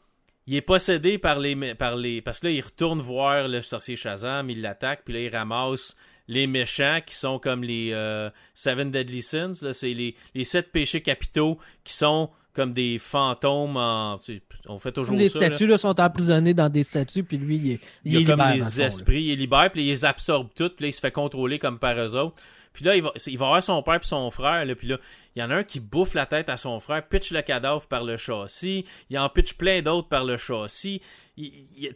il 0.47 0.55
est 0.55 0.61
possédé 0.63 1.19
par 1.19 1.41
les, 1.41 1.75
par 1.75 1.97
les. 1.97 2.23
Parce 2.23 2.39
que 2.39 2.47
là, 2.47 2.53
il 2.53 2.61
retourne 2.61 3.01
voir 3.01 3.49
le 3.49 3.63
sorcier 3.63 3.97
Shazam, 3.97 4.49
il 4.49 4.63
l'attaque, 4.63 5.03
puis 5.05 5.13
là, 5.15 5.21
il 5.21 5.35
ramasse 5.37 5.97
les 6.29 6.47
méchants 6.47 7.01
qui 7.05 7.15
sont 7.15 7.39
comme 7.39 7.63
les 7.65 7.91
euh, 7.93 8.31
Seven 8.55 8.91
Deadly 8.91 9.23
Sins. 9.23 9.53
là. 9.63 9.73
C'est 9.73 9.93
les, 9.95 10.15
les 10.35 10.45
sept 10.45 10.73
péchés 10.73 11.03
capitaux 11.03 11.59
qui 11.85 11.95
sont 11.95 12.31
comme 12.55 12.73
des 12.73 12.99
fantômes 13.01 13.77
en. 13.77 14.19
tu 14.19 14.37
sais, 14.37 14.43
on 14.67 14.79
fait 14.79 14.93
toujours 14.93 15.17
Les 15.17 15.29
ça. 15.29 15.41
là. 15.41 15.47
statues 15.49 15.67
là, 15.67 15.77
sont 15.77 16.01
emprisonnées 16.01 16.55
dans 16.55 16.69
des 16.69 16.85
statues, 16.85 17.25
puis 17.25 17.37
lui, 17.37 17.57
il, 17.57 17.71
est- 17.73 17.81
Il 18.05 18.15
il 18.15 18.21
est 18.21 18.25
a 18.25 18.27
comme 18.37 18.41
libère, 18.53 18.55
les 18.71 18.81
là. 18.81 18.87
esprits, 18.87 19.23
il 19.25 19.29
les 19.31 19.37
libère, 19.37 19.71
puis 19.73 19.83
il 19.83 19.89
les 19.89 20.05
absorbe 20.05 20.49
toutes, 20.55 20.77
puis 20.77 20.85
là, 20.85 20.89
il 20.91 20.93
se 20.93 21.01
fait 21.01 21.11
contrôler 21.11 21.59
comme 21.59 21.79
par 21.81 21.99
eux 21.99 22.15
autres. 22.17 22.37
Puis 22.73 22.85
là, 22.85 22.97
il 22.97 23.03
va, 23.03 23.13
il 23.27 23.39
va 23.39 23.47
avoir 23.47 23.63
son 23.63 23.83
père 23.83 24.01
puis 24.01 24.09
son 24.09 24.31
frère, 24.31 24.65
là, 24.65 24.75
puis 24.75 24.87
là, 24.89 24.99
il 25.37 25.41
y 25.41 25.43
en 25.43 25.51
a 25.51 25.57
un 25.57 25.65
qui 25.65 25.81
bouffe 25.81 26.15
la 26.15 26.27
tête 26.27 26.49
à 26.49 26.57
son 26.57 26.79
frère, 26.81 27.07
pitch 27.09 27.33
le 27.33 27.43
cadavre 27.43 27.87
par 27.89 28.05
le 28.05 28.17
châssis, 28.17 28.85
il 29.11 29.19
en 29.19 29.29
pitch 29.29 29.55
plein 29.55 29.83
d'autres 29.83 30.09
par 30.09 30.25
le 30.25 30.37
châssis. 30.37 31.01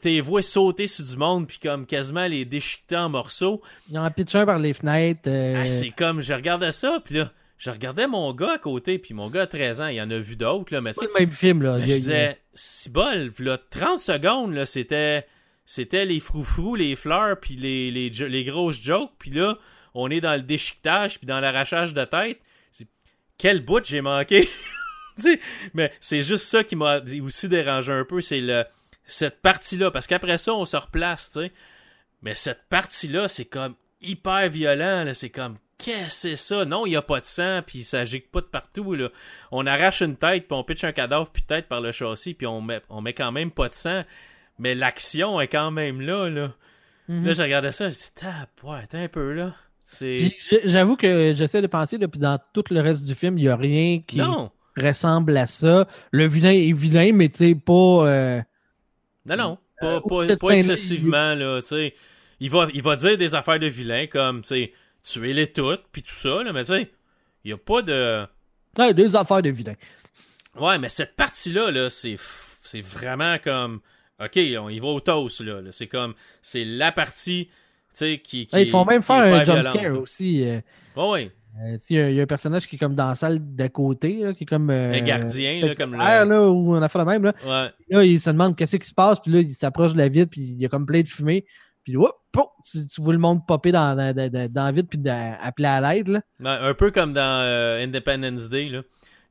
T'es 0.01 0.21
voit 0.21 0.43
sauter 0.43 0.87
sur 0.89 1.05
du 1.05 1.17
monde, 1.17 1.47
puis 1.47 1.59
comme 1.59 1.87
quasiment 1.87 2.27
les 2.27 2.45
déchiqueter 2.45 2.97
en 2.97 3.09
morceaux. 3.09 3.63
Il 3.91 3.99
en 3.99 4.11
pitch 4.11 4.35
un 4.35 4.45
par 4.45 4.59
les 4.59 4.73
fenêtres. 4.75 5.23
euh, 5.29 5.63
Ah, 5.65 5.69
c'est 5.69 5.91
comme, 5.91 6.21
je 6.21 6.33
regardais 6.35 6.73
ça, 6.73 7.01
puis 7.05 7.15
là, 7.17 7.33
je 7.57 7.71
regardais 7.71 8.07
mon 8.09 8.33
gars 8.35 8.55
à 8.55 8.59
côté, 8.59 8.99
puis 8.99 9.15
mon 9.15 9.29
gars 9.31 9.43
a 9.43 9.47
13 9.47 9.81
ans, 9.81 9.87
il 9.87 10.01
en 10.01 10.11
a 10.11 10.19
vu 10.19 10.35
d'autres, 10.37 10.73
là, 10.75 10.81
mais 10.81 10.93
tu 10.93 11.05
le 11.05 11.13
même 11.19 11.33
film, 11.33 11.63
là. 11.63 11.77
Il 11.79 11.83
je 11.83 11.93
disais, 11.95 12.39
si 12.55 12.91
bol, 12.91 13.33
là, 13.39 13.59
30 13.71 13.99
secondes, 14.01 14.55
là, 14.55 14.67
c'était, 14.67 15.25
c'était 15.67 16.05
les 16.05 16.19
froufrous, 16.21 16.75
les 16.75 16.97
fleurs, 16.97 17.39
puis 17.39 17.55
les, 17.55 17.91
les, 17.93 18.13
jo- 18.13 18.27
les 18.27 18.43
grosses 18.45 18.81
jokes, 18.83 19.13
puis 19.21 19.31
là, 19.31 19.57
on 19.95 20.11
est 20.11 20.21
dans 20.21 20.35
le 20.35 20.43
déchiquetage, 20.43 21.19
puis 21.19 21.27
dans 21.29 21.39
l'arrachage 21.41 21.95
de 21.95 22.05
tête. 22.05 22.41
Quel 23.39 23.65
bout 23.65 23.85
j'ai 23.85 24.01
manqué! 24.01 24.49
Mais 25.75 25.93
c'est 26.01 26.23
juste 26.23 26.45
ça 26.47 26.65
qui 26.65 26.75
m'a 26.77 27.01
aussi 27.23 27.49
dérangé 27.49 27.93
un 27.93 28.05
peu, 28.05 28.21
c'est 28.21 28.41
le 28.41 28.65
cette 29.09 29.41
partie-là, 29.43 29.91
parce 29.91 30.07
qu'après 30.07 30.39
ça, 30.39 30.55
on 30.55 30.65
se 30.65 30.77
replace, 30.77 31.31
tu 31.33 31.41
sais. 31.41 31.53
Mais 32.23 32.35
cette 32.35 32.63
partie-là, 32.69 33.27
c'est 33.29 33.45
comme 33.47 33.75
hyper 34.01 34.49
violent, 34.49 35.03
là, 35.05 35.15
c'est 35.15 35.31
comme 35.31 35.57
qu'est-ce 35.79 36.07
que 36.07 36.11
c'est 36.11 36.37
ça? 36.37 36.65
Non, 36.65 36.87
il 36.87 36.91
n'y 36.91 36.97
a 36.97 37.03
pas 37.03 37.21
de 37.21 37.25
sang, 37.25 37.61
puis 37.67 37.83
ça 37.85 38.05
gicle 38.05 38.29
pas 38.31 38.41
de 38.41 38.47
partout, 38.47 38.95
là. 38.95 39.09
On 39.53 39.67
arrache 39.67 40.03
une 40.03 40.17
tête, 40.17 40.47
puis 40.49 40.57
on 40.57 40.63
pitch 40.65 40.85
un 40.85 40.93
cadavre, 40.93 41.31
puis 41.31 41.43
tête 41.43 41.67
par 41.69 41.81
le 41.81 41.91
châssis, 41.93 42.35
puis 42.35 42.47
on 42.47 42.61
met, 42.61 42.81
on 42.89 43.01
met 43.01 43.13
quand 43.15 43.33
même 43.33 43.51
pas 43.51 43.69
de 43.69 43.75
sang. 43.75 44.03
Mais 44.59 44.75
l'action 44.75 45.41
est 45.41 45.49
quand 45.49 45.71
même 45.71 46.01
là, 46.01 46.29
là. 46.29 46.53
Mhm. 47.09 47.25
Là, 47.27 47.33
je 47.33 47.43
regardais 47.43 47.73
ça, 47.73 47.89
je 47.89 47.95
dis, 47.95 48.11
tape, 48.15 48.51
ouais, 48.65 48.79
attends 48.83 48.99
un 48.99 49.09
peu, 49.09 49.33
là. 49.33 49.55
J'avoue 50.65 50.97
que 50.97 51.33
j'essaie 51.35 51.63
de 51.63 51.67
penser, 51.67 51.97
là, 51.97 52.09
puis 52.09 52.21
dans 52.21 52.39
tout 52.53 52.65
le 52.71 52.81
reste 52.81 53.07
du 53.07 53.15
film, 53.15 53.39
il 53.39 53.43
n'y 53.45 53.49
a 53.49 53.57
rien 53.57 54.03
qui 54.07 54.19
Non, 54.19 54.51
ressemble 54.77 55.37
à 55.37 55.47
ça. 55.47 55.87
Le 56.11 56.27
vilain 56.27 56.51
est 56.51 56.73
vilain, 56.73 57.13
mais 57.15 57.29
tu 57.31 57.55
pas. 57.57 57.73
euh, 58.07 58.43
non, 59.29 59.37
non. 59.37 59.59
Pas, 59.81 59.87
Euh, 59.87 60.37
pas, 60.41 60.51
excessivement, 60.51 61.35
là, 61.35 61.61
tu 61.63 61.69
sais. 61.69 61.95
Il 62.41 62.51
va, 62.51 62.67
il 62.73 62.83
va 62.83 62.97
dire 62.97 63.17
des 63.19 63.35
affaires 63.35 63.59
de 63.59 63.67
vilain, 63.67 64.07
comme, 64.07 64.43
tu 64.43 64.49
sais, 64.49 64.73
tuer-les 65.05 65.53
toutes, 65.53 65.83
puis 65.93 66.03
tout 66.03 66.15
ça, 66.15 66.43
là, 66.43 66.53
mais 66.53 66.65
tu 66.65 66.73
sais, 66.73 66.91
il 67.45 67.49
n'y 67.49 67.53
a 67.53 67.57
pas 67.57 67.83
de. 67.83 68.27
ouais, 68.79 68.95
des 68.95 69.15
affaires 69.17 69.43
de 69.43 69.51
vilain. 69.51 69.75
Ouais, 70.59 70.79
mais 70.79 70.89
cette 70.89 71.15
partie-là, 71.17 71.71
là, 71.71 71.91
c'est 71.91 72.17
vraiment 72.83 73.37
comme. 73.43 73.81
Ok, 74.21 74.37
on 74.59 74.69
y 74.69 74.79
va 74.81 74.89
au 74.89 75.01
toast, 75.01 75.41
là. 75.41 75.61
là. 75.61 75.71
C'est 75.73 75.87
comme. 75.87 76.15
C'est 76.43 76.65
la 76.65 76.91
partie, 76.91 77.47
tu 77.47 77.53
sais, 77.93 78.19
qui, 78.19 78.47
qui. 78.47 78.55
Ouais, 78.57 78.65
ils 78.65 78.71
font 78.71 78.85
même 78.85 79.03
faire 79.03 79.23
un 79.23 79.45
jumpscare 79.45 79.99
aussi. 80.01 80.45
euh, 80.45 80.61
ouais. 80.97 81.31
Euh, 81.65 81.77
il 81.91 81.97
y 81.97 82.01
a- 82.01 82.11
il 82.11 82.17
y, 82.17 82.21
a 82.21 82.23
un 82.23 82.27
personnage 82.27 82.67
qui 82.69 82.77
est 82.77 82.79
comme 82.79 82.95
dans 82.95 83.09
la 83.09 83.15
salle 83.15 83.39
d'à 83.41 83.69
côté, 83.69 84.21
là, 84.23 84.35
qui 84.35 84.45
est 84.45 84.47
comme. 84.47 84.71
euh, 84.71 84.93
Un 84.95 85.01
gardien, 85.01 85.67
là, 85.67 85.75
comme 85.75 85.93
le- 85.93 85.99
secrétaire, 85.99 86.27
là, 86.27 86.49
où 86.49 86.75
on 86.77 86.83
a 86.83 86.89
fait 86.89 86.99
la 86.99 87.05
même. 87.05 87.23
Là. 87.25 87.33
Ouais. 87.45 87.71
là, 87.97 88.05
il 88.05 88.21
se 88.21 88.31
demande 88.31 88.57
qu'est-ce 88.57 88.77
qui 88.77 88.87
se 88.87 88.95
passe, 88.95 89.21
puis 89.21 89.33
là, 89.33 89.41
il 89.41 89.51
s'approche 89.53 89.93
de 89.93 89.99
la 89.99 90.09
vide, 90.09 90.29
puis 90.31 90.41
il 90.43 90.59
y 90.59 90.67
a 90.67 90.69
comme 90.69 90.87
plein 90.87 91.01
de 91.03 91.09
fumée. 91.09 91.45
Puis 91.85 91.95
pouf, 92.33 92.45
tu, 92.71 92.87
tu 92.87 93.01
vois 93.01 93.15
le 93.15 93.19
monde 93.19 93.47
popper 93.47 93.73
dans, 93.73 93.97
dans, 93.97 94.15
dans, 94.15 94.53
dans 94.53 94.65
la 94.67 94.73
vide, 94.73 94.89
puis 94.89 95.01
appeler 95.09 95.69
à 95.69 95.81
l'aide. 95.95 96.09
là. 96.09 96.21
Un 96.63 96.75
peu 96.75 96.91
comme 96.91 97.13
dans 97.15 97.41
euh, 97.43 97.83
Independence 97.83 98.49
Day, 98.51 98.69
là. 98.69 98.83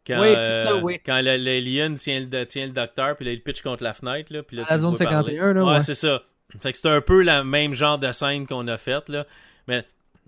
Quand, 0.06 0.22
Oui, 0.22 0.30
c'est 0.38 0.63
ça, 0.63 0.76
oui. 0.78 1.00
Quand 1.06 1.20
l'alien 1.22 1.96
tient 1.96 2.20
le, 2.20 2.46
tient 2.46 2.66
le 2.66 2.72
docteur, 2.72 3.16
puis 3.18 3.26
là, 3.26 3.32
il 3.34 3.44
pitch 3.44 3.62
contre 3.62 3.84
la 3.84 3.94
fenêtre, 3.94 4.32
là. 4.34 4.42
Puis 4.42 4.56
là, 4.58 4.63
À 4.68 4.74
la 4.76 4.80
zone 4.80 4.94
vois 4.96 5.06
parler. 5.06 5.34
51, 5.36 5.54
là, 5.54 5.63
Ouais, 5.66 5.72
ouais. 5.74 5.80
c'est 5.82 5.96
ça. 5.96 6.22
Fait 6.62 6.72
que 6.72 6.78
c'est 6.78 6.88
un 6.90 7.02
peu 7.02 7.22
le 7.24 7.44
même 7.44 7.74
genre 7.74 8.00
de 8.00 8.10
scène 8.13 8.48
qu'on 8.48 8.68
a 8.70 8.78
faite, 8.78 9.10
là. 9.10 9.26
Mais 9.68 9.84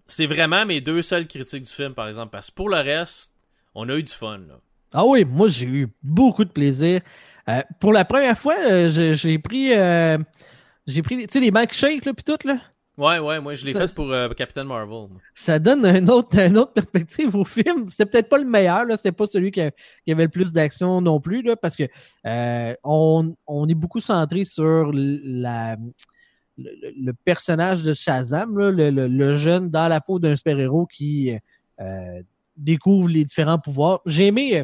c'est 0.10 0.28
vraiment 0.28 0.65
mes 0.65 0.82
deux 0.82 1.02
seules 1.02 1.28
critiques 1.28 1.63
du 1.63 1.72
film, 1.72 1.93
par 1.93 2.08
exemple. 2.08 2.32
Parce 2.32 2.50
que 2.50 2.56
pour 2.56 2.69
le 2.69 2.78
reste, 2.78 3.32
on 3.76 3.88
a 3.89 3.95
eu 3.95 4.04
du 4.04 4.12
fun, 4.12 4.39
là. 4.39 4.60
Ah 4.91 5.06
oui, 5.06 5.24
moi 5.24 5.48
j'ai 5.48 5.67
eu 5.67 5.88
beaucoup 6.02 6.43
de 6.43 6.50
plaisir. 6.50 7.02
Euh, 7.48 7.62
pour 7.80 7.93
la 7.93 8.06
première 8.06 8.38
fois, 8.38 8.56
euh, 8.65 8.89
j'ai 9.13 9.38
pris 9.38 9.72
euh, 9.74 10.17
j'ai 10.88 11.04
pris 11.04 11.17
tu 11.17 11.28
sais 11.30 11.39
les 11.39 11.52
banks 11.52 11.74
shake 11.74 12.06
là 12.06 12.13
puis 12.13 12.24
tout 12.24 12.48
là? 12.48 12.58
Ouais, 12.98 13.17
ouais, 13.17 13.39
moi, 13.39 13.54
je 13.54 13.65
l'ai 13.65 13.72
fait 13.72 13.95
pour 13.95 14.12
euh, 14.12 14.28
Captain 14.32 14.65
Marvel. 14.65 15.08
Ça 15.34 15.58
donne 15.58 15.86
autre, 16.10 16.38
une 16.38 16.58
autre 16.58 16.74
perspective 16.74 17.34
au 17.34 17.45
film. 17.45 17.89
C'était 17.89 18.06
peut-être 18.06 18.28
pas 18.28 18.38
le 18.38 18.43
meilleur, 18.43 18.84
là. 18.84 18.98
C'était 18.98 19.13
pas 19.13 19.26
celui 19.26 19.52
qui, 19.52 19.62
a- 19.62 19.72
qui 20.04 20.12
avait 20.12 20.24
le 20.24 20.30
plus 20.30 20.52
d'action 20.52 21.00
non 21.00 21.22
plus, 21.22 21.41
là, 21.41 21.56
parce 21.56 21.78
que 21.78 21.84
euh, 22.26 22.74
on, 22.84 23.34
on 23.48 23.69
est 23.69 23.74
beaucoup 23.74 24.02
centré 24.02 24.43
sur 24.43 24.91
la, 24.93 25.78
le, 26.63 27.12
personnage 27.26 27.84
de 27.84 27.93
Shazam, 27.93 28.58
le, 28.58 29.38
jeune 29.38 29.69
dans 29.69 29.88
la 29.88 30.02
peau 30.02 30.19
d'un 30.19 30.36
super-héros 30.36 30.86
qui 30.86 31.32
euh, 31.80 32.22
découvre 32.58 33.08
les 33.08 33.26
différents 33.26 33.60
pouvoirs. 33.60 34.02
J'ai 34.06 34.28
aimé, 34.28 34.60
euh, 34.60 34.63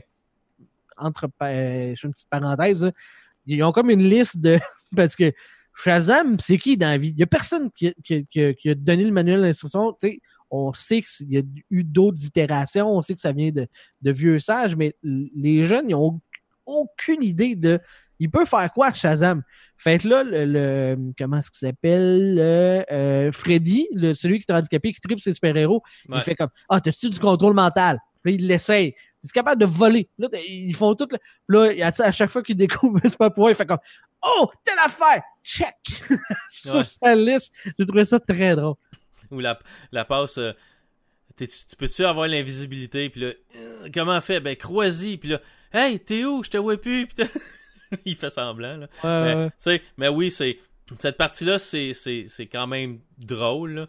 entre 0.98 1.28
euh, 1.44 1.94
je 1.96 2.00
fais 2.00 2.08
une 2.08 2.14
petite 2.14 2.30
parenthèse, 2.30 2.84
là, 2.84 2.92
ils 3.46 3.64
ont 3.64 3.72
comme 3.72 3.90
une 3.90 4.04
liste 4.04 4.40
de. 4.40 4.60
Parce 4.96 5.16
que 5.16 5.32
Shazam, 5.76 6.38
c'est 6.40 6.58
qui 6.58 6.78
dans 6.78 6.88
la 6.88 6.98
vie? 6.98 7.10
Il 7.10 7.16
n'y 7.16 7.24
a 7.24 7.28
personne 7.28 7.70
qui, 7.72 7.94
qui 8.04 8.26
qui 8.28 8.70
a- 8.70 8.76
donné 8.76 9.04
le 9.04 9.12
manuel 9.12 9.42
d'instruction. 9.42 9.96
On 10.52 10.74
sait 10.74 11.02
qu'il 11.02 11.32
y 11.32 11.38
a 11.38 11.42
eu 11.70 11.84
d'autres 11.84 12.24
itérations, 12.24 12.88
on 12.88 13.02
sait 13.02 13.16
que 13.16 13.20
ça 13.20 13.34
vient 13.34 13.52
de, 13.52 13.68
vieux 14.02 14.40
sages, 14.40 14.76
mais 14.76 14.96
les 15.04 15.66
jeunes, 15.66 15.90
ils 15.90 15.96
ont 15.96 16.22
aucune 16.66 17.24
idée 17.24 17.56
de. 17.56 17.80
Il 18.20 18.32
peut 18.32 18.46
faire 18.46 18.72
quoi, 18.72 18.94
Shazam? 18.94 19.44
Fait 19.78 19.98
que 19.98 20.08
là, 20.08 20.24
le, 20.24 20.46
le- 20.46 21.12
comment 21.18 21.38
est-ce 21.40 21.52
qu'il 21.52 21.68
s'appelle? 21.68 22.36
Le, 22.36 22.86
euh, 22.92 23.32
Freddy, 23.34 23.88
le, 23.94 24.14
celui 24.14 24.40
qui 24.40 24.46
est 24.50 24.56
handicapé, 24.56 24.94
qui 24.94 25.02
tripe 25.02 25.20
ses 25.20 25.34
super-héros, 25.34 25.84
Ouais. 26.08 26.18
il 26.20 26.22
fait 26.22 26.36
comme 26.36 26.50
Ah, 26.70 26.80
t'as-tu 26.80 27.10
du 27.10 27.20
contrôle 27.20 27.54
mental? 27.54 28.00
Puis 28.24 28.32
là, 28.34 28.38
il 28.42 28.48
l'essaye. 28.48 28.94
Tu 29.22 29.28
es 29.28 29.32
capable 29.34 29.60
de 29.60 29.66
voler. 29.66 30.10
Là, 30.18 30.30
ils 30.48 30.74
font 30.76 30.96
tout. 30.96 31.08
le- 31.12 31.18
Puis 31.68 31.80
là, 31.80 31.88
à, 31.88 32.02
à 32.08 32.12
chaque 32.14 32.30
fois 32.32 32.42
qu'il 32.42 32.56
découvre 32.56 33.00
un 33.04 33.10
super 33.10 33.32
pouvoir, 33.34 33.52
il 33.52 33.56
fait 33.56 33.66
comme 33.66 33.80
Oh, 34.24 34.50
telle 34.64 34.80
affaire! 34.84 35.22
Check! 35.44 35.76
Sur 36.50 36.76
Ouais. 36.76 36.84
sa 36.86 37.16
liste. 37.16 37.54
J'ai 37.78 37.86
trouvé 37.86 38.06
ça 38.06 38.20
très 38.20 38.56
drôle. 38.56 38.76
Ou 39.30 39.40
la, 39.42 39.60
la 39.92 40.06
passe. 40.06 40.38
euh, 40.38 40.54
t'es- 41.36 41.48
tu 41.48 41.76
peux-tu 41.78 42.06
avoir 42.06 42.28
l'invisibilité? 42.28 43.10
Puis 43.10 43.22
là, 43.22 43.34
euh, 43.58 43.90
comment 43.94 44.20
fait? 44.22 44.40
Ben, 44.40 44.56
crois-y. 44.56 45.18
Puis 45.18 45.30
là, 45.30 45.42
hey, 45.76 46.00
t'es 46.00 46.24
où? 46.24 46.44
Je 46.44 46.50
te 46.50 46.58
vois 46.58 46.78
plus. 46.78 47.08
Il 48.06 48.16
fait 48.16 48.30
semblant, 48.30 48.78
là. 48.78 49.52
Mais, 49.66 49.82
mais 49.98 50.08
oui, 50.08 50.32
c'est 50.32 50.60
cette 51.00 51.18
partie-là, 51.18 51.60
c'est, 51.60 51.94
c'est, 51.94 52.26
c'est 52.28 52.48
quand 52.48 52.68
même 52.68 53.00
drôle. 53.18 53.72
Là, 53.74 53.88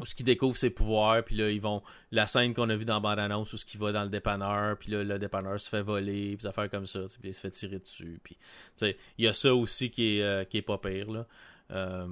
où 0.00 0.06
ce 0.06 0.14
qui 0.14 0.24
découvre 0.24 0.56
ses 0.56 0.70
pouvoirs, 0.70 1.22
puis 1.22 1.36
là, 1.36 1.50
ils 1.50 1.60
vont. 1.60 1.82
La 2.10 2.26
scène 2.26 2.54
qu'on 2.54 2.68
a 2.70 2.76
vue 2.76 2.84
dans 2.84 3.00
bande-annonce 3.00 3.52
où 3.52 3.56
ce 3.56 3.64
qui 3.64 3.76
va 3.76 3.92
dans 3.92 4.02
le 4.02 4.08
dépanneur, 4.08 4.76
puis 4.78 4.90
là, 4.90 5.04
le 5.04 5.18
dépanneur 5.18 5.60
se 5.60 5.68
fait 5.68 5.82
voler, 5.82 6.36
puis 6.36 6.38
des 6.38 6.46
affaires 6.46 6.70
comme 6.70 6.86
ça, 6.86 7.00
puis 7.20 7.30
il 7.30 7.34
se 7.34 7.40
fait 7.40 7.50
tirer 7.50 7.78
dessus. 7.78 8.20
Puis, 8.22 8.36
il 8.82 9.24
y 9.24 9.28
a 9.28 9.32
ça 9.32 9.54
aussi 9.54 9.90
qui 9.90 10.16
est, 10.16 10.22
euh, 10.22 10.44
qui 10.44 10.58
est 10.58 10.62
pas 10.62 10.78
pire, 10.78 11.10
là. 11.10 11.26
Euh, 11.70 12.06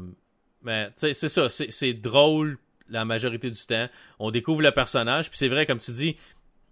mais, 0.62 0.90
c'est 0.96 1.14
ça, 1.14 1.48
c'est, 1.48 1.70
c'est 1.70 1.94
drôle 1.94 2.58
la 2.90 3.04
majorité 3.04 3.50
du 3.50 3.60
temps. 3.66 3.88
On 4.18 4.30
découvre 4.30 4.62
le 4.62 4.72
personnage, 4.72 5.30
puis 5.30 5.38
c'est 5.38 5.48
vrai, 5.48 5.66
comme 5.66 5.78
tu 5.78 5.90
dis, 5.90 6.16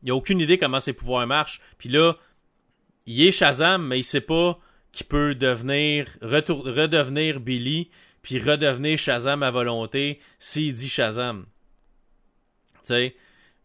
il 0.02 0.10
a 0.10 0.14
aucune 0.14 0.40
idée 0.40 0.58
comment 0.58 0.80
ses 0.80 0.92
pouvoirs 0.92 1.26
marchent. 1.26 1.60
Puis 1.78 1.88
là, 1.88 2.14
il 3.06 3.22
est 3.22 3.32
Shazam, 3.32 3.86
mais 3.86 4.00
il 4.00 4.04
sait 4.04 4.20
pas 4.20 4.58
qu'il 4.92 5.06
peut 5.06 5.34
devenir 5.34 6.08
redevenir 6.22 7.40
Billy 7.40 7.90
puis 8.22 8.38
redevenir 8.38 8.98
Shazam 8.98 9.42
à 9.42 9.50
volonté 9.50 10.20
s'il 10.38 10.74
dit 10.74 10.88
Shazam. 10.88 11.46
Tu 12.78 12.80
sais, 12.84 13.16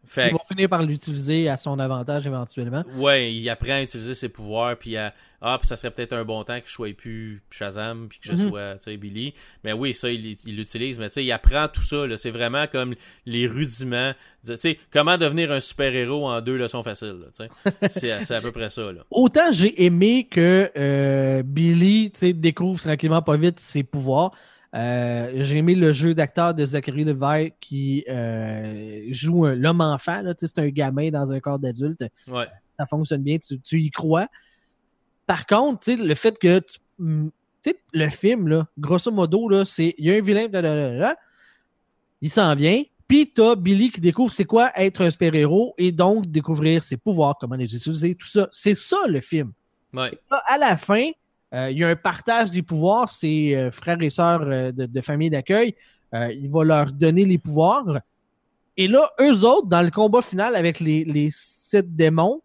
fait 0.06 0.28
Ils 0.28 0.32
vont 0.32 0.40
finir 0.46 0.68
par 0.68 0.82
l'utiliser 0.82 1.48
à 1.48 1.56
son 1.56 1.78
avantage 1.78 2.26
éventuellement. 2.26 2.82
ouais, 2.96 3.32
il 3.34 3.48
apprend 3.48 3.72
à 3.74 3.82
utiliser 3.82 4.14
ses 4.14 4.28
pouvoirs 4.28 4.76
puis 4.76 4.96
à 4.96 5.14
ah, 5.44 5.58
puis 5.58 5.66
ça 5.66 5.74
serait 5.74 5.90
peut-être 5.90 6.12
un 6.12 6.24
bon 6.24 6.44
temps 6.44 6.60
que 6.60 6.68
je 6.68 6.72
sois 6.72 6.92
plus 6.92 7.42
Shazam 7.50 8.06
puis 8.08 8.20
que 8.20 8.26
je 8.28 8.32
Mhm. 8.40 8.48
sois, 8.48 8.74
tu 8.74 8.84
sais, 8.84 8.96
Billy. 8.96 9.34
Mais 9.64 9.72
oui, 9.72 9.92
ça 9.92 10.08
il 10.08 10.36
il 10.46 10.56
l'utilise, 10.56 11.00
mais 11.00 11.08
tu 11.08 11.14
sais, 11.14 11.24
il 11.24 11.32
apprend 11.32 11.66
tout 11.66 11.82
ça 11.82 12.04
c'est 12.16 12.30
vraiment 12.30 12.68
comme 12.68 12.94
les 13.26 13.48
rudiments, 13.48 14.12
tu 14.46 14.56
sais, 14.56 14.78
comment 14.92 15.18
devenir 15.18 15.50
un 15.50 15.58
super-héros 15.58 16.28
en 16.28 16.40
deux 16.42 16.56
leçons 16.56 16.84
faciles, 16.84 17.18
là, 17.22 17.26
tu 17.36 17.44
sais. 17.44 17.88
c'est 17.90 18.24
c'est 18.24 18.34
à 18.36 18.40
peu 18.40 18.52
près 18.52 18.70
ça 18.70 18.92
là. 18.92 19.02
Autant 19.10 19.50
j'ai 19.50 19.84
aimé 19.84 20.28
que 20.30 20.70
euh, 20.76 21.42
Billy 21.44 22.12
tu 22.12 22.20
sais, 22.20 22.32
découvre 22.32 22.78
tranquillement 22.80 23.22
pas 23.22 23.36
vite 23.36 23.58
ses 23.58 23.82
pouvoirs. 23.82 24.30
Euh, 24.74 25.30
j'ai 25.34 25.58
aimé 25.58 25.74
le 25.74 25.92
jeu 25.92 26.14
d'acteur 26.14 26.54
de 26.54 26.64
Zachary 26.64 27.04
Levi 27.04 27.52
qui 27.60 28.04
euh, 28.08 29.04
joue 29.10 29.46
l'homme 29.46 29.80
enfant. 29.80 30.22
C'est 30.38 30.58
un 30.58 30.68
gamin 30.68 31.10
dans 31.10 31.30
un 31.30 31.40
corps 31.40 31.58
d'adulte. 31.58 32.04
Ouais. 32.28 32.46
Ça 32.78 32.86
fonctionne 32.86 33.22
bien, 33.22 33.38
tu, 33.38 33.60
tu 33.60 33.80
y 33.80 33.90
crois. 33.90 34.28
Par 35.26 35.46
contre, 35.46 35.92
le 35.92 36.14
fait 36.14 36.38
que 36.38 36.58
tu, 36.60 36.78
hum, 36.98 37.30
le 37.92 38.08
film, 38.08 38.48
là, 38.48 38.66
grosso 38.78 39.10
modo, 39.10 39.64
c'est 39.64 39.94
il 39.98 40.06
y 40.06 40.10
a 40.10 40.14
un 40.14 40.20
vilain, 40.20 40.48
blablabla, 40.48 41.16
il 42.20 42.30
s'en 42.30 42.54
vient, 42.54 42.82
puis 43.06 43.30
t'as 43.32 43.54
Billy 43.56 43.90
qui 43.90 44.00
découvre 44.00 44.32
c'est 44.32 44.44
quoi 44.44 44.72
être 44.74 45.02
un 45.02 45.10
super-héros 45.10 45.74
et 45.78 45.92
donc 45.92 46.26
découvrir 46.26 46.82
ses 46.82 46.96
pouvoirs, 46.96 47.36
comment 47.38 47.56
les 47.56 47.64
utiliser, 47.64 48.14
tout 48.14 48.26
ça. 48.26 48.48
C'est 48.52 48.74
ça 48.74 48.96
le 49.06 49.20
film. 49.20 49.52
Ouais. 49.92 50.18
Là, 50.30 50.42
à 50.46 50.58
la 50.58 50.76
fin, 50.76 51.10
il 51.70 51.78
y 51.78 51.84
a 51.84 51.88
un 51.88 51.96
partage 51.96 52.50
des 52.50 52.62
pouvoirs. 52.62 53.08
Ses 53.08 53.54
euh, 53.54 53.70
frères 53.70 54.00
et 54.00 54.10
sœurs 54.10 54.42
euh, 54.42 54.72
de, 54.72 54.86
de 54.86 55.00
famille 55.00 55.30
d'accueil, 55.30 55.74
euh, 56.14 56.32
il 56.32 56.48
va 56.50 56.64
leur 56.64 56.92
donner 56.92 57.24
les 57.24 57.38
pouvoirs. 57.38 58.00
Et 58.76 58.88
là, 58.88 59.10
eux 59.20 59.44
autres, 59.44 59.66
dans 59.66 59.82
le 59.82 59.90
combat 59.90 60.22
final 60.22 60.56
avec 60.56 60.80
les, 60.80 61.04
les 61.04 61.28
sept 61.30 61.94
démons, 61.94 62.40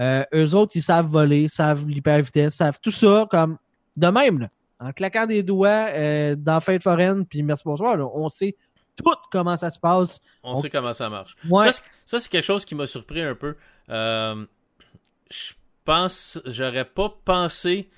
euh, 0.00 0.24
eux 0.34 0.54
autres, 0.54 0.72
ils 0.76 0.82
savent 0.82 1.06
voler, 1.06 1.48
savent 1.48 1.86
l'hyper-vitesse, 1.88 2.54
savent 2.54 2.78
tout 2.80 2.90
ça 2.90 3.26
comme 3.30 3.58
de 3.96 4.06
même. 4.08 4.38
là. 4.40 4.48
En 4.80 4.92
claquant 4.92 5.26
des 5.26 5.42
doigts 5.42 5.88
euh, 5.92 6.34
dans 6.36 6.60
Fête 6.60 6.82
foraine, 6.82 7.24
puis 7.26 7.42
merci 7.42 7.62
bonsoir, 7.64 7.96
là, 7.96 8.06
on 8.12 8.28
sait 8.28 8.56
tout 8.96 9.10
comment 9.30 9.56
ça 9.56 9.70
se 9.70 9.78
passe. 9.78 10.20
On 10.42 10.54
On- 10.54 10.60
sait 10.60 10.70
comment 10.70 10.92
ça 10.92 11.08
marche. 11.08 11.36
Ouais. 11.48 11.66
Ça, 11.66 11.72
c'est- 11.72 11.82
Ça, 12.06 12.20
c'est 12.20 12.28
quelque 12.28 12.44
chose 12.44 12.64
qui 12.64 12.74
m'a 12.74 12.86
surpris 12.86 13.22
un 13.22 13.34
peu. 13.34 13.56
Euh, 13.88 14.44
je 15.30 15.52
pense, 15.84 16.40
j'aurais 16.44 16.84
pas 16.84 17.12
pensé 17.24 17.88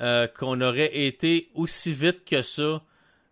euh, 0.00 0.26
qu'on 0.26 0.60
aurait 0.60 0.96
été 0.96 1.50
aussi 1.54 1.92
vite 1.92 2.24
que 2.24 2.42
ça 2.42 2.82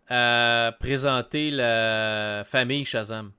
à 0.09 0.71
présenter 0.79 1.51
la 1.51 2.43
famille 2.45 2.85
Shazam. 2.85 3.31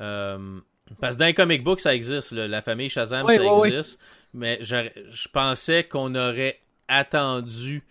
Euh, 0.00 0.60
parce 1.00 1.14
que 1.16 1.20
dans 1.20 1.26
les 1.26 1.34
comic 1.34 1.62
books, 1.62 1.80
ça 1.80 1.94
existe. 1.94 2.32
là. 2.32 2.48
La 2.48 2.62
famille 2.62 2.88
Shazam, 2.88 3.26
ça 3.28 3.66
existe. 3.66 4.00
Mais 4.34 4.58
je 4.62 5.28
pensais 5.28 5.84
qu'on 5.84 6.14
aurait 6.14 6.60
attendu 6.88 7.82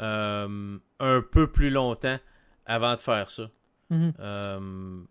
euh, 0.00 0.76
un 1.00 1.22
peu 1.32 1.50
plus 1.50 1.70
longtemps 1.70 2.18
avant 2.66 2.94
de 2.94 3.00
faire 3.00 3.30
ça. 3.30 3.50
Mhm. 3.90 4.12
Euh, 4.20 4.58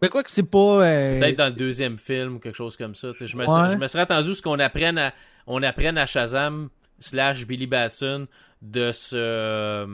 Mais 0.02 0.10
quoi 0.10 0.24
que 0.24 0.30
c'est 0.32 0.44
pas. 0.44 0.86
euh, 0.86 1.20
Peut-être 1.20 1.38
dans 1.38 1.48
le 1.48 1.52
deuxième 1.56 1.98
film 1.98 2.36
ou 2.36 2.40
quelque 2.40 2.56
chose 2.56 2.78
comme 2.78 2.94
ça. 2.96 3.10
Je 3.20 3.36
me, 3.36 3.46
Ouais. 3.46 3.70
je 3.72 3.76
me 3.78 3.88
serais 3.88 4.04
attendu 4.04 4.36
ce 4.36 4.42
qu'on 4.42 4.60
apprenne 4.60 4.98
à, 5.00 5.14
on 5.48 5.64
apprenne 5.64 5.98
à 5.98 6.06
Shazam 6.06 6.70
slash 7.00 7.46
Billy 7.48 7.66
Batson 7.68 8.28
de 8.62 8.92
se, 8.92 9.86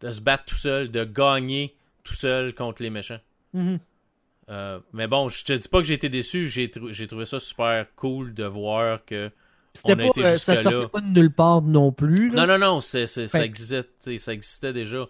de 0.00 0.10
se 0.10 0.20
battre 0.20 0.44
tout 0.44 0.56
seul, 0.56 0.90
de 0.90 1.04
gagner 1.04 1.74
tout 2.04 2.14
seul 2.14 2.54
contre 2.54 2.82
les 2.82 2.90
méchants. 2.90 3.20
mhm. 3.52 3.78
Euh, 4.48 4.80
mais 4.92 5.06
bon, 5.06 5.28
je 5.28 5.44
te 5.44 5.52
dis 5.52 5.68
pas 5.68 5.78
que 5.78 5.84
j'ai 5.84 5.94
été 5.94 6.08
déçu, 6.08 6.48
j'ai 6.48 6.68
trou- 6.72 6.90
j'ai 6.90 7.06
trouvé 7.06 7.24
ça 7.24 7.38
super 7.38 7.86
cool 7.94 8.34
de 8.34 8.42
voir 8.42 9.04
que. 9.04 9.30
On 9.84 9.92
a 9.92 9.96
pas, 9.96 10.04
été 10.06 10.24
euh, 10.24 10.38
ça 10.38 10.56
sortait 10.56 10.88
pas 10.88 11.00
de 11.00 11.06
nulle 11.06 11.30
part 11.30 11.62
non 11.62 11.92
plus. 11.92 12.30
là. 12.30 12.44
Non, 12.46 12.58
non, 12.58 12.66
non, 12.74 12.80
ça 12.80 12.98
existait 13.44 14.72
déjà. 14.72 15.06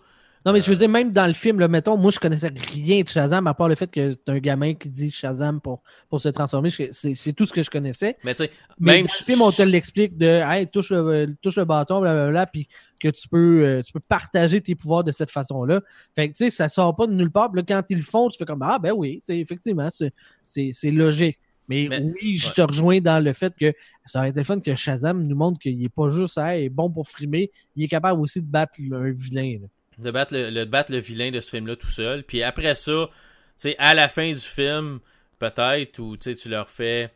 Non, 0.47 0.55
mais 0.55 0.63
je 0.63 0.71
veux 0.71 0.77
dire, 0.77 0.89
même 0.89 1.13
dans 1.13 1.27
le 1.27 1.35
film, 1.35 1.61
là, 1.61 1.69
mettons, 1.69 1.99
moi, 1.99 2.11
je 2.11 2.19
connaissais 2.19 2.51
rien 2.73 3.03
de 3.03 3.09
Shazam, 3.09 3.47
à 3.47 3.53
part 3.53 3.69
le 3.69 3.75
fait 3.75 3.91
que 3.91 4.13
c'est 4.13 4.33
un 4.33 4.39
gamin 4.39 4.73
qui 4.73 4.89
dit 4.89 5.11
Shazam 5.11 5.61
pour, 5.61 5.83
pour 6.09 6.19
se 6.21 6.31
transformer. 6.31 6.71
C'est 6.71 7.33
tout 7.35 7.45
ce 7.45 7.53
que 7.53 7.63
je 7.63 7.69
connaissais. 7.69 8.17
Mais 8.25 8.35
tu 8.35 8.45
sais, 8.45 8.51
même. 8.79 9.07
dans 9.07 9.13
le 9.19 9.25
film, 9.25 9.43
on 9.43 9.53
te 9.53 9.61
l'explique 9.61 10.17
de 10.17 10.41
hey, 10.43 10.67
touche, 10.67 10.93
le, 10.93 11.37
touche 11.43 11.57
le 11.57 11.67
bâton, 11.67 12.01
blablabla, 12.01 12.47
puis 12.47 12.69
que 12.99 13.09
tu 13.09 13.29
peux, 13.29 13.65
euh, 13.65 13.83
tu 13.83 13.93
peux 13.93 14.01
partager 14.01 14.63
tes 14.63 14.75
pouvoirs 14.75 15.05
de 15.05 15.13
cette 15.13 15.31
façon-là. 15.31 15.83
Fait 16.15 16.29
que, 16.31 16.37
tu 16.37 16.45
sais, 16.45 16.51
ça 16.51 16.71
sort 16.71 16.97
pas 16.97 17.07
de 17.07 17.13
nulle 17.13 17.31
part. 17.31 17.51
Puis 17.53 17.61
là, 17.61 17.65
quand 17.69 17.83
ils 17.91 17.99
le 17.99 18.03
font, 18.03 18.29
tu 18.31 18.39
fais 18.39 18.47
comme 18.47 18.63
Ah, 18.63 18.79
ben 18.79 18.93
oui, 18.97 19.19
c'est 19.23 19.39
effectivement, 19.39 19.89
c'est- 19.91 20.91
logique. 20.91 21.39
Mais, 21.69 21.87
Mais- 21.89 22.01
oui, 22.03 22.39
je 22.39 22.49
ouais. 22.49 22.55
te 22.55 22.63
rejoins 22.63 23.01
dans 23.01 23.23
le 23.23 23.33
fait 23.33 23.55
que 23.55 23.73
ça 24.07 24.19
aurait 24.21 24.31
été 24.31 24.41
le 24.41 24.45
fun 24.45 24.59
que 24.59 24.75
Shazam 24.75 25.25
nous 25.25 25.37
montre 25.37 25.59
qu'il 25.61 25.85
est 25.85 25.89
pas 25.89 26.09
juste 26.09 26.37
hey, 26.39 26.69
bon 26.69 26.91
pour 26.91 27.07
frimer, 27.07 27.51
il 27.77 27.85
est 27.85 27.89
capable 27.89 28.21
aussi 28.21 28.41
de 28.41 28.47
battre 28.47 28.73
un 28.91 29.11
vilain. 29.13 29.59
là. 29.61 29.67
De 30.01 30.11
battre 30.11 30.35
le, 30.35 30.51
le- 30.51 30.65
battre 30.65 30.93
le 30.93 30.99
vilain 30.99 31.31
de 31.31 31.41
ce 31.41 31.51
film-là 31.51 31.77
tout 31.77 31.89
seul. 31.91 32.23
Puis 32.25 32.43
après 32.43 32.75
ça, 32.75 33.09
tu 33.09 33.13
sais, 33.57 33.77
à 33.79 33.95
la 33.95 34.09
fin 34.09 34.31
du 34.33 34.39
film, 34.41 35.01
peut-être, 35.39 35.99
où 35.99 36.17
tu 36.17 36.49
leur 36.49 36.69
fais 36.71 37.11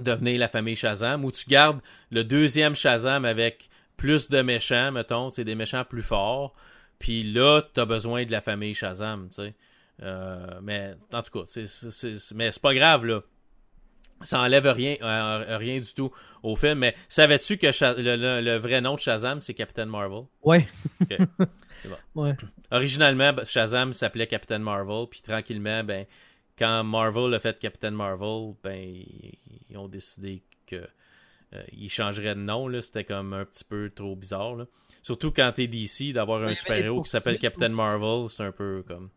devenir 0.00 0.38
la 0.38 0.48
famille 0.48 0.76
Shazam, 0.76 1.24
ou 1.24 1.32
tu 1.32 1.48
gardes 1.48 1.80
le 2.10 2.22
deuxième 2.24 2.74
Shazam 2.76 3.24
avec 3.24 3.68
plus 3.96 4.28
de 4.30 4.42
méchants, 4.42 4.92
mettons, 4.92 5.30
des 5.30 5.54
méchants 5.54 5.84
plus 5.84 6.02
forts. 6.04 6.54
Puis 6.98 7.24
là, 7.24 7.62
t'as 7.74 7.84
besoin 7.84 8.24
de 8.24 8.30
la 8.30 8.40
famille 8.40 8.74
Shazam, 8.74 9.28
tu 9.30 9.34
sais. 9.42 9.54
Euh, 10.02 10.46
mais 10.62 10.94
en 11.12 11.22
tout 11.22 11.32
cas, 11.44 11.60
mais 12.34 12.52
c'est 12.52 12.62
pas 12.62 12.74
grave 12.74 13.04
là. 13.04 13.22
Ça 14.22 14.40
enlève 14.40 14.66
rien, 14.66 14.96
euh, 15.02 15.56
rien 15.58 15.78
du 15.80 15.94
tout 15.94 16.12
au 16.44 16.54
film. 16.56 16.78
Mais 16.80 16.94
savais-tu 17.08 17.56
que 17.58 17.66
le, 18.00 18.16
le- 18.16 18.40
le 18.40 18.56
vrai 18.56 18.80
nom 18.80 18.94
de 18.94 19.00
Shazam, 19.00 19.40
c'est 19.40 19.54
Captain 19.54 19.86
Marvel? 19.86 20.24
Ouais. 20.42 20.68
Ok. 21.00 21.18
Bon. 21.84 22.22
Ouais. 22.24 22.34
Originalement, 22.70 23.32
ben, 23.32 23.44
Shazam 23.44 23.92
s'appelait 23.92 24.26
Captain 24.26 24.58
Marvel, 24.58 25.06
puis 25.10 25.20
tranquillement, 25.22 25.84
ben, 25.84 26.06
quand 26.58 26.84
Marvel 26.84 27.32
a 27.34 27.38
fait 27.38 27.58
Captain 27.58 27.90
Marvel, 27.92 28.54
ben, 28.62 28.76
ils 29.70 29.76
ont 29.76 29.88
décidé 29.88 30.42
que 30.66 30.76
euh, 31.54 31.62
ils 31.72 31.88
changeraient 31.90 32.34
de 32.34 32.40
nom, 32.40 32.68
là. 32.68 32.82
C'était 32.82 33.04
comme 33.04 33.32
un 33.32 33.44
petit 33.44 33.64
peu 33.64 33.90
trop 33.94 34.14
bizarre, 34.16 34.56
là. 34.56 34.66
Surtout 35.02 35.30
quand 35.32 35.50
t'es 35.54 35.66
DC, 35.66 36.12
d'avoir 36.12 36.42
un 36.42 36.52
super-héros 36.54 37.02
qui 37.02 37.10
s'appelle 37.10 37.38
Captain 37.38 37.66
aussi. 37.66 37.74
Marvel, 37.74 38.28
c'est 38.28 38.42
un 38.42 38.52
peu 38.52 38.84
comme... 38.86 39.08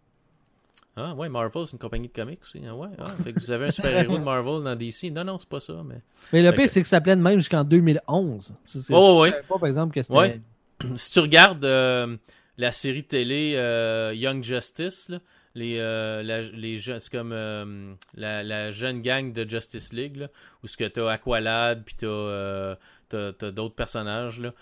Ah 0.96 1.14
ouais, 1.16 1.30
Marvel, 1.30 1.66
c'est 1.66 1.74
une 1.74 1.80
compagnie 1.80 2.08
de 2.10 2.14
comics 2.14 2.42
aussi. 2.42 2.62
Ah 2.68 2.76
ouais, 2.76 2.90
ah, 3.00 3.12
fait 3.24 3.34
que 3.34 3.40
vous 3.40 3.52
avez 3.52 3.66
un 3.68 3.72
super-héros 3.72 4.18
de 4.18 4.24
Marvel 4.24 4.64
dans 4.64 4.76
DC. 4.76 5.04
Non, 5.12 5.24
non, 5.24 5.40
c'est 5.40 5.48
pas 5.50 5.60
ça, 5.60 5.82
mais... 5.86 6.02
Mais 6.32 6.42
le 6.42 6.52
pire, 6.52 6.66
que- 6.66 6.72
c'est 6.72 6.82
que 6.82 6.88
ça 6.88 6.98
s'appelait 6.98 7.16
de 7.16 7.22
même 7.22 7.40
jusqu'en 7.40 7.64
2011. 7.64 8.54
Ça, 8.66 8.80
c'est- 8.80 8.94
Oh, 8.94 9.16
je 9.18 9.22
ouais. 9.22 9.32
savais 9.32 9.44
pas, 9.44 9.58
par 9.58 9.68
exemple, 9.68 9.94
que 9.96 10.02
c'était. 10.04 10.18
Ouais. 10.18 10.42
si 10.96 11.12
tu 11.12 11.20
regardes 11.20 11.64
euh, 11.66 12.16
la 12.62 12.72
série 12.72 13.04
télé 13.04 13.54
euh, 13.56 14.14
Young 14.16 14.44
Justice, 14.44 15.10
là, 15.10 15.20
les, 15.56 15.78
euh, 15.80 16.24
la- 16.24 16.42
les 16.44 16.80
c'est 16.80 17.10
comme 17.12 17.32
euh, 17.34 17.94
la, 18.14 18.44
la 18.44 18.72
jeune 18.72 19.02
gang 19.02 19.34
de 19.34 19.50
Justice 19.50 19.92
League, 19.94 20.16
là, 20.18 20.28
où 20.64 20.68
ce 20.68 20.78
que 20.78 20.86
t'as 20.88 21.12
Aqualad, 21.12 21.84
puis 21.84 21.96
t'as, 21.98 22.76
t'as 23.10 23.34
t'as 23.34 23.52
d'autres 23.52 23.76
personnages, 23.76 24.40
là. 24.40 24.54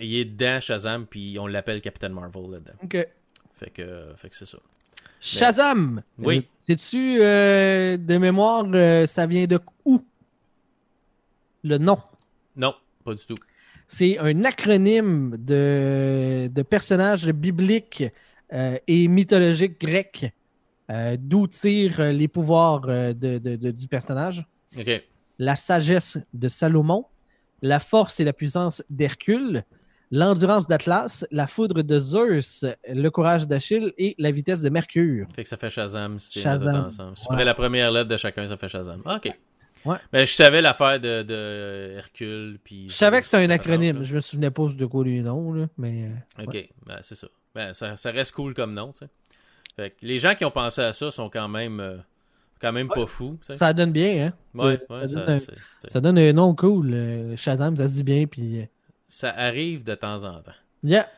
Il 0.00 0.14
est 0.14 0.24
dedans, 0.24 0.60
Shazam, 0.60 1.06
puis 1.06 1.36
on 1.40 1.46
l'appelle 1.46 1.80
Captain 1.80 2.08
Marvel 2.08 2.50
là-dedans. 2.52 2.72
OK. 2.84 2.96
Fait 3.58 3.70
que, 3.70 4.12
fait 4.16 4.30
que 4.30 4.36
c'est 4.36 4.46
ça. 4.46 4.58
Shazam! 5.20 6.02
Oui. 6.18 6.38
Euh, 6.38 6.42
Sais-tu, 6.60 7.18
de 7.18 8.18
mémoire, 8.18 8.64
ça 9.08 9.26
vient 9.26 9.46
de 9.46 9.58
où? 9.84 10.04
Le 11.64 11.78
nom? 11.78 11.98
Non, 12.54 12.74
pas 13.06 13.14
du 13.14 13.24
tout. 13.24 13.38
C'est 13.88 14.18
un 14.18 14.44
acronyme 14.44 15.34
de, 15.38 16.48
de 16.48 16.62
personnages 16.62 17.28
bibliques 17.30 18.04
euh, 18.52 18.76
et 18.86 19.08
mythologiques 19.08 19.80
grecs, 19.80 20.32
euh, 20.90 21.16
d'où 21.18 21.46
tirent 21.46 22.12
les 22.12 22.28
pouvoirs 22.28 22.82
euh, 22.88 23.12
de- 23.12 23.38
de- 23.38 23.56
de- 23.56 23.70
du 23.70 23.88
personnage. 23.88 24.44
OK. 24.78 24.90
La 25.38 25.56
sagesse 25.56 26.18
de 26.34 26.48
Salomon, 26.48 27.04
la 27.62 27.78
force 27.80 28.20
et 28.20 28.24
la 28.24 28.32
puissance 28.32 28.82
d'Hercule, 28.90 29.62
l'endurance 30.12 30.66
d'Atlas, 30.66 31.26
la 31.32 31.46
foudre 31.46 31.82
de 31.82 31.98
Zeus, 31.98 32.64
le 32.88 33.08
courage 33.10 33.46
d'Achille 33.46 33.92
et 33.98 34.14
la 34.18 34.30
vitesse 34.30 34.60
de 34.62 34.68
Mercure. 34.70 35.26
Fait 35.34 35.42
que 35.42 35.48
ça 35.48 35.56
fait 35.56 35.70
Shazam 35.70 36.18
si 36.20 36.40
Shazam. 36.40 36.86
ensemble. 36.86 37.16
Si 37.16 37.24
tu 37.24 37.30
Ouais. 37.32 37.36
prends 37.36 37.44
la 37.44 37.54
première 37.54 37.90
lettre 37.90 38.08
de 38.08 38.16
chacun, 38.16 38.46
ça 38.48 38.56
fait 38.56 38.68
Shazam. 38.68 39.02
OK. 39.04 39.32
Ouais. 39.86 39.96
Ben, 40.12 40.26
je 40.26 40.32
savais 40.32 40.60
l'affaire 40.60 40.98
de, 41.00 41.22
de 41.22 41.94
Hercule, 41.96 42.58
puis... 42.62 42.86
Je 42.88 42.94
savais 42.94 43.20
que 43.20 43.26
c'était 43.26 43.44
un 43.44 43.50
acronyme. 43.50 44.02
Je 44.02 44.14
me 44.16 44.20
souvenais 44.20 44.50
pas 44.50 44.66
de 44.68 44.86
quoi 44.86 45.04
lui 45.04 45.22
nom, 45.22 45.52
là, 45.52 45.66
mais. 45.78 46.08
euh, 46.38 46.44
OK, 46.44 46.54
ouais. 46.54 46.70
ben, 46.84 46.98
c'est 47.02 47.14
ça. 47.14 47.28
Ben, 47.54 47.72
ça. 47.72 47.96
ça 47.96 48.10
reste 48.10 48.32
cool 48.32 48.52
comme 48.54 48.74
nom, 48.74 48.92
tu 48.92 48.98
sais. 49.00 49.08
Fait 49.76 49.90
que 49.90 49.96
les 50.06 50.18
gens 50.18 50.34
qui 50.34 50.44
ont 50.44 50.50
pensé 50.50 50.80
à 50.82 50.92
ça 50.92 51.10
sont 51.10 51.28
quand 51.30 51.48
même, 51.48 51.80
euh, 51.80 51.96
quand 52.60 52.72
même 52.72 52.88
pas 52.88 53.06
fous. 53.06 53.38
Ça 53.54 53.72
donne 53.72 53.92
bien, 53.92 54.26
hein? 54.26 54.32
Ouais, 54.54 54.78
ça 54.88 55.06
donne 55.06 55.38
ça, 55.38 55.52
un-. 55.52 55.88
Ça 55.88 56.00
donne 56.00 56.18
un 56.18 56.32
nom 56.32 56.54
cool. 56.54 56.90
euh, 56.92 57.36
Shazam, 57.36 57.76
ça 57.76 57.86
se 57.88 57.94
dit 57.94 58.02
bien, 58.04 58.26
puis. 58.26 58.60
euh, 58.60 58.64
ça 59.08 59.30
arrive 59.30 59.84
de 59.84 59.94
temps 59.94 60.24
en 60.24 60.40
temps. 60.40 60.52
Yeah. 60.82 61.08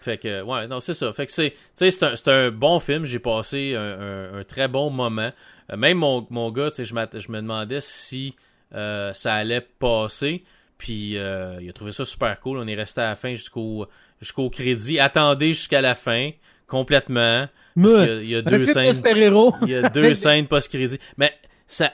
Fait 0.00 0.16
que, 0.18 0.42
ouais, 0.42 0.68
non, 0.68 0.78
c'est 0.80 0.94
ça. 0.94 1.12
Fait 1.12 1.26
que 1.26 1.32
c'est, 1.32 1.54
c'est 1.74 2.02
un, 2.04 2.14
un 2.28 2.50
bon 2.52 2.78
film. 2.78 3.04
J'ai 3.04 3.18
passé 3.18 3.74
un, 3.74 3.80
un- 4.00 4.38
un 4.38 4.44
très 4.44 4.68
bon 4.68 4.90
moment. 4.90 5.32
Euh, 5.72 5.76
même 5.76 5.98
mon, 5.98 6.26
mon 6.30 6.50
gars, 6.50 6.70
tu 6.70 6.76
sais, 6.76 6.84
je, 6.84 6.94
je 7.20 7.30
me 7.32 7.36
demandais 7.40 7.80
si 7.80 8.34
euh, 8.74 9.12
ça 9.14 9.34
allait 9.34 9.60
passer. 9.78 10.44
Puis, 10.78 11.16
euh, 11.18 11.58
il 11.60 11.68
a 11.68 11.72
trouvé 11.72 11.90
ça 11.92 12.04
super 12.04 12.38
cool. 12.40 12.58
On 12.58 12.66
est 12.66 12.74
resté 12.74 13.00
à 13.00 13.10
la 13.10 13.16
fin 13.16 13.30
jusqu'au, 13.34 13.86
jusqu'au 14.20 14.48
crédit. 14.50 15.00
Attendez 15.00 15.48
jusqu'à 15.48 15.80
la 15.80 15.94
fin, 15.94 16.30
complètement. 16.66 17.48
Parce 17.80 17.94
qu'il 17.94 18.06
y 18.06 18.10
a- 18.10 18.20
il 18.22 18.28
y 18.30 18.34
a 18.36 18.38
un 18.38 18.42
deux 18.42 18.58
scènes. 18.72 18.84
Il 19.62 19.68
y 19.70 19.74
a 19.74 19.88
deux 19.88 20.14
scènes 20.14 20.46
post-crédit. 20.46 20.98
Mais 21.16 21.32
ça, 21.66 21.92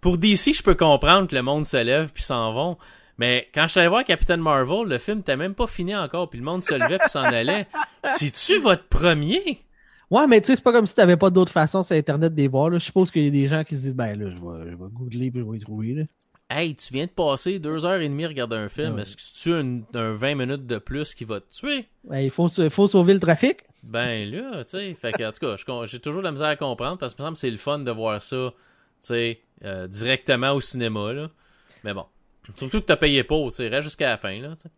pour 0.00 0.16
DC, 0.18 0.52
je 0.54 0.62
peux 0.62 0.74
comprendre 0.74 1.26
que 1.28 1.34
le 1.34 1.42
monde 1.42 1.66
se 1.66 1.76
lève 1.76 2.12
puis 2.12 2.22
s'en 2.22 2.52
vont. 2.52 2.78
Mais 3.18 3.48
quand 3.54 3.64
je 3.64 3.68
suis 3.72 3.80
allé 3.80 3.88
voir 3.88 4.02
Captain 4.04 4.38
Marvel, 4.38 4.86
le 4.88 4.98
film 4.98 5.22
t'as 5.22 5.36
même 5.36 5.54
pas 5.54 5.66
fini 5.66 5.94
encore, 5.94 6.30
puis 6.30 6.38
le 6.38 6.44
monde 6.44 6.62
se 6.62 6.72
levait 6.72 6.98
puis 6.98 7.10
s'en 7.10 7.22
allait. 7.24 7.66
C'est-tu 8.16 8.58
votre 8.60 8.84
premier? 8.84 9.60
Ouais, 10.10 10.26
mais 10.26 10.40
tu 10.40 10.48
sais, 10.48 10.56
c'est 10.56 10.64
pas 10.64 10.72
comme 10.72 10.86
si 10.86 10.94
t'avais 10.94 11.16
pas 11.16 11.30
d'autre 11.30 11.52
façon 11.52 11.82
sur 11.82 11.94
Internet 11.94 12.34
de 12.34 12.40
les 12.40 12.48
voir. 12.48 12.70
Là. 12.70 12.78
Je 12.78 12.84
suppose 12.84 13.10
qu'il 13.10 13.24
y 13.24 13.28
a 13.28 13.30
des 13.30 13.46
gens 13.46 13.62
qui 13.62 13.76
se 13.76 13.82
disent, 13.82 13.94
ben 13.94 14.18
là, 14.18 14.30
je 14.30 14.40
vais, 14.40 14.70
je 14.70 14.76
vais 14.76 14.90
googler 14.90 15.30
puis 15.30 15.40
je 15.40 15.48
vais 15.48 15.56
y 15.56 15.60
trouver. 15.60 15.94
Là. 15.94 16.02
Hey, 16.52 16.74
tu 16.74 16.92
viens 16.92 17.06
de 17.06 17.10
passer 17.10 17.60
deux 17.60 17.84
heures 17.84 18.00
et 18.00 18.08
demie 18.08 18.24
à 18.24 18.28
regarder 18.28 18.56
un 18.56 18.68
film. 18.68 18.96
Ouais. 18.96 19.02
Est-ce 19.02 19.16
que 19.16 19.42
tu 19.42 19.52
as 19.52 19.58
un, 19.58 19.82
un 19.94 20.12
20 20.12 20.34
minutes 20.34 20.66
de 20.66 20.78
plus 20.78 21.14
qui 21.14 21.24
va 21.24 21.40
te 21.40 21.48
tuer? 21.52 21.86
Ouais, 22.02 22.24
il 22.24 22.30
faut, 22.30 22.48
faut 22.48 22.86
sauver 22.88 23.14
le 23.14 23.20
trafic. 23.20 23.58
Ben 23.84 24.28
là, 24.28 24.64
tu 24.64 24.70
sais. 24.70 24.94
Fait 24.94 25.12
que, 25.12 25.22
en 25.22 25.30
tout 25.30 25.46
cas, 25.46 25.86
j'ai 25.86 26.00
toujours 26.00 26.22
de 26.22 26.26
la 26.26 26.32
misère 26.32 26.48
à 26.48 26.56
comprendre 26.56 26.98
parce 26.98 27.14
que, 27.14 27.22
me 27.22 27.26
semble, 27.28 27.36
c'est 27.36 27.50
le 27.50 27.56
fun 27.56 27.78
de 27.78 27.90
voir 27.92 28.20
ça, 28.20 28.50
tu 28.50 28.56
sais, 29.00 29.40
euh, 29.64 29.86
directement 29.86 30.50
au 30.52 30.60
cinéma, 30.60 31.12
là. 31.12 31.30
Mais 31.84 31.94
bon. 31.94 32.04
Surtout 32.54 32.80
que 32.80 32.86
t'as 32.86 32.96
payé 32.96 33.22
pour, 33.22 33.50
tu 33.50 33.58
sais. 33.58 33.68
Reste 33.68 33.84
jusqu'à 33.84 34.08
la 34.08 34.18
fin, 34.18 34.40
là, 34.40 34.56
tu 34.56 34.62
sais. 34.62 34.70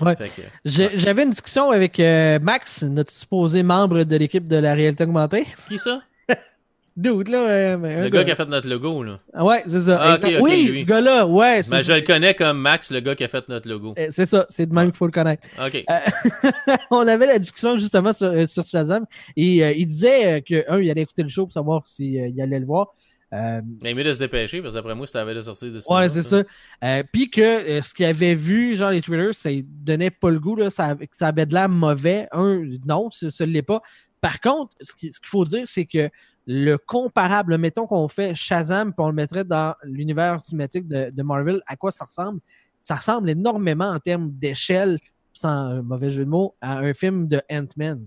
Ouais. 0.00 0.16
J'avais 0.64 1.22
une 1.22 1.30
discussion 1.30 1.70
avec 1.70 1.98
euh, 2.00 2.38
Max, 2.40 2.82
notre 2.82 3.12
supposé 3.12 3.62
membre 3.62 4.04
de 4.04 4.16
l'équipe 4.16 4.46
de 4.48 4.56
la 4.56 4.74
réalité 4.74 5.04
augmentée. 5.04 5.46
qui 5.68 5.78
ça? 5.78 6.00
Dude, 6.96 7.28
là. 7.28 7.48
euh, 7.48 8.02
Le 8.02 8.08
gars 8.10 8.24
qui 8.24 8.30
a 8.32 8.36
fait 8.36 8.46
notre 8.46 8.68
logo, 8.68 9.02
là. 9.02 9.20
Ah 9.32 9.44
Ouais, 9.44 9.62
c'est 9.66 9.80
ça. 9.80 9.98
Ah, 10.02 10.18
oui, 10.40 10.64
lui. 10.64 10.80
ce 10.80 10.84
gars-là, 10.84 11.24
ouais. 11.26 11.62
c'est 11.62 11.70
Ben, 11.70 11.78
je 11.82 11.92
le 11.92 12.00
connais 12.02 12.34
comme 12.34 12.58
Max, 12.58 12.90
le 12.90 13.00
gars 13.00 13.14
qui 13.14 13.24
a 13.24 13.28
fait 13.28 13.48
notre 13.48 13.68
logo. 13.68 13.94
Euh, 13.96 14.08
C'est 14.10 14.26
ça, 14.26 14.44
c'est 14.50 14.66
de 14.66 14.74
même 14.74 14.88
qu'il 14.90 14.98
faut 14.98 15.06
le 15.06 15.12
connaître. 15.12 15.42
OK. 15.64 15.84
Euh, 15.88 15.98
on 16.90 17.06
avait 17.06 17.26
la 17.26 17.38
discussion 17.38 17.78
justement 17.78 18.12
sur, 18.12 18.26
euh, 18.26 18.44
sur 18.46 18.64
Shazam 18.66 19.06
et 19.36 19.58
il 19.78 19.86
disait 19.86 20.42
que, 20.42 20.70
un, 20.70 20.80
il 20.80 20.90
allait 20.90 21.02
écouter 21.02 21.22
le 21.22 21.28
show 21.28 21.44
pour 21.46 21.52
savoir 21.52 21.86
s'il 21.86 22.38
allait 22.40 22.58
le 22.58 22.66
voir. 22.66 22.88
Euh, 23.32 23.60
Mais 23.82 23.94
mieux 23.94 24.02
de 24.04 24.12
se 24.12 24.18
dépêcher, 24.18 24.60
parce 24.60 24.74
que 24.74 24.78
d'après 24.78 24.94
moi, 24.94 25.06
c'était 25.06 25.20
avait 25.20 25.34
de 25.34 25.42
sortir 25.42 25.72
de 25.72 25.78
cinéma, 25.78 26.00
ouais, 26.00 26.08
c'est 26.08 26.22
ça. 26.22 26.42
Euh, 26.82 27.02
Puis 27.12 27.30
que 27.30 27.40
euh, 27.40 27.80
ce 27.82 27.94
qu'il 27.94 28.06
avait 28.06 28.34
vu, 28.34 28.74
genre 28.74 28.90
les 28.90 29.00
trailers, 29.00 29.34
ça 29.34 29.50
donnait 29.64 30.10
pas 30.10 30.30
le 30.30 30.40
goût, 30.40 30.56
là, 30.56 30.70
ça, 30.70 30.96
ça 31.12 31.28
avait 31.28 31.46
de 31.46 31.54
l'air 31.54 31.68
mauvais. 31.68 32.26
Un, 32.32 32.62
non, 32.86 33.08
ce 33.10 33.26
ne 33.44 33.48
l'est 33.50 33.62
pas. 33.62 33.82
Par 34.20 34.40
contre, 34.40 34.74
ce 34.80 34.94
qui- 34.94 35.12
ce 35.12 35.20
qu'il 35.20 35.28
faut 35.28 35.44
dire, 35.44 35.62
c'est 35.66 35.86
que 35.86 36.10
le 36.46 36.76
comparable, 36.76 37.56
mettons 37.56 37.86
qu'on 37.86 38.08
fait 38.08 38.34
Shazam 38.34 38.88
puis 38.92 38.96
on 39.04 39.08
le 39.08 39.14
mettrait 39.14 39.44
dans 39.44 39.74
l'univers 39.84 40.42
cinématique 40.42 40.88
de, 40.88 41.10
de 41.10 41.22
Marvel, 41.22 41.62
à 41.66 41.76
quoi 41.76 41.90
ça 41.92 42.04
ressemble? 42.04 42.40
Ça 42.80 42.96
ressemble 42.96 43.30
énormément 43.30 43.88
en 43.90 44.00
termes 44.00 44.30
d'échelle, 44.32 44.98
sans 45.32 45.82
mauvais 45.82 46.10
jeu 46.10 46.24
de 46.24 46.30
mots, 46.30 46.54
à 46.60 46.78
un 46.78 46.92
film 46.94 47.28
de 47.28 47.40
Ant-Man. 47.50 48.04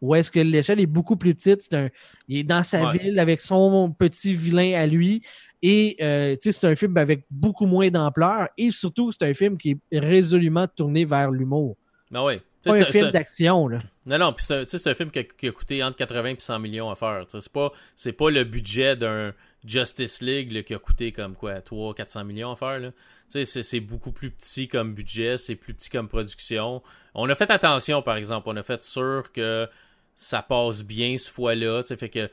Où 0.00 0.14
est-ce 0.14 0.30
que 0.30 0.40
l'échelle 0.40 0.80
est 0.80 0.86
beaucoup 0.86 1.16
plus 1.16 1.34
petite? 1.34 1.72
Un, 1.74 1.88
il 2.28 2.38
est 2.38 2.44
dans 2.44 2.62
sa 2.62 2.84
Ouais. 2.86 2.98
ville 2.98 3.18
avec 3.18 3.40
son 3.40 3.90
petit 3.92 4.34
vilain 4.34 4.72
à 4.74 4.86
lui. 4.86 5.22
Et 5.62 5.96
euh, 6.00 6.36
c'est 6.40 6.64
un 6.64 6.74
film 6.74 6.96
avec 6.96 7.24
beaucoup 7.30 7.66
moins 7.66 7.90
d'ampleur. 7.90 8.48
Et 8.56 8.70
surtout, 8.70 9.12
c'est 9.12 9.28
un 9.28 9.34
film 9.34 9.58
qui 9.58 9.78
est 9.90 9.98
résolument 9.98 10.66
tourné 10.66 11.04
vers 11.04 11.30
l'humour. 11.30 11.76
Non, 12.10 12.26
oui. 12.26 12.40
Pas 12.62 12.72
C'est 12.72 12.82
un 12.82 12.84
film 12.86 13.10
d'action, 13.10 13.68
là. 13.68 13.82
Non, 14.04 14.18
non, 14.18 14.32
puis 14.32 14.44
c'est 14.44 14.86
un, 14.86 14.94
film 14.94 15.10
qui 15.10 15.20
a, 15.20 15.24
qui 15.24 15.48
a 15.48 15.52
coûté 15.52 15.82
entre 15.82 15.96
80 15.96 16.28
et 16.30 16.36
100 16.38 16.58
millions 16.58 16.90
à 16.90 16.94
faire. 16.94 17.24
C'est 17.28 17.52
pas, 17.52 17.72
c'est 17.96 18.12
pas 18.12 18.30
le 18.30 18.44
budget 18.44 18.96
d'un 18.96 19.32
Justice 19.64 20.20
League 20.20 20.50
là, 20.52 20.62
qui 20.62 20.74
a 20.74 20.78
coûté 20.78 21.12
comme 21.12 21.34
quoi 21.34 21.60
3 21.60 21.94
400 21.94 22.24
millions 22.24 22.52
à 22.52 22.56
faire. 22.56 22.92
C'est 23.28 23.80
beaucoup 23.80 24.12
plus 24.12 24.30
petit 24.30 24.68
comme 24.68 24.94
budget, 24.94 25.38
c'est 25.38 25.54
plus 25.54 25.72
petit 25.72 25.88
comme 25.90 26.08
production. 26.08 26.82
On 27.14 27.28
a 27.28 27.34
fait 27.34 27.50
attention, 27.50 28.02
par 28.02 28.16
exemple. 28.16 28.48
On 28.50 28.56
a 28.56 28.62
fait 28.62 28.82
sûr 28.82 29.30
que 29.32 29.68
ça 30.16 30.42
passe 30.42 30.82
bien 30.82 31.16
ce 31.18 31.30
fois-là. 31.30 31.82
Fait 31.84 32.08
que 32.08 32.30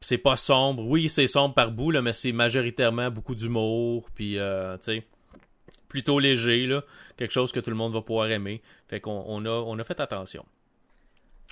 c'est 0.00 0.18
pas 0.18 0.36
sombre. 0.36 0.84
Oui, 0.84 1.08
c'est 1.08 1.26
sombre 1.26 1.54
par 1.54 1.70
bout, 1.70 1.90
là, 1.90 2.02
mais 2.02 2.12
c'est 2.12 2.32
majoritairement 2.32 3.10
beaucoup 3.10 3.34
d'humour. 3.34 4.08
Puis, 4.14 4.38
euh, 4.38 4.76
tu 4.78 4.84
sais, 4.84 5.06
plutôt 5.88 6.18
léger. 6.18 6.66
Là, 6.66 6.82
quelque 7.16 7.32
chose 7.32 7.52
que 7.52 7.60
tout 7.60 7.70
le 7.70 7.76
monde 7.76 7.92
va 7.92 8.02
pouvoir 8.02 8.30
aimer. 8.30 8.62
Fait 8.88 9.00
qu'on 9.00 9.24
on 9.26 9.78
a, 9.78 9.84
fait 9.84 10.00
attention. 10.00 10.44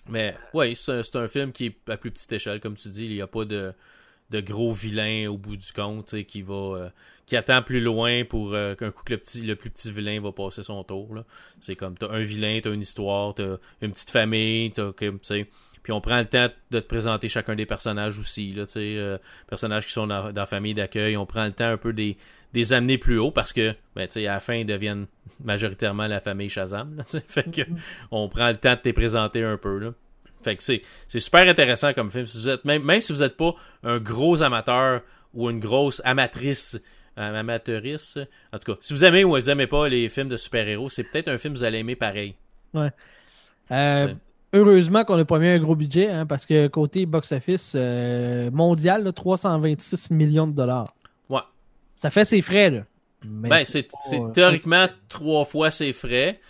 Mais 0.09 0.35
oui, 0.55 0.75
c'est 0.77 1.17
un 1.17 1.29
film 1.29 1.53
qui 1.53 1.67
est 1.67 1.91
à 1.91 1.97
plus 1.97 2.11
petite 2.11 2.33
échelle, 2.33 2.61
comme 2.61 2.77
tu 2.77 2.89
dis. 2.89 3.07
Il 3.07 3.15
n'y 3.15 3.21
a 3.21 3.27
pas 3.27 3.45
de, 3.45 3.73
de 4.31 4.41
gros 4.41 4.73
vilain 4.73 5.29
au 5.29 5.37
bout 5.37 5.57
du 5.57 5.73
compte 5.73 6.07
tu 6.07 6.19
sais, 6.19 6.25
qui 6.25 6.43
va 6.43 6.55
euh, 6.55 6.89
qui 7.27 7.37
attend 7.37 7.63
plus 7.63 7.81
loin 7.81 8.25
pour 8.25 8.55
euh, 8.55 8.75
qu'un 8.75 8.91
coup 8.91 9.05
que 9.05 9.13
le 9.13 9.19
petit 9.19 9.43
le 9.43 9.57
plus 9.57 9.71
petit 9.71 9.93
vilain 9.93 10.21
va 10.21 10.33
passer 10.33 10.63
son 10.63 10.83
tour. 10.85 11.15
là. 11.15 11.25
C'est 11.61 11.77
comme 11.77 11.97
t'as 11.97 12.09
un 12.11 12.23
vilain, 12.23 12.61
t'as 12.63 12.73
une 12.73 12.83
histoire, 12.83 13.35
t'as 13.35 13.57
une 13.83 13.93
petite 13.93 14.11
famille, 14.11 14.73
t'as 14.73 14.93
comme 14.93 15.21
tu 15.21 15.27
sais. 15.27 15.47
Puis 15.83 15.93
on 15.93 16.01
prend 16.01 16.19
le 16.19 16.27
temps 16.27 16.49
de 16.71 16.81
te 16.81 16.87
présenter 16.87 17.29
chacun 17.29 17.55
des 17.55 17.67
personnages 17.67 18.19
aussi, 18.19 18.53
là, 18.53 18.67
tu 18.67 18.73
sais, 18.73 18.97
euh, 18.99 19.17
personnages 19.49 19.87
qui 19.87 19.93
sont 19.93 20.07
dans, 20.07 20.33
dans 20.33 20.43
la 20.43 20.47
famille 20.47 20.75
d'accueil. 20.75 21.17
On 21.17 21.25
prend 21.25 21.47
le 21.47 21.53
temps 21.53 21.69
un 21.69 21.79
peu 21.79 21.93
des, 21.95 22.19
des 22.53 22.73
amener 22.73 22.99
plus 22.99 23.19
haut 23.19 23.31
parce 23.31 23.53
que, 23.53 23.75
ben, 23.95 24.07
tu 24.07 24.15
sais, 24.15 24.27
à 24.27 24.35
la 24.35 24.41
fin, 24.41 24.55
ils 24.55 24.67
deviennent 24.67 25.07
majoritairement 25.43 26.07
la 26.07 26.21
famille 26.21 26.49
Shazam, 26.49 26.97
là. 26.97 27.05
Fait 27.29 27.51
que, 27.51 27.63
on 28.11 28.29
prend 28.29 28.49
le 28.49 28.57
temps 28.57 28.75
de 28.75 28.81
te 28.81 28.85
les 28.89 28.93
présenter 28.93 29.43
un 29.43 29.57
peu, 29.57 29.79
là. 29.79 29.95
Fait 30.43 30.57
que 30.57 30.63
c'est, 30.63 30.83
c'est 31.09 31.21
super 31.21 31.43
intéressant 31.49 31.93
comme 31.93 32.11
film. 32.11 32.27
Si 32.27 32.39
vous 32.39 32.49
êtes, 32.49 32.65
même, 32.65 32.83
même 32.83 33.01
si 33.01 33.13
vous 33.13 33.21
n'êtes 33.21 33.37
pas 33.37 33.55
un 33.83 33.99
gros 33.99 34.43
amateur 34.43 35.03
ou 35.35 35.51
une 35.51 35.61
grosse 35.61 36.01
amatrice, 36.05 36.79
euh, 37.19 37.39
amateurice, 37.41 38.19
en 38.53 38.59
tout 38.59 38.73
cas, 38.73 38.79
si 38.81 38.95
vous 38.95 39.05
aimez 39.05 39.25
ou 39.25 39.31
vous 39.31 39.51
aimez 39.51 39.67
pas 39.67 39.89
les 39.89 40.09
films 40.09 40.29
de 40.29 40.37
super-héros, 40.37 40.89
c'est 40.91 41.05
peut-être 41.05 41.29
un 41.29 41.39
film 41.39 41.55
que 41.55 41.59
vous 41.59 41.65
allez 41.65 41.79
aimer 41.79 41.97
pareil. 41.97 42.35
Euh, 42.75 42.89
Ouais. 43.71 44.15
heureusement 44.53 45.05
qu'on 45.05 45.17
n'a 45.17 45.25
pas 45.25 45.39
mis 45.39 45.49
un 45.49 45.59
gros 45.59 45.77
budget, 45.77 46.09
hein, 46.11 46.27
parce 46.27 46.47
que 46.47 46.67
côté 46.69 47.07
box-office 47.07 47.75
euh, 47.77 48.51
mondial, 48.51 49.05
là, 49.05 49.13
326 49.13 50.11
millions 50.11 50.47
de 50.47 50.55
dollars. 50.55 50.87
Ouais. 51.29 51.41
Ça 51.97 52.11
fait 52.11 52.25
ses 52.25 52.43
frais, 52.43 52.71
là. 52.71 52.83
Ben, 53.23 53.63
c'est 53.65 53.87
théoriquement 54.33 54.87
trois 55.11 55.45
fois 55.45 55.71
ses 55.71 55.93
frais. 55.93 56.41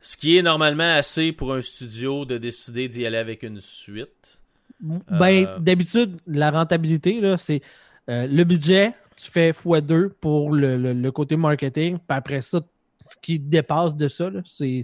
Ce 0.00 0.16
qui 0.16 0.36
est 0.36 0.42
normalement 0.42 0.94
assez 0.96 1.32
pour 1.32 1.52
un 1.54 1.60
studio 1.62 2.24
de 2.24 2.38
décider 2.38 2.88
d'y 2.88 3.04
aller 3.06 3.16
avec 3.16 3.42
une 3.42 3.60
suite. 3.60 4.40
Ben, 4.80 5.46
Euh, 5.46 5.58
d'habitude, 5.58 6.18
la 6.26 6.50
rentabilité, 6.50 7.20
c'est 7.38 7.62
euh, 8.08 8.26
le 8.26 8.44
budget, 8.44 8.92
tu 9.16 9.30
fais 9.30 9.50
x2 9.52 10.10
pour 10.20 10.52
le, 10.52 10.76
le- 10.76 10.92
le 10.92 11.12
côté 11.12 11.36
marketing, 11.36 11.94
puis 11.96 12.04
après 12.08 12.42
ça, 12.42 12.60
ce 13.08 13.16
qui 13.22 13.38
dépasse 13.38 13.96
de 13.96 14.08
ça, 14.08 14.30
c'est, 14.44 14.82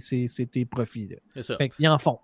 tes 0.51 0.65
profits. 0.65 1.09
C'est 1.35 1.43
ça. 1.43 1.57
Fait 1.57 1.69
qu'ils 1.69 1.87
en 1.87 1.99
font. 1.99 2.19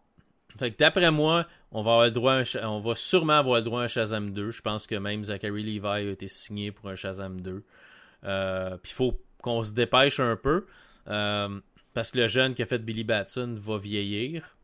Fait 0.57 0.71
que 0.71 0.77
d'après 0.77 1.11
moi, 1.11 1.45
on 1.71 1.81
va 1.83 1.91
avoir 1.91 2.05
le 2.05 2.11
droit 2.11 2.33
un 2.33 2.43
on 2.67 2.79
va 2.79 2.95
sûrement 2.95 3.33
avoir 3.37 3.57
le 3.59 3.63
droit 3.63 3.81
à 3.81 3.85
un 3.85 3.87
Shazam 3.87 4.31
2. 4.33 4.51
Je 4.51 4.61
pense 4.61 4.87
que 4.87 4.95
même 4.95 5.23
Zachary 5.23 5.61
Levi 5.63 5.85
a 5.87 6.01
été 6.01 6.27
signé 6.27 6.71
pour 6.71 6.89
un 6.89 6.95
Shazam 6.95 7.39
2. 7.39 7.63
Euh, 8.25 8.77
Puis 8.81 8.91
faut 8.91 9.21
qu'on 9.41 9.63
se 9.63 9.71
dépêche 9.73 10.19
un 10.19 10.35
peu. 10.35 10.65
Euh, 11.07 11.59
parce 11.93 12.11
que 12.11 12.19
le 12.19 12.27
jeune 12.27 12.53
qui 12.53 12.61
a 12.61 12.65
fait 12.65 12.79
Billy 12.79 13.03
Batson 13.03 13.55
va 13.59 13.77
vieillir. 13.77 14.55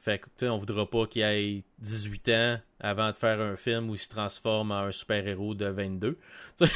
Fait 0.00 0.18
que, 0.18 0.26
tu 0.26 0.30
sais, 0.38 0.48
on 0.48 0.58
voudra 0.58 0.88
pas 0.88 1.06
qu'il 1.06 1.22
ait 1.22 1.64
18 1.80 2.28
ans 2.28 2.58
avant 2.80 3.10
de 3.10 3.16
faire 3.16 3.40
un 3.40 3.56
film 3.56 3.90
où 3.90 3.94
il 3.94 3.98
se 3.98 4.08
transforme 4.08 4.70
en 4.70 4.82
un 4.82 4.90
super-héros 4.92 5.54
de 5.54 5.66
22. 5.66 6.16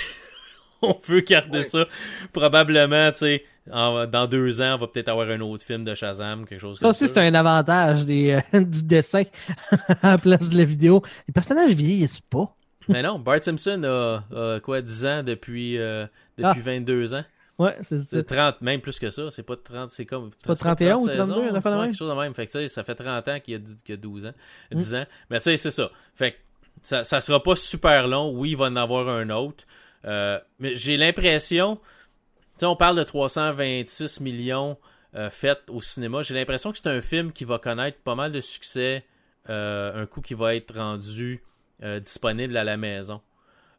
on 0.83 0.99
veut 1.07 1.21
garder 1.21 1.63
ça. 1.63 1.87
Probablement, 2.33 3.11
tu 3.13 3.19
sais, 3.19 3.45
dans 3.67 4.27
deux 4.29 4.61
ans, 4.61 4.75
on 4.75 4.79
va 4.79 4.87
peut-être 4.89 5.09
avoir 5.09 5.29
un 5.31 5.41
autre 5.41 5.65
film 5.65 5.85
de 5.85 5.95
Shazam, 5.95 6.45
quelque 6.45 6.61
chose 6.61 6.79
Ça 6.79 6.83
comme 6.83 6.91
aussi, 6.91 7.07
ça. 7.07 7.15
c'est 7.15 7.21
un 7.29 7.35
avantage 7.35 8.05
des, 8.05 8.41
euh, 8.55 8.61
du 8.65 8.83
dessin 8.83 9.23
à 10.03 10.13
la 10.13 10.19
place 10.19 10.51
de 10.51 10.57
la 10.57 10.65
vidéo. 10.65 11.03
Les 11.29 11.33
personnages 11.33 11.73
vieillissent 11.73 12.21
pas. 12.21 12.55
Mais 12.89 13.03
non, 13.03 13.19
Bart 13.19 13.45
Simpson 13.45 13.83
a, 13.85 14.25
a, 14.37 14.61
quoi, 14.61 14.83
10 14.83 15.07
ans 15.07 15.23
depuis, 15.23 15.79
euh, 15.79 16.07
depuis 16.37 16.61
22 16.61 17.15
ans? 17.15 17.25
Ouais, 17.61 17.77
c'est 17.83 17.99
ça. 18.01 18.07
C'est 18.11 18.25
30, 18.25 18.63
même 18.63 18.81
plus 18.81 18.99
que 18.99 19.11
ça. 19.11 19.31
C'est 19.31 19.43
pas 19.43 19.57
30, 19.57 19.91
c'est 19.91 20.07
comme. 20.07 20.31
C'est 20.35 20.47
pas 20.47 20.55
31 20.55 20.97
ou 20.97 21.07
32, 21.07 21.13
saisons, 21.13 21.49
une 21.49 21.57
affaire 21.57 21.79
de 21.79 21.85
quelque 21.87 21.97
chose 21.97 22.09
de 22.09 22.15
même. 22.15 22.35
Fait 22.35 22.47
que, 22.47 22.53
tu 22.53 22.59
sais, 22.59 22.69
ça 22.69 22.85
fait 22.85 22.95
30 22.95 23.29
ans 23.29 23.41
qu'il 23.41 23.55
y 23.55 23.57
a, 23.57 23.61
qu'il 23.85 23.91
y 23.91 23.93
a 23.93 23.97
12 23.97 24.27
ans, 24.27 24.33
Mm. 24.73 24.79
10 24.79 24.95
ans. 24.95 25.07
Mais 25.29 25.39
tu 25.41 25.45
sais, 25.45 25.57
c'est 25.59 25.71
ça. 25.71 25.91
Fait 26.15 26.33
que 26.33 26.37
ça, 26.83 27.05
ça 27.05 27.21
sera 27.21 27.43
pas 27.43 27.55
super 27.57 28.09
long. 28.09 28.33
Oui, 28.35 28.51
il 28.53 28.57
va 28.57 28.67
en 28.67 28.77
avoir 28.77 29.09
un 29.09 29.29
autre. 29.31 29.65
Euh, 30.07 30.39
mais 30.59 30.75
j'ai 30.75 30.97
l'impression. 30.97 31.77
Tu 31.77 32.61
sais, 32.61 32.67
on 32.67 32.77
parle 32.77 32.97
de 32.97 33.03
326 33.05 34.21
millions 34.21 34.79
euh, 35.15 35.29
faits 35.29 35.61
au 35.69 35.83
cinéma. 35.83 36.23
J'ai 36.23 36.35
l'impression 36.35 36.73
que 36.73 36.79
c'est 36.79 36.89
un 36.89 37.01
film 37.01 37.33
qui 37.33 37.45
va 37.45 37.59
connaître 37.59 37.99
pas 37.99 38.15
mal 38.15 38.33
de 38.33 38.41
succès 38.41 39.05
euh, 39.49 40.03
un 40.03 40.07
coup 40.07 40.21
qui 40.21 40.35
va 40.35 40.55
être 40.55 40.75
rendu 40.75 41.43
euh, 41.83 42.01
disponible 42.01 42.57
à 42.57 42.65
la 42.65 42.77
maison. 42.77 43.21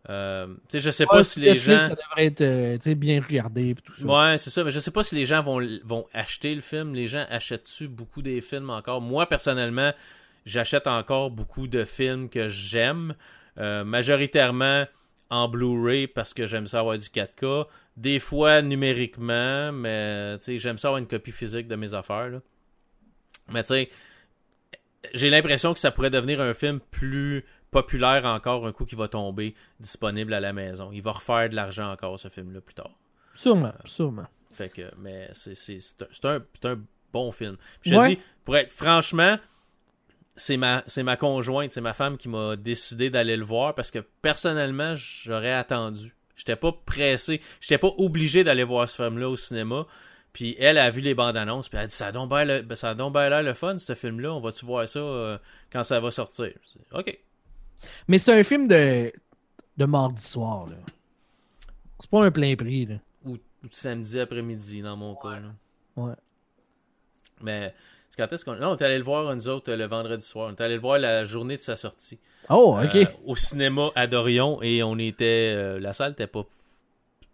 Euh, 0.09 0.47
sais, 0.67 0.79
je 0.79 0.89
sais 0.89 1.05
pas 1.05 1.23
si 1.23 1.39
les 1.39 1.53
Netflix, 1.53 1.83
gens. 1.83 1.89
Ça 1.89 1.95
devrait 1.95 2.25
être 2.25 2.41
euh, 2.41 2.95
bien 2.95 3.21
regardé 3.21 3.69
et 3.69 3.75
tout 3.75 3.93
ça. 3.93 4.05
Ouais, 4.05 4.37
c'est 4.37 4.49
ça. 4.49 4.63
Mais 4.63 4.71
je 4.71 4.79
sais 4.79 4.91
pas 4.91 5.03
si 5.03 5.15
les 5.15 5.25
gens 5.25 5.43
vont, 5.43 5.61
vont 5.83 6.07
acheter 6.13 6.55
le 6.55 6.61
film. 6.61 6.93
Les 6.93 7.07
gens 7.07 7.25
achètent-tu 7.29 7.87
beaucoup 7.87 8.21
des 8.21 8.41
films 8.41 8.69
encore? 8.69 9.01
Moi, 9.01 9.27
personnellement, 9.27 9.93
j'achète 10.45 10.87
encore 10.87 11.29
beaucoup 11.29 11.67
de 11.67 11.85
films 11.85 12.29
que 12.29 12.49
j'aime. 12.49 13.15
Euh, 13.57 13.83
majoritairement 13.83 14.85
en 15.29 15.47
Blu-ray 15.47 16.07
parce 16.07 16.33
que 16.33 16.45
j'aime 16.47 16.67
ça 16.67 16.79
avoir 16.79 16.97
du 16.97 17.07
4K. 17.07 17.65
Des 17.97 18.19
fois 18.19 18.61
numériquement, 18.61 19.71
mais 19.71 20.37
j'aime 20.47 20.77
ça 20.77 20.87
avoir 20.87 20.99
une 20.99 21.07
copie 21.07 21.31
physique 21.31 21.67
de 21.67 21.75
mes 21.75 21.93
affaires. 21.93 22.29
là. 22.29 22.39
Mais 23.49 23.63
tu 23.63 23.67
sais, 23.67 23.89
j'ai 25.13 25.29
l'impression 25.29 25.73
que 25.73 25.79
ça 25.79 25.91
pourrait 25.91 26.09
devenir 26.09 26.41
un 26.41 26.53
film 26.53 26.79
plus 26.79 27.43
populaire 27.71 28.25
encore 28.25 28.67
un 28.67 28.71
coup 28.73 28.85
qui 28.85 28.95
va 28.95 29.07
tomber 29.07 29.55
disponible 29.79 30.33
à 30.33 30.39
la 30.39 30.53
maison. 30.53 30.91
Il 30.91 31.01
va 31.01 31.13
refaire 31.13 31.49
de 31.49 31.55
l'argent 31.55 31.89
encore 31.91 32.19
ce 32.19 32.27
film-là 32.27 32.61
plus 32.61 32.75
tard. 32.75 32.91
Sûrement, 33.33 33.73
sûrement. 33.85 34.27
Fait 34.53 34.69
que, 34.69 34.91
mais 34.97 35.29
c'est, 35.33 35.55
c'est, 35.55 35.79
c'est 35.79 36.25
un, 36.25 36.41
un, 36.65 36.79
bon 37.13 37.31
film. 37.31 37.57
Puis 37.81 37.91
je 37.91 37.95
Ouais. 37.95 38.09
te 38.15 38.19
dis, 38.19 38.25
pour 38.45 38.57
être 38.57 38.71
franchement, 38.71 39.37
c'est 40.35 40.57
ma, 40.57 40.83
conjointe, 41.17 41.71
c'est 41.71 41.81
ma 41.81 41.93
femme 41.93 42.17
qui 42.17 42.29
m'a 42.29 42.55
décidé 42.55 43.09
d'aller 43.09 43.37
le 43.37 43.45
voir 43.45 43.75
parce 43.75 43.91
que 43.91 43.99
personnellement, 44.21 44.93
j'aurais 44.95 45.53
attendu. 45.53 46.13
J'étais 46.35 46.55
pas 46.55 46.71
pressé, 46.85 47.41
j'étais 47.59 47.77
pas 47.77 47.91
obligé 47.97 48.43
d'aller 48.43 48.63
voir 48.63 48.89
ce 48.89 49.03
film-là 49.03 49.29
au 49.29 49.37
cinéma. 49.37 49.85
Puis 50.33 50.55
elle 50.59 50.77
a 50.77 50.89
vu 50.89 51.01
les 51.01 51.13
bandes 51.13 51.35
annonces, 51.35 51.67
puis 51.67 51.77
elle 51.77 51.83
a 51.83 51.87
dit 51.87 51.95
ça 51.95 52.07
a 52.07 52.11
donc 52.13 52.29
bien 52.29 52.45
le- 52.45 52.61
ben, 52.61 53.29
l'air 53.29 53.43
le 53.43 53.53
fun 53.53 53.77
ce 53.77 53.93
film-là. 53.95 54.33
On 54.33 54.39
va-tu 54.39 54.65
voir 54.65 54.87
ça 54.87 54.99
euh, 54.99 55.37
quand 55.71 55.83
ça 55.83 55.99
va 55.99 56.09
sortir? 56.09 56.47
Dis, 56.73 56.79
Ok. 56.93 57.19
Mais 58.07 58.17
c'est 58.17 58.37
un 58.37 58.43
film 58.43 58.67
de, 58.67 59.11
de 59.77 59.85
mardi 59.85 60.21
soir. 60.23 60.67
là. 60.67 60.75
C'est 61.99 62.09
pas 62.09 62.23
un 62.25 62.31
plein 62.31 62.55
prix. 62.55 62.85
Là. 62.85 62.95
Ou, 63.25 63.33
ou 63.33 63.67
samedi 63.71 64.19
après-midi 64.19 64.81
dans 64.81 64.97
mon 64.97 65.15
cas. 65.15 65.39
là. 65.39 65.53
Ouais. 65.97 66.13
Mais 67.41 67.73
quand 68.17 68.31
est-ce 68.31 68.45
qu'on. 68.45 68.55
Non, 68.55 68.71
on 68.71 68.77
est 68.77 68.83
allé 68.83 68.97
le 68.97 69.03
voir 69.03 69.35
nous 69.35 69.47
autres 69.47 69.73
le 69.73 69.85
vendredi 69.85 70.25
soir. 70.25 70.49
On 70.51 70.55
est 70.55 70.61
allé 70.61 70.75
le 70.75 70.81
voir 70.81 70.99
la 70.99 71.25
journée 71.25 71.57
de 71.57 71.61
sa 71.61 71.75
sortie. 71.75 72.19
Oh, 72.49 72.77
ok. 72.83 72.95
Euh, 72.95 73.05
au 73.25 73.35
cinéma 73.35 73.89
à 73.95 74.07
Dorion 74.07 74.61
et 74.61 74.83
on 74.83 74.97
était. 74.97 75.53
euh, 75.55 75.79
la 75.79 75.93
salle 75.93 76.11
n'était 76.11 76.27
pas 76.27 76.45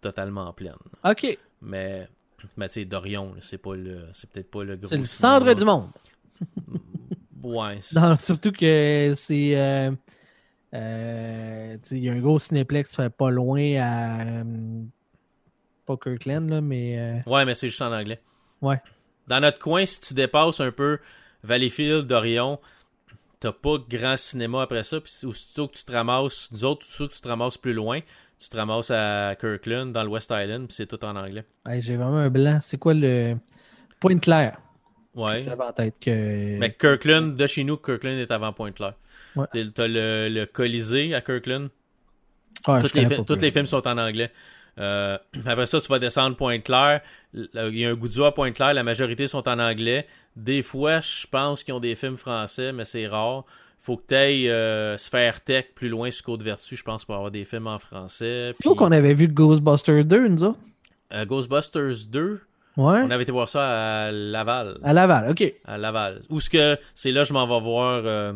totalement 0.00 0.52
pleine. 0.52 0.74
ok. 1.04 1.38
Mais. 1.62 2.08
Mais 2.56 2.68
tu 2.68 2.74
sais, 2.74 2.84
Dorion, 2.84 3.34
c'est 3.40 3.58
pas 3.58 3.74
le. 3.74 4.06
C'est 4.12 4.30
peut-être 4.30 4.50
pas 4.50 4.62
le 4.64 4.76
gros. 4.76 4.86
C'est 4.88 4.96
le 4.96 5.04
cinéma. 5.04 5.38
centre 5.40 5.54
du 5.54 5.64
monde. 5.64 5.88
Ouais. 7.42 7.80
Non, 7.94 8.16
surtout 8.16 8.52
que 8.52 9.12
c'est. 9.16 9.56
euh, 9.56 9.90
euh, 10.74 11.76
Il 11.90 11.98
y 12.04 12.10
a 12.10 12.12
un 12.12 12.20
gros 12.20 12.38
cinéplex 12.38 12.94
fait 12.96 13.10
pas 13.10 13.30
loin 13.30 13.60
à. 13.80 14.20
euh, 14.22 14.44
pas 15.86 15.96
Kirkland, 15.96 16.48
là, 16.48 16.60
mais. 16.60 16.98
euh, 16.98 17.30
Ouais, 17.30 17.44
mais 17.44 17.54
c'est 17.54 17.68
juste 17.68 17.82
en 17.82 17.92
anglais. 17.92 18.20
Ouais. 18.60 18.80
Dans 19.26 19.40
notre 19.40 19.58
coin, 19.58 19.84
si 19.86 20.00
tu 20.00 20.14
dépasses 20.14 20.60
un 20.60 20.70
peu 20.72 20.98
Valleyfield, 21.42 22.06
Dorion, 22.06 22.58
t'as 23.40 23.52
pas 23.52 23.76
grand 23.88 24.16
cinéma 24.16 24.62
après 24.62 24.82
ça. 24.84 25.00
Puis 25.00 25.12
aussitôt 25.26 25.68
que 25.68 25.74
tu 25.76 25.84
te 25.84 25.92
ramasses, 25.92 26.50
nous 26.52 26.64
autres, 26.64 26.86
aussitôt 26.86 27.08
que 27.08 27.14
tu 27.14 27.20
te 27.20 27.28
ramasses 27.28 27.58
plus 27.58 27.72
loin, 27.74 28.00
tu 28.38 28.48
te 28.48 28.56
ramasses 28.56 28.90
à 28.90 29.34
Kirkland, 29.38 29.92
dans 29.92 30.02
le 30.02 30.08
West 30.08 30.30
Island, 30.34 30.66
puis 30.66 30.74
c'est 30.74 30.86
tout 30.86 31.02
en 31.04 31.16
anglais. 31.16 31.44
J'ai 31.78 31.96
vraiment 31.96 32.18
un 32.18 32.30
blanc. 32.30 32.58
C'est 32.62 32.78
quoi 32.78 32.94
le. 32.94 33.36
Pointe-Claire? 34.00 34.58
Ouais. 35.14 35.42
J'avais 35.42 35.64
en 35.64 35.72
tête 35.72 35.98
que. 36.00 36.58
Mais 36.58 36.72
Kirkland, 36.72 37.36
de 37.36 37.46
chez 37.46 37.64
nous, 37.64 37.76
Kirkland 37.76 38.18
est 38.18 38.30
avant 38.30 38.52
Pointe-Claire. 38.52 38.94
Ouais. 39.38 39.46
T'as 39.74 39.86
le, 39.88 40.28
le 40.30 40.46
Colisée 40.46 41.14
à 41.14 41.20
Kirkland. 41.20 41.68
Ah, 42.66 42.80
Tous 42.82 42.94
les, 42.94 43.06
fi- 43.06 43.24
tous 43.24 43.36
les 43.36 43.50
films 43.50 43.66
sont 43.66 43.86
en 43.86 43.98
anglais. 43.98 44.30
Euh, 44.78 45.16
après 45.46 45.66
ça, 45.66 45.80
tu 45.80 45.88
vas 45.88 45.98
descendre 45.98 46.36
Pointe-Claire. 46.36 47.00
Il 47.34 47.48
y 47.78 47.84
a 47.84 47.90
un 47.90 47.94
Goudzo 47.94 48.24
à 48.24 48.34
Pointe-Claire. 48.34 48.74
La 48.74 48.82
majorité 48.82 49.26
sont 49.26 49.48
en 49.48 49.58
anglais. 49.58 50.06
Des 50.36 50.62
fois, 50.62 51.00
je 51.00 51.26
pense 51.26 51.64
qu'ils 51.64 51.74
ont 51.74 51.80
des 51.80 51.94
films 51.94 52.16
français, 52.16 52.72
mais 52.72 52.84
c'est 52.84 53.06
rare. 53.06 53.44
Faut 53.80 53.96
que 53.96 54.04
tu 54.08 54.14
ailles 54.14 54.98
Sphère 54.98 55.40
Tech 55.40 55.66
plus 55.74 55.88
loin 55.88 56.10
sur 56.10 56.24
Côte-Vertu, 56.26 56.76
je 56.76 56.82
pense, 56.82 57.04
pour 57.04 57.14
avoir 57.14 57.30
des 57.30 57.44
films 57.44 57.66
en 57.68 57.78
français. 57.78 58.50
C'est 58.52 58.64
Puis, 58.64 58.74
qu'on 58.76 58.92
avait 58.92 59.14
vu 59.14 59.28
Ghostbusters 59.28 60.04
2, 60.04 60.28
nous 60.28 60.42
autres? 60.44 60.58
euh, 61.12 61.24
Ghostbusters 61.24 62.06
2, 62.10 62.40
Ouais. 62.76 63.00
on 63.04 63.10
avait 63.10 63.22
été 63.24 63.32
voir 63.32 63.48
ça 63.48 64.06
à 64.06 64.12
Laval. 64.12 64.78
À 64.84 64.92
Laval, 64.92 65.30
ok. 65.30 65.54
à 65.64 65.78
Laval. 65.78 66.20
Où 66.30 66.38
ce 66.38 66.50
que 66.50 66.78
c'est 66.94 67.10
là 67.12 67.24
je 67.24 67.32
m'en 67.32 67.46
vais 67.46 67.60
voir 67.64 68.02
euh, 68.04 68.34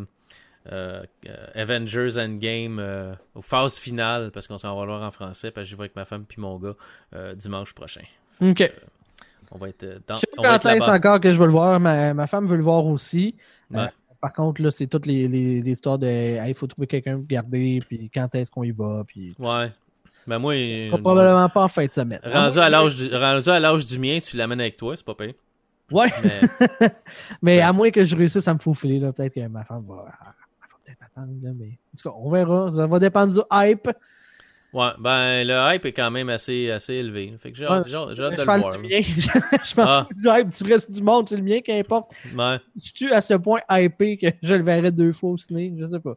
euh, 0.71 1.03
euh, 1.27 1.47
Avengers 1.55 2.17
Endgame 2.17 2.79
euh, 2.79 3.13
au 3.35 3.41
phase 3.41 3.77
finale 3.79 4.31
parce 4.31 4.47
qu'on 4.47 4.57
s'en 4.57 4.75
va 4.75 4.85
le 4.85 4.91
voir 4.91 5.03
en 5.03 5.11
français 5.11 5.51
parce 5.51 5.65
que 5.65 5.71
je 5.71 5.75
vais 5.75 5.81
avec 5.83 5.95
ma 5.95 6.05
femme 6.05 6.25
puis 6.27 6.39
mon 6.41 6.57
gars 6.57 6.75
euh, 7.15 7.35
dimanche 7.35 7.73
prochain. 7.73 8.03
Ok. 8.41 8.71
On 9.51 9.57
va 9.57 9.69
être 9.69 9.83
euh, 9.83 9.99
dans 10.07 10.15
Je 10.15 10.21
sais 10.21 10.27
pas 10.35 10.41
quand 10.59 10.69
est-ce 10.69 10.79
là-bas. 10.87 10.93
encore 10.95 11.19
que 11.19 11.33
je 11.33 11.37
veux 11.39 11.45
le 11.45 11.51
voir. 11.51 11.79
Ma, 11.79 12.13
ma 12.13 12.27
femme 12.27 12.47
veut 12.47 12.57
le 12.57 12.63
voir 12.63 12.85
aussi. 12.85 13.35
Ouais. 13.71 13.81
Euh, 13.81 13.87
par 14.21 14.31
contre, 14.33 14.61
là, 14.61 14.71
c'est 14.71 14.87
toutes 14.87 15.05
les, 15.05 15.27
les, 15.27 15.61
les 15.61 15.71
histoires 15.71 15.99
de 15.99 16.47
il 16.47 16.53
faut 16.55 16.65
trouver 16.65 16.87
quelqu'un 16.87 17.17
pour 17.17 17.27
garder, 17.27 17.81
puis 17.87 18.09
quand 18.13 18.33
est-ce 18.35 18.49
qu'on 18.49 18.63
y 18.63 18.71
va, 18.71 19.03
puis. 19.05 19.35
Ouais. 19.37 19.69
Mais 20.27 20.39
moi 20.39 20.53
Ce 20.53 20.85
sera 20.85 20.97
probablement 20.97 21.49
pas 21.49 21.63
en 21.63 21.67
fin 21.67 21.85
de 21.85 21.91
semaine. 21.91 22.21
rendu 22.23 22.57
à 22.59 22.69
l'âge 22.69 22.95
du, 22.97 23.13
rendu 23.13 23.49
à 23.49 23.59
l'âge 23.59 23.85
du 23.85 23.99
mien, 23.99 24.19
tu 24.23 24.37
l'amènes 24.37 24.61
avec 24.61 24.77
toi, 24.77 24.95
c'est 24.95 25.05
pas 25.05 25.15
pire. 25.15 25.33
Ouais, 25.91 26.07
Mais 26.23 26.89
mais 27.41 27.59
à 27.59 27.73
moins 27.73 27.91
que 27.91 28.05
je 28.05 28.15
réussisse 28.15 28.47
à 28.47 28.53
me 28.53 28.59
faufiler, 28.59 28.99
là, 28.99 29.11
peut-être 29.11 29.33
que 29.35 29.45
ma 29.47 29.65
femme 29.65 29.83
va, 29.85 30.05
attendre, 31.15 31.33
là, 31.41 31.51
mais 31.55 31.67
en 31.93 31.97
tout 32.01 32.09
cas, 32.09 32.15
on 32.17 32.29
verra. 32.29 32.71
Ça 32.71 32.87
va 32.87 32.99
dépendre 32.99 33.33
du 33.33 33.39
hype. 33.51 33.87
ouais, 34.73 34.89
ben 34.99 35.43
le 35.47 35.75
hype 35.75 35.85
est 35.85 35.93
quand 35.93 36.11
même 36.11 36.29
assez 36.29 36.71
assez 36.71 36.93
élevé. 36.95 37.33
Fait 37.41 37.51
que 37.51 37.57
j'ai 37.57 37.65
hâte, 37.65 37.85
de 37.85 37.89
je 37.89 37.95
le 37.95 38.35
voir. 38.45 38.73
je 39.63 39.75
m'en 39.81 39.83
Ah. 39.87 40.07
fous 40.09 40.21
du 40.21 40.27
hype 40.27 40.49
du 40.49 40.71
reste 40.73 40.91
du 40.91 41.01
monde, 41.01 41.29
c'est 41.29 41.37
le 41.37 41.43
mien 41.43 41.61
qui 41.61 41.71
importe. 41.71 42.13
Ouais. 42.35 42.59
Je 42.75 42.91
suis 42.93 43.11
à 43.13 43.21
ce 43.21 43.35
point 43.35 43.61
hypé 43.69 44.17
que 44.17 44.27
je 44.43 44.55
le 44.55 44.63
verrai 44.63 44.91
deux 44.91 45.11
fois 45.13 45.31
au 45.31 45.37
ciné, 45.37 45.73
je 45.79 45.85
sais 45.85 45.99
pas. 45.99 46.15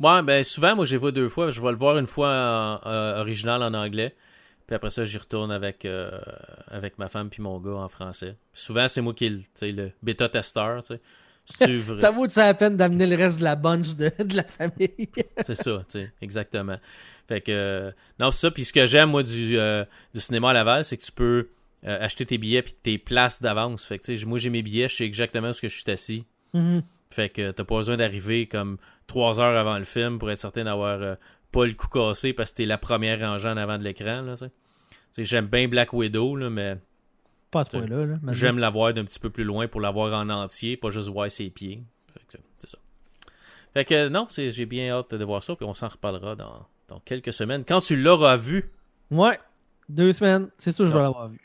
Ouais, 0.00 0.22
ben 0.22 0.42
souvent, 0.42 0.74
moi, 0.74 0.84
j'y 0.84 0.96
vais 0.96 1.12
deux 1.12 1.28
fois. 1.28 1.50
Je 1.50 1.60
vais 1.60 1.70
le 1.70 1.76
voir 1.76 1.96
une 1.96 2.06
fois 2.08 2.28
en, 2.84 2.88
euh, 2.88 3.20
original 3.20 3.62
en 3.62 3.72
anglais. 3.72 4.16
Puis 4.66 4.74
après 4.74 4.90
ça, 4.90 5.04
j'y 5.04 5.18
retourne 5.18 5.52
avec, 5.52 5.84
euh, 5.84 6.10
avec 6.68 6.98
ma 6.98 7.08
femme 7.08 7.28
puis 7.30 7.40
mon 7.42 7.60
gars 7.60 7.72
en 7.76 7.88
français. 7.88 8.36
Souvent, 8.52 8.88
c'est 8.88 9.00
moi 9.00 9.12
qui 9.14 9.26
est 9.26 9.30
le, 9.30 9.38
tu 9.40 9.46
sais, 9.54 9.70
le 9.72 9.92
bêta-testeur. 10.02 10.82
Ça 11.98 12.10
vaut 12.10 12.28
ça 12.28 12.46
la 12.46 12.54
peine 12.54 12.76
d'amener 12.76 13.06
le 13.06 13.16
reste 13.16 13.38
de 13.38 13.44
la 13.44 13.56
bunch 13.56 13.94
de, 13.96 14.10
de 14.18 14.36
la 14.36 14.44
famille? 14.44 15.08
C'est 15.44 15.56
ça, 15.56 15.84
tu 15.88 15.98
sais, 15.98 16.12
exactement. 16.20 16.78
Fait 17.28 17.40
que, 17.40 17.52
euh, 17.52 17.90
non, 18.18 18.30
c'est 18.30 18.40
ça. 18.40 18.50
Puis 18.50 18.64
ce 18.64 18.72
que 18.72 18.86
j'aime, 18.86 19.10
moi, 19.10 19.22
du, 19.22 19.58
euh, 19.58 19.84
du 20.12 20.20
cinéma 20.20 20.50
à 20.50 20.52
Laval, 20.52 20.84
c'est 20.84 20.96
que 20.96 21.04
tu 21.04 21.12
peux 21.12 21.48
euh, 21.86 22.04
acheter 22.04 22.26
tes 22.26 22.36
billets 22.36 22.62
puis 22.62 22.74
tes 22.74 22.98
places 22.98 23.40
d'avance. 23.40 23.86
Fait 23.86 23.98
que, 23.98 24.04
tu 24.04 24.18
sais, 24.18 24.26
moi, 24.26 24.38
j'ai 24.38 24.50
mes 24.50 24.62
billets, 24.62 24.88
je 24.88 24.96
sais 24.96 25.04
exactement 25.04 25.50
où 25.50 25.54
je 25.54 25.68
suis 25.68 25.90
assis. 25.90 26.24
Mhm. 26.52 26.82
Fait 27.10 27.28
que 27.28 27.50
t'as 27.52 27.64
pas 27.64 27.76
besoin 27.76 27.96
d'arriver 27.96 28.46
comme 28.46 28.78
trois 29.06 29.40
heures 29.40 29.56
avant 29.56 29.78
le 29.78 29.84
film 29.84 30.18
pour 30.18 30.30
être 30.30 30.40
certain 30.40 30.64
d'avoir 30.64 31.16
pas 31.52 31.66
le 31.66 31.74
coup 31.74 31.88
cassé 31.88 32.32
parce 32.32 32.50
que 32.50 32.56
t'es 32.56 32.66
la 32.66 32.78
première 32.78 33.20
rangée 33.20 33.48
en 33.48 33.56
avant 33.56 33.78
de 33.78 33.84
l'écran. 33.84 34.22
Là, 34.22 34.32
tu 34.32 34.44
sais. 34.44 34.50
Tu 34.50 34.96
sais, 35.16 35.24
j'aime 35.24 35.46
bien 35.46 35.68
Black 35.68 35.92
Widow, 35.92 36.36
là, 36.36 36.50
mais 36.50 36.78
Pas 37.52 37.60
à 37.60 37.64
ce 37.64 37.70
point-là. 37.70 37.96
Là, 37.98 38.06
maintenant. 38.06 38.32
j'aime 38.32 38.58
la 38.58 38.70
voir 38.70 38.92
d'un 38.94 39.04
petit 39.04 39.20
peu 39.20 39.30
plus 39.30 39.44
loin 39.44 39.68
pour 39.68 39.80
la 39.80 39.90
voir 39.92 40.12
en 40.20 40.28
entier, 40.28 40.76
pas 40.76 40.90
juste 40.90 41.08
voir 41.08 41.30
ses 41.30 41.50
pieds. 41.50 41.84
C'est 42.58 42.66
ça. 42.68 42.78
Fait 43.74 43.84
que 43.84 44.08
non, 44.08 44.26
c'est, 44.28 44.50
j'ai 44.50 44.66
bien 44.66 44.90
hâte 44.90 45.14
de 45.14 45.24
voir 45.24 45.42
ça, 45.42 45.54
puis 45.54 45.64
on 45.66 45.74
s'en 45.74 45.88
reparlera 45.88 46.34
dans, 46.34 46.66
dans 46.88 46.98
quelques 47.00 47.32
semaines. 47.32 47.64
Quand 47.64 47.80
tu 47.80 47.96
l'auras 47.96 48.36
vu, 48.36 48.70
Ouais. 49.10 49.38
Deux 49.88 50.12
semaines, 50.14 50.48
c'est 50.58 50.72
sûr 50.72 50.86
que 50.86 50.90
je 50.90 50.94
vais 50.94 51.00
Ah. 51.00 51.04
l'avoir 51.04 51.28
vu. 51.28 51.38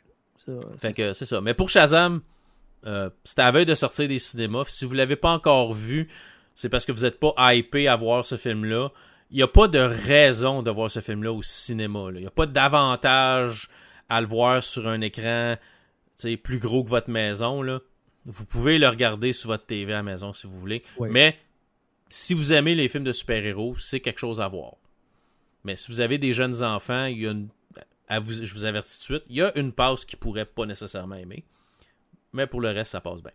Ça, 0.46 0.54
Fait 0.80 0.94
que 0.94 1.12
c'est 1.14 1.26
ça. 1.26 1.42
Mais 1.42 1.54
pour 1.54 1.70
Shazam, 1.70 2.22
euh, 2.86 3.10
c'était 3.26 3.42
à 3.42 3.52
veille 3.52 3.66
de 3.66 3.74
sortir 3.76 4.08
des 4.08 4.20
cinémas. 4.20 4.64
Si 4.68 4.86
vous 4.86 4.94
l'avez 4.94 5.18
pas 5.18 5.32
encore 5.32 5.74
vu, 5.74 6.08
c'est 6.56 6.70
parce 6.70 6.86
que 6.86 6.94
vous 6.94 7.02
n'êtes 7.02 7.20
pas 7.20 7.34
hypé 7.54 7.90
à 7.90 7.98
voir 7.98 8.26
ce 8.26 8.38
film-là. 8.38 8.90
Il 9.32 9.38
n'y 9.38 9.44
a 9.44 9.48
pas 9.50 9.68
de 9.68 9.80
raison 9.80 10.64
de 10.64 10.72
voir 10.72 10.90
ce 10.90 11.02
film-là 11.02 11.34
au 11.34 11.42
cinéma. 11.42 12.10
là. 12.12 12.20
Il 12.20 12.22
n'y 12.22 12.28
a 12.28 12.32
pas 12.32 12.46
d'avantage 12.46 13.68
à 14.08 14.22
le 14.22 14.28
voir 14.28 14.64
sur 14.64 14.88
un 14.88 15.02
écran 15.02 15.56
plus 16.38 16.60
gros 16.60 16.84
que 16.84 16.90
votre 16.90 17.10
maison. 17.10 17.62
Là. 17.62 17.80
Vous 18.26 18.46
pouvez 18.46 18.78
le 18.78 18.88
regarder 18.88 19.34
sur 19.34 19.50
votre 19.50 19.66
TV 19.66 19.94
à 19.94 19.98
la 19.98 20.04
maison 20.04 20.34
si 20.34 20.48
vous 20.48 20.56
voulez. 20.56 20.84
Mais 21.00 21.38
si 22.10 22.34
vous 22.34 22.54
aimez 22.54 22.76
les 22.76 22.88
films 22.88 23.04
de 23.04 23.12
super-héros, 23.12 23.78
c'est 23.78 24.00
quelque 24.00 24.20
chose 24.20 24.42
à 24.42 24.48
voir. 24.48 24.74
Mais 25.64 25.76
si 25.76 25.92
vous 25.92 26.02
avez 26.02 26.18
des 26.18 26.34
jeunes 26.34 26.64
enfants, 26.64 27.06
il 27.06 27.22
y 27.22 27.28
a 27.28 27.32
une 27.32 27.50
à 28.08 28.20
vous, 28.20 28.32
je 28.32 28.54
vous 28.54 28.64
avertis 28.64 28.94
tout 28.94 29.00
de 29.00 29.04
suite, 29.04 29.24
il 29.30 29.36
y 29.36 29.42
a 29.42 29.58
une 29.58 29.74
passe 29.74 30.06
qui 30.06 30.16
pourrait 30.16 30.46
pas 30.46 30.66
nécessairement 30.66 31.16
aimer. 31.16 31.44
Mais 32.34 32.48
pour 32.48 32.62
le 32.62 32.70
reste, 32.70 32.92
ça 32.92 33.02
passe 33.02 33.22
bien. 33.22 33.34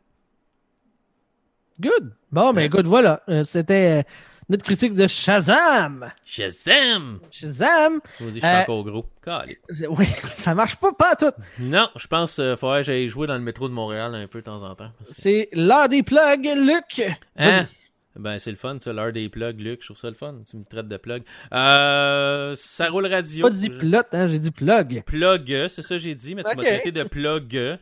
Good. 1.83 2.13
Bon, 2.31 2.53
ben 2.53 2.63
écoute, 2.63 2.87
voilà. 2.87 3.23
Euh, 3.29 3.45
C'était 3.45 4.01
euh, 4.01 4.03
notre 4.49 4.65
critique 4.65 4.95
de 4.95 5.07
Shazam. 5.09 6.11
Shazam! 6.25 7.19
Shazam. 7.31 8.01
Je 8.21 8.25
vous 8.25 8.31
dis, 8.31 8.41
je 8.41 8.47
suis 8.47 8.55
Euh, 8.55 8.61
encore 8.63 8.85
gros. 8.85 9.07
Calé. 9.23 9.59
C'est- 9.69 9.87
Oui, 9.89 10.07
ça 10.35 10.55
marche 10.55 10.77
pas, 10.77 10.93
pas 10.93 11.17
tout. 11.17 11.33
Non, 11.59 11.89
je 11.97 12.07
pense 12.07 12.37
qu'il 12.37 12.57
faudrait 12.57 12.81
que 12.81 12.87
j'aille 12.87 13.09
jouer 13.09 13.27
dans 13.27 13.35
le 13.35 13.41
métro 13.41 13.69
de 13.69 13.75
Montréal 13.75 14.15
un 14.15 14.27
peu 14.29 14.39
de 14.41 14.45
temps 14.45 14.63
en 14.63 14.75
temps. 14.75 14.91
C'est 15.11 15.49
l'heure 15.53 15.89
des 15.89 16.03
plugs, 16.03 16.49
Luc. 16.57 17.03
Hein? 17.37 17.63
Vas-y. 17.63 17.67
Ben, 18.15 18.39
c'est 18.39 18.51
le 18.51 18.59
fun, 18.59 18.77
ça, 18.79 18.93
l'heure 18.93 19.13
des 19.13 19.29
plugs, 19.31 19.59
Luc. 19.59 19.81
Je 19.81 19.87
trouve 19.87 19.99
ça 19.99 20.09
le 20.09 20.15
fun. 20.15 20.35
Tu 20.49 20.57
me 20.59 20.65
traites 20.65 20.87
de 20.89 20.97
plug. 20.99 21.23
Euh, 21.53 22.55
ça 22.57 22.91
roule 22.91 23.07
radio. 23.07 23.43
Pas 23.47 23.51
dit 23.51 23.71
plot, 23.71 23.99
hein, 24.13 24.29
j'ai 24.29 24.39
dit 24.39 24.51
plug. 24.51 25.03
Plug, 25.05 25.67
c'est 25.69 25.83
ça 25.83 25.95
que 25.95 25.99
j'ai 25.99 26.15
dit, 26.15 26.35
mais 26.35 26.43
tu 26.45 26.55
m'as 26.55 26.63
Ok. 26.63 26.69
traité 26.69 26.93
de 26.93 27.03
plug. 27.05 27.79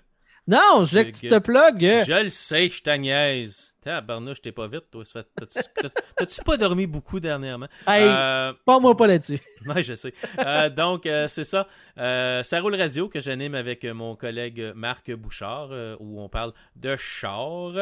Non, 0.47 0.85
je 0.85 0.91
voulais 0.91 1.11
que 1.11 1.17
tu 1.19 1.29
te 1.29 1.39
plugues. 1.39 2.05
Je 2.07 2.23
le 2.23 2.29
sais, 2.29 2.71
je 2.71 2.83
t'agnaise. 2.83 3.70
Tabarnouche, 3.83 4.41
t'es 4.43 4.53
pas 4.53 4.69
vite, 4.69 4.85
toi. 4.91 5.03
T'as-tu 5.05 5.59
t'as- 5.75 5.89
t'as-tu 6.17 6.43
pas 6.45 6.57
dormi 6.57 6.87
beaucoup 6.87 7.19
dernièrement? 7.21 7.69
Hey, 7.87 8.05
Euh, 8.07 8.53
pas 8.65 8.79
moi 8.79 8.97
pas 8.97 9.07
là-dessus. 9.07 9.41
Ouais, 9.67 9.83
je 9.83 9.95
sais. 9.95 10.15
Euh, 10.39 10.71
donc, 10.71 11.05
euh, 11.07 11.29
c'est 11.29 11.45
ça. 11.45 11.67
Ça 11.97 12.61
roule 12.61 12.75
radio 12.77 13.09
que 13.09 13.21
j'anime 13.21 13.55
avec 13.55 13.85
mon 13.85 14.17
collègue 14.17 14.73
Marc 14.75 15.11
Bouchard, 15.13 15.71
où 16.01 16.21
on 16.21 16.29
parle 16.29 16.53
de 16.77 16.97
char. 16.97 17.73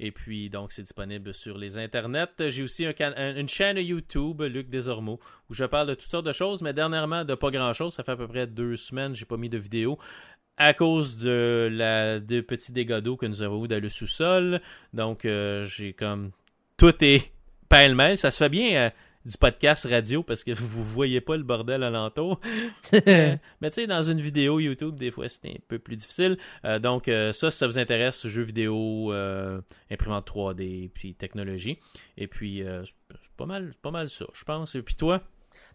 Et 0.00 0.10
puis, 0.10 0.50
donc, 0.50 0.72
c'est 0.72 0.82
disponible 0.82 1.32
sur 1.32 1.56
les 1.56 1.78
internets. 1.78 2.26
J'ai 2.50 2.62
aussi 2.64 2.84
un 2.84 2.92
can- 2.92 3.12
un- 3.16 3.36
une 3.36 3.48
chaîne 3.48 3.78
YouTube, 3.78 4.42
Luc 4.42 4.68
Desormeaux, 4.68 5.20
où 5.48 5.54
je 5.54 5.64
parle 5.64 5.86
de 5.88 5.94
toutes 5.94 6.10
sortes 6.10 6.26
de 6.26 6.32
choses, 6.32 6.62
mais 6.62 6.72
dernièrement, 6.72 7.24
de 7.24 7.34
pas 7.34 7.50
grand-chose. 7.50 7.94
Ça 7.94 8.02
fait 8.02 8.12
à 8.12 8.16
peu 8.16 8.26
près 8.26 8.46
deux 8.46 8.76
semaines, 8.76 9.14
j'ai 9.14 9.24
pas 9.24 9.36
mis 9.36 9.48
de 9.48 9.56
vidéo 9.58 9.98
à 10.56 10.74
cause 10.74 11.18
de 11.18 11.68
la 11.70 12.20
de 12.20 12.40
petits 12.40 12.72
dégâts 12.72 13.00
d'eau 13.00 13.16
que 13.16 13.26
nous 13.26 13.42
avons 13.42 13.64
eu 13.64 13.68
dans 13.68 13.82
le 13.82 13.88
sous-sol. 13.88 14.60
Donc, 14.92 15.24
euh, 15.24 15.64
j'ai 15.66 15.92
comme... 15.92 16.30
Tout 16.76 16.94
est 17.04 17.32
pêle-mêle. 17.68 18.18
Ça 18.18 18.30
se 18.30 18.38
fait 18.38 18.48
bien... 18.48 18.74
euh, 18.76 18.90
du 19.24 19.38
podcast 19.38 19.86
radio 19.90 20.22
parce 20.22 20.44
que 20.44 20.52
vous 20.54 20.84
voyez 20.84 21.22
pas 21.22 21.38
le 21.38 21.44
bordel 21.44 21.82
alentour. 21.82 22.40
Euh, 23.08 23.36
mais 23.60 23.70
tu 23.70 23.76
sais, 23.80 23.86
dans 23.86 24.02
une 24.02 24.20
vidéo 24.20 24.60
YouTube, 24.60 24.96
des 24.96 25.10
fois, 25.10 25.28
c'est 25.28 25.48
un 25.48 25.56
peu 25.66 25.78
plus 25.78 25.96
difficile. 25.96 26.36
Donc, 26.80 27.06
ça, 27.06 27.50
si 27.50 27.56
ça 27.56 27.66
vous 27.66 27.78
intéresse, 27.78 28.26
jeux 28.28 28.42
vidéo, 28.42 29.12
imprimante 29.90 30.30
3D, 30.30 30.90
puis 30.90 31.14
technologie. 31.14 31.78
Et 32.16 32.28
puis, 32.28 32.62
c'est 32.62 33.16
c'est 33.20 33.32
pas 33.36 33.46
mal, 33.46 33.70
c'est 33.72 33.80
pas 33.80 33.90
mal 33.90 34.08
ça, 34.08 34.26
je 34.32 34.44
pense. 34.44 34.74
Et 34.74 34.82
puis 34.82 34.94
toi? 34.94 35.22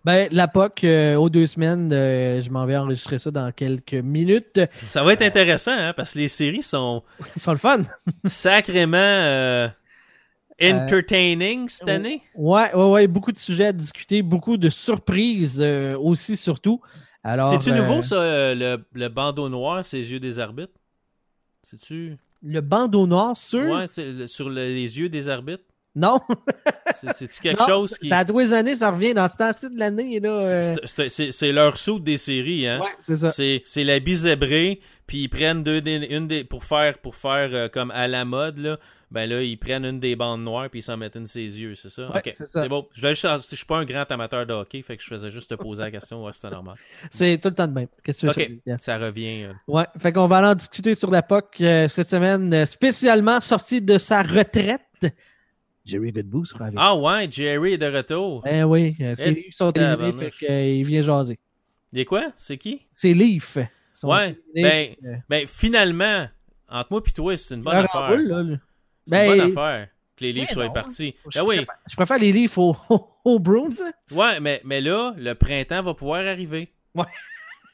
Ben, 0.06 0.28
la 0.32 0.48
POC, 0.48 0.84
euh, 0.84 1.16
aux 1.16 1.30
deux 1.30 1.48
semaines, 1.48 1.92
euh, 1.92 2.42
je 2.42 2.50
m'en 2.50 2.66
vais 2.66 2.78
enregistrer 2.78 3.20
ça 3.20 3.32
dans 3.32 3.52
quelques 3.52 3.94
minutes. 3.94 4.60
Ça 4.88 5.04
va 5.04 5.14
être 5.14 5.22
intéressant, 5.22 5.72
hein, 5.74 5.94
parce 5.96 6.14
que 6.14 6.20
les 6.20 6.28
séries 6.28 6.62
sont 6.62 7.04
Ils 7.36 7.42
sont 7.42 7.52
le 7.52 7.58
fun. 7.58 7.82
sacrément 8.26 8.98
euh, 8.98 9.68
entertaining 10.62 11.68
cette 11.70 11.88
année. 11.90 12.22
Ouais, 12.36 12.74
ouais, 12.76 12.90
ouais, 12.90 13.08
beaucoup 13.08 13.32
de 13.32 13.38
sujets 13.40 13.68
à 13.68 13.72
discuter, 13.74 14.22
beaucoup 14.22 14.58
de 14.58 14.70
surprises 14.70 15.62
aussi, 16.00 16.36
surtout. 16.38 16.82
Alors, 17.24 17.50
C'est-tu 17.50 17.72
nouveau, 17.72 18.02
ça, 18.02 18.54
le, 18.54 18.78
le 18.94 19.08
bandeau 19.10 19.50
noir, 19.50 19.86
ses 19.86 20.12
yeux 20.12 20.20
des 20.20 20.40
arbitres? 20.40 20.74
C'est-tu... 21.64 22.18
Le 22.42 22.62
bandeau 22.62 23.06
noir 23.06 23.36
sur. 23.36 23.68
Ouais, 23.68 23.88
sur 24.26 24.50
le- 24.50 24.56
les 24.70 24.98
yeux 24.98 25.10
des 25.10 25.28
arbitres? 25.28 25.64
Non, 25.94 26.20
C'est-tu 27.14 27.42
quelque 27.42 27.60
Non, 27.60 27.68
chose 27.68 27.90
ça- 27.92 27.98
qui... 27.98 28.08
ça 28.10 28.18
a 28.20 28.24
les 28.24 28.54
années, 28.54 28.76
ça 28.76 28.92
revient 28.92 29.14
dans 29.14 29.28
ce 29.30 29.38
temps-ci 29.38 29.70
de 29.70 29.80
l'année. 29.80 30.20
là. 30.20 30.38
euh, 30.38 30.76
C'est- 30.86 31.52
leur 31.52 31.78
soude 31.78 32.04
des 32.04 32.18
séries, 32.18 32.68
hein? 32.68 32.80
Ouais, 32.82 32.92
c'est 33.00 33.16
ça. 33.18 33.32
C'est 33.32 33.84
la 33.84 34.00
bizébrée, 34.00 34.80
puis 35.08 35.24
ils 35.24 35.30
prennent 35.30 35.64
deux 35.64 35.82
une 35.86 36.28
des 36.28 36.44
pour 36.44 36.64
faire 36.64 36.98
pour 37.00 37.16
faire 37.16 37.50
euh, 37.54 37.68
comme 37.68 37.92
à 37.92 38.08
la 38.08 38.26
mode 38.26 38.60
là. 38.60 38.78
Ben 39.12 39.28
là, 39.28 39.42
ils 39.42 39.58
prennent 39.58 39.86
une 39.86 40.00
des 40.00 40.16
bandes 40.16 40.44
noires 40.44 40.70
puis 40.70 40.82
ils 40.82 40.84
s'en 40.84 40.96
mettent 40.96 41.16
une 41.16 41.24
de 41.24 41.28
ses 41.28 41.40
yeux, 41.60 41.74
c'est 41.74 41.90
ça? 41.90 42.12
Ouais, 42.12 42.20
OK. 42.24 42.32
c'est 42.32 42.70
bon. 42.70 42.88
Je, 42.94 43.08
juste- 43.08 43.26
je 43.50 43.56
suis 43.56 43.66
pas 43.66 43.78
un 43.80 43.84
grand 43.86 44.06
amateur 44.12 44.46
de 44.46 44.54
hockey, 44.54 44.84
fait 44.84 44.98
que 44.98 45.02
je 45.04 45.08
faisais 45.08 45.32
juste 45.32 45.50
te 45.50 45.56
poser 45.56 45.82
la 45.82 45.90
question, 45.90 46.24
ouais, 46.24 46.32
c'était 46.32 46.52
normal. 46.52 46.76
C'est 47.10 47.40
tout 47.42 47.50
le 47.50 47.56
temps 47.56 47.66
de 47.66 47.74
même. 47.74 47.88
Qu'est-ce 48.04 48.28
que 48.28 48.32
tu 48.34 48.60
veux? 48.68 48.78
Ça 48.80 49.00
revient. 49.00 49.46
euh. 49.46 49.54
Ouais, 49.68 49.86
fait 50.00 50.12
qu'on 50.14 50.28
va 50.28 50.38
aller 50.38 50.48
en 50.50 50.54
discuter 50.56 50.94
sur 50.94 51.10
la 51.10 51.24
POC 51.24 51.56
euh, 51.62 51.88
cette 51.90 52.08
semaine, 52.08 52.68
spécialement 52.68 53.42
sorti 53.42 53.82
de 53.82 53.98
sa 53.98 54.22
retraite. 54.22 54.82
Jerry 55.90 56.14
sera 56.46 56.66
avec. 56.66 56.76
Ah 56.78 56.96
ouais, 56.96 57.28
Jerry 57.32 57.74
est 57.74 57.78
de 57.78 57.86
retour. 57.88 58.44
Eh 58.48 58.64
oui, 58.64 58.96
euh, 59.02 59.16
Eh, 59.18 59.30
livres 59.32 59.48
sont 59.52 59.72
éliminés, 59.72 60.12
fait 60.14 60.32
qu'il 60.32 60.86
vient 60.86 61.02
jaser. 61.02 61.40
Il 61.92 62.00
est 62.00 62.06
quoi? 62.06 62.32
C'est 62.38 62.58
qui? 62.58 62.82
Livres 63.04 63.68
sont 63.94 64.10
Ouais, 64.10 64.38
que, 64.56 64.60
euh, 65.08 65.16
Ben 65.28 65.48
finalement, 65.48 66.28
entre 66.70 66.88
moi 66.92 67.04
puis 67.04 67.14
toi, 67.14 67.36
c'est 67.36 67.56
une 67.56 67.62
bonne 67.64 67.76
affaire. 67.78 68.12
là. 68.12 68.18
C'est 68.18 68.26
une 68.52 68.60
Ben, 69.08 69.28
bonne 69.28 69.52
affaire 69.52 69.88
que 70.16 70.24
les 70.26 70.34
livres 70.34 70.52
soient 70.52 70.70
partis. 70.72 71.16
Je, 71.30 71.40
Ben 71.40 71.46
oui. 71.46 71.56
préfère, 71.58 71.76
je 71.90 71.96
préfère 71.96 72.20
les 72.20 72.32
livres 72.32 72.58
au, 72.60 72.76
au, 72.90 73.08
au 73.26 73.40
Bruins. 73.40 73.70
hein. 73.82 73.92
Ouais, 74.12 74.40
mais, 74.40 74.62
mais 74.66 74.82
là, 74.82 75.14
le 75.18 75.34
printemps 75.34 75.82
va 75.82 75.94
pouvoir 75.94 76.26
arriver. 76.28 76.72
Ouais. 76.94 77.06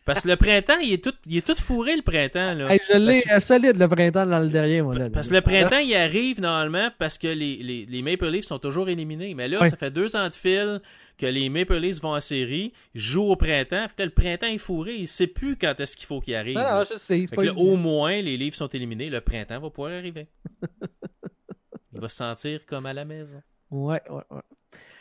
Parce 0.06 0.22
que 0.22 0.28
le 0.28 0.36
printemps, 0.36 0.78
il 0.80 0.94
est 0.94 1.04
tout, 1.04 1.14
il 1.26 1.38
est 1.38 1.46
tout 1.46 1.56
fourré, 1.60 1.96
le 1.96 2.04
printemps. 2.04 2.54
Là. 2.54 2.72
Hey, 2.72 2.80
je 2.88 2.96
l'ai 2.96 3.24
Parce- 3.28 3.48
solide 3.48 3.76
le 3.78 3.88
printemps 3.88 4.28
dans 4.28 4.40
le 4.40 4.50
derrière, 4.50 4.84
moi. 4.84 4.96
Là, 4.96 5.10
Parce 5.10 5.30
que 5.30 5.34
le 5.34 5.42
printemps, 5.42 5.80
il 5.80 5.96
arrive 5.96 6.40
normalement 6.40 6.90
parce 7.00 7.18
que 7.18 7.28
les, 7.28 7.58
les, 7.58 7.86
les 7.88 8.02
Maple 8.04 8.28
Leafs 8.28 8.46
sont 8.46 8.60
toujours 8.60 8.88
éliminés. 8.88 9.34
Mais 9.34 9.48
là, 9.48 9.68
ça 9.68 9.76
fait 9.76 9.90
deux 9.90 10.16
ans 10.16 10.30
de 10.30 10.36
fil 10.36 10.80
que 11.18 11.26
les 11.26 11.50
Maple 11.50 11.78
Leafs 11.78 12.02
vont 12.02 12.14
en 12.14 12.20
série, 12.20 12.72
jouent 12.94 13.32
au 13.32 13.36
printemps. 13.36 13.88
Fait 13.88 13.96
que 13.96 14.02
là, 14.04 14.06
le 14.06 14.12
printemps 14.12 14.46
est 14.48 14.60
fourré. 14.60 14.96
Il 14.96 15.08
sait 15.08 15.28
plus 15.28 15.56
quand 15.56 15.74
est-ce 15.80 15.98
qu'il 15.98 16.06
faut 16.06 16.22
qu'il 16.22 16.36
arrive. 16.36 16.58
Non, 16.58 16.84
je 16.90 16.98
sais. 16.98 17.26
Fait 17.26 17.36
que 17.36 17.42
là, 17.42 17.54
au 17.54 17.76
moins, 17.76 18.22
les 18.22 18.38
Leafs 18.38 18.56
sont 18.56 18.68
éliminés. 18.68 19.10
Le 19.10 19.22
printemps 19.22 19.60
va 19.60 19.70
pouvoir 19.72 19.94
arriver. 19.94 20.28
il 21.94 22.00
va 22.00 22.10
se 22.10 22.18
sentir 22.18 22.60
comme 22.68 22.86
à 22.86 22.94
la 22.94 23.06
maison. 23.06 23.42
Ouais, 23.72 24.02
ouais, 24.10 24.24
ouais. 24.30 24.42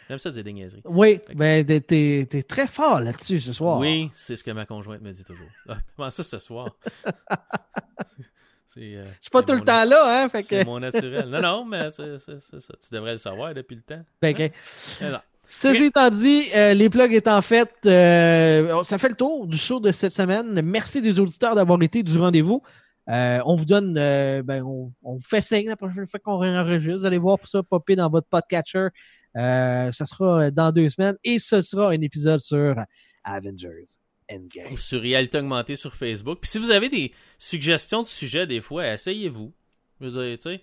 J'aime 0.09 0.19
ça 0.19 0.31
dire 0.31 0.45
des 0.45 0.53
niaiseries. 0.53 0.83
Oui, 0.85 1.21
ben, 1.35 1.65
t'es- 1.65 1.81
t'es 1.81 2.27
t'es 2.29 2.43
très 2.43 2.67
fort 2.67 3.01
là-dessus 3.01 3.41
ce 3.41 3.53
soir. 3.53 3.79
Oui, 3.79 4.11
c'est 4.15 4.37
ce 4.37 4.45
que 4.45 4.51
ma 4.51 4.67
conjointe 4.67 5.01
me 5.01 5.13
dit 5.13 5.25
toujours. 5.25 5.49
Ah, 5.69 5.79
comment 5.97 6.11
ça 6.11 6.23
ce 6.23 6.39
soir? 6.39 6.77
euh, 8.77 9.05
Je 9.05 9.23
suis 9.23 9.31
pas 9.31 9.43
tout 9.43 9.53
le 9.55 9.61
temps 9.61 9.85
là, 9.85 10.23
hein, 10.25 10.29
fait 10.29 10.43
C'est 10.43 10.65
mon 10.65 10.81
naturel. 10.81 11.29
Non, 11.29 11.41
non, 11.41 11.65
mais 11.65 11.91
c'est, 11.91 12.19
ça. 12.19 12.75
Tu 12.81 12.95
devrais 12.95 13.13
le 13.13 13.19
savoir 13.19 13.55
depuis 13.55 13.77
le 13.77 13.83
temps. 13.83 14.03
Mais 14.23 14.53
non. 15.01 15.19
Ceci 15.47 15.85
étant 15.85 16.09
dit, 16.09 16.49
euh, 16.55 16.73
les 16.73 16.89
plugs 16.89 17.13
étant 17.13 17.41
faits, 17.43 17.71
euh, 17.87 18.83
ça 18.83 18.97
fait 18.97 19.11
le 19.11 19.15
tour 19.15 19.47
du 19.47 19.59
show 19.59 19.79
de 19.79 19.93
cette 19.93 20.13
semaine. 20.13 20.61
Merci 20.63 21.03
des 21.03 21.21
auditeurs 21.21 21.55
d'avoir 21.55 21.81
été 21.83 22.03
du 22.03 22.19
rendez-vous. 22.19 22.63
Euh, 23.11 23.41
on 23.45 23.55
vous 23.55 23.65
donne, 23.67 23.97
euh, 23.99 24.43
ben, 24.43 24.63
on, 24.63 24.91
on 25.03 25.15
vous 25.17 25.23
fait 25.23 25.43
signe 25.43 25.69
la 25.69 25.77
prochaine 25.77 26.07
fois 26.07 26.21
qu'on 26.21 26.43
enregistre. 26.43 26.99
Vous 27.01 27.07
allez 27.07 27.19
voir 27.19 27.39
pour 27.39 27.49
ça 27.49 27.63
popper 27.63 27.97
dans 27.97 28.09
votre 28.09 28.27
podcatcher. 28.29 28.89
Euh, 29.37 29.93
ça 29.93 30.07
sera 30.07 30.51
dans 30.51 30.73
deux 30.73 30.89
semaines 30.91 31.17
et 31.25 31.39
ce 31.39 31.61
sera 31.61 31.89
un 31.91 32.01
épisode 32.01 32.41
sur 32.41 32.77
Avengers 33.25 33.85
Endgame. 34.33 34.73
Ou 34.73 34.77
sur 34.77 35.01
Réalité 35.01 35.39
Augmentée 35.39 35.77
sur 35.77 35.95
Facebook. 35.95 36.39
Puis 36.41 36.51
si 36.51 36.59
vous 36.59 36.71
avez 36.71 36.89
des 36.89 37.13
suggestions 37.39 38.03
de 38.03 38.09
sujets, 38.09 38.47
des 38.47 38.61
fois, 38.61 38.93
essayez-vous. 38.95 39.53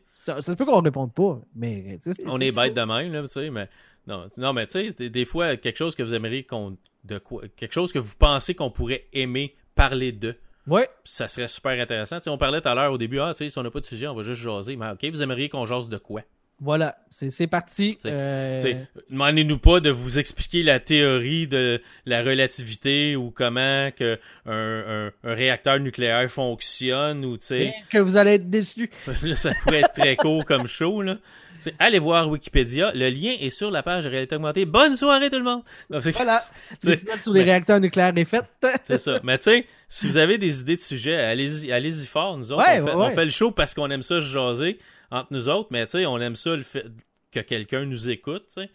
Ça, 0.07 0.41
ça 0.41 0.51
se 0.51 0.57
peut 0.57 0.65
qu'on 0.65 0.79
ne 0.79 0.85
réponde 0.85 1.13
pas, 1.13 1.41
mais 1.55 1.97
on 2.25 2.37
c'est- 2.37 2.47
est 2.47 2.51
bête 2.51 2.73
de 2.73 2.81
même, 2.81 3.11
là, 3.13 3.21
tu 3.23 3.27
sais, 3.29 3.49
mais 3.49 3.69
non, 4.07 4.27
non 4.37 4.51
mais 4.53 4.67
tu 4.67 4.73
sais, 4.73 4.91
des, 4.91 5.09
des 5.09 5.25
fois, 5.25 5.55
quelque 5.57 5.77
chose 5.77 5.95
que 5.95 6.03
vous 6.03 6.13
aimeriez 6.13 6.43
qu'on. 6.43 6.77
De 7.03 7.17
quoi, 7.17 7.43
quelque 7.55 7.73
chose 7.73 7.91
que 7.91 7.97
vous 7.97 8.13
pensez 8.19 8.53
qu'on 8.53 8.69
pourrait 8.69 9.07
aimer 9.13 9.55
parler 9.73 10.11
de. 10.11 10.35
Ouais, 10.67 10.87
ça 11.03 11.27
serait 11.27 11.47
super 11.47 11.71
intéressant. 11.79 12.17
Tu 12.17 12.23
sais, 12.25 12.29
on 12.29 12.37
parlait 12.37 12.61
tout 12.61 12.67
à 12.69 12.75
l'heure 12.75 12.91
au 12.93 12.97
début, 12.97 13.19
ah, 13.19 13.33
si 13.35 13.51
on 13.57 13.63
n'a 13.63 13.71
pas 13.71 13.79
de 13.79 13.85
sujet, 13.85 14.07
on 14.07 14.15
va 14.15 14.23
juste 14.23 14.41
jaser. 14.41 14.75
Mais 14.75 14.89
ok, 14.91 15.03
vous 15.11 15.21
aimeriez 15.21 15.49
qu'on 15.49 15.65
jase 15.65 15.89
de 15.89 15.97
quoi? 15.97 16.21
Voilà, 16.63 16.95
c'est 17.09 17.47
parti. 17.47 17.95
T'sais, 17.97 18.09
Euh, 18.11 18.59
T'sais, 18.59 18.85
Demandez-nous 19.09 19.57
pas 19.57 19.79
de 19.79 19.89
vous 19.89 20.19
expliquer 20.19 20.61
la 20.61 20.79
théorie 20.79 21.47
de 21.47 21.81
la 22.05 22.21
relativité 22.21 23.15
ou 23.15 23.31
comment 23.31 23.89
que 23.89 24.19
un, 24.45 25.07
un- 25.07 25.11
un 25.23 25.33
réacteur 25.33 25.79
nucléaire 25.79 26.29
fonctionne 26.29 27.25
ou 27.25 27.37
tu 27.39 27.47
sais 27.47 27.73
que 27.91 27.97
vous 27.97 28.15
allez 28.15 28.33
être 28.35 28.47
déçus. 28.47 28.91
Ça 29.35 29.53
pourrait 29.63 29.79
être 29.79 29.93
très 29.93 30.15
court 30.15 30.45
comme 30.45 30.67
show 30.67 31.01
là. 31.01 31.17
T'sais, 31.61 31.75
allez 31.77 31.99
voir 31.99 32.27
Wikipédia, 32.27 32.91
le 32.95 33.09
lien 33.09 33.35
est 33.39 33.51
sur 33.51 33.69
la 33.69 33.83
page 33.83 34.03
de 34.05 34.09
réalité 34.09 34.35
augmentée. 34.35 34.65
Bonne 34.65 34.95
soirée 34.95 35.29
tout 35.29 35.37
le 35.37 35.43
monde. 35.43 35.61
Voilà. 35.89 36.41
L'épisode 36.83 37.21
sur 37.21 37.33
les 37.33 37.39
mais- 37.41 37.51
réacteurs 37.51 37.79
nucléaires 37.79 38.17
est 38.17 38.25
fait. 38.25 38.43
C'est 38.83 38.97
ça. 38.97 39.19
Mais 39.23 39.37
tu 39.37 39.43
sais, 39.43 39.67
si 39.87 40.07
vous 40.07 40.17
avez 40.17 40.39
des 40.39 40.61
idées 40.61 40.75
de 40.75 40.81
sujets, 40.81 41.15
allez-y, 41.15 41.71
allez-y 41.71 42.07
fort. 42.07 42.35
Nous 42.37 42.51
autres, 42.51 42.65
Ouais, 42.67 42.81
on, 42.81 42.85
fait, 42.87 42.93
ouais, 42.95 43.05
on 43.05 43.09
fait 43.11 43.25
le 43.25 43.31
show 43.31 43.51
parce 43.51 43.75
qu'on 43.75 43.91
aime 43.91 44.01
ça 44.01 44.15
se 44.15 44.25
jaser 44.25 44.79
entre 45.11 45.27
nous 45.31 45.49
autres, 45.49 45.67
mais 45.71 45.85
tu 45.85 45.91
sais, 45.91 46.05
on 46.07 46.19
aime 46.19 46.35
ça 46.35 46.55
le 46.55 46.63
fait 46.63 46.85
que 47.31 47.41
quelqu'un 47.41 47.85
nous 47.85 48.09
écoute, 48.09 48.45
tu 48.47 48.61
sais. 48.61 48.69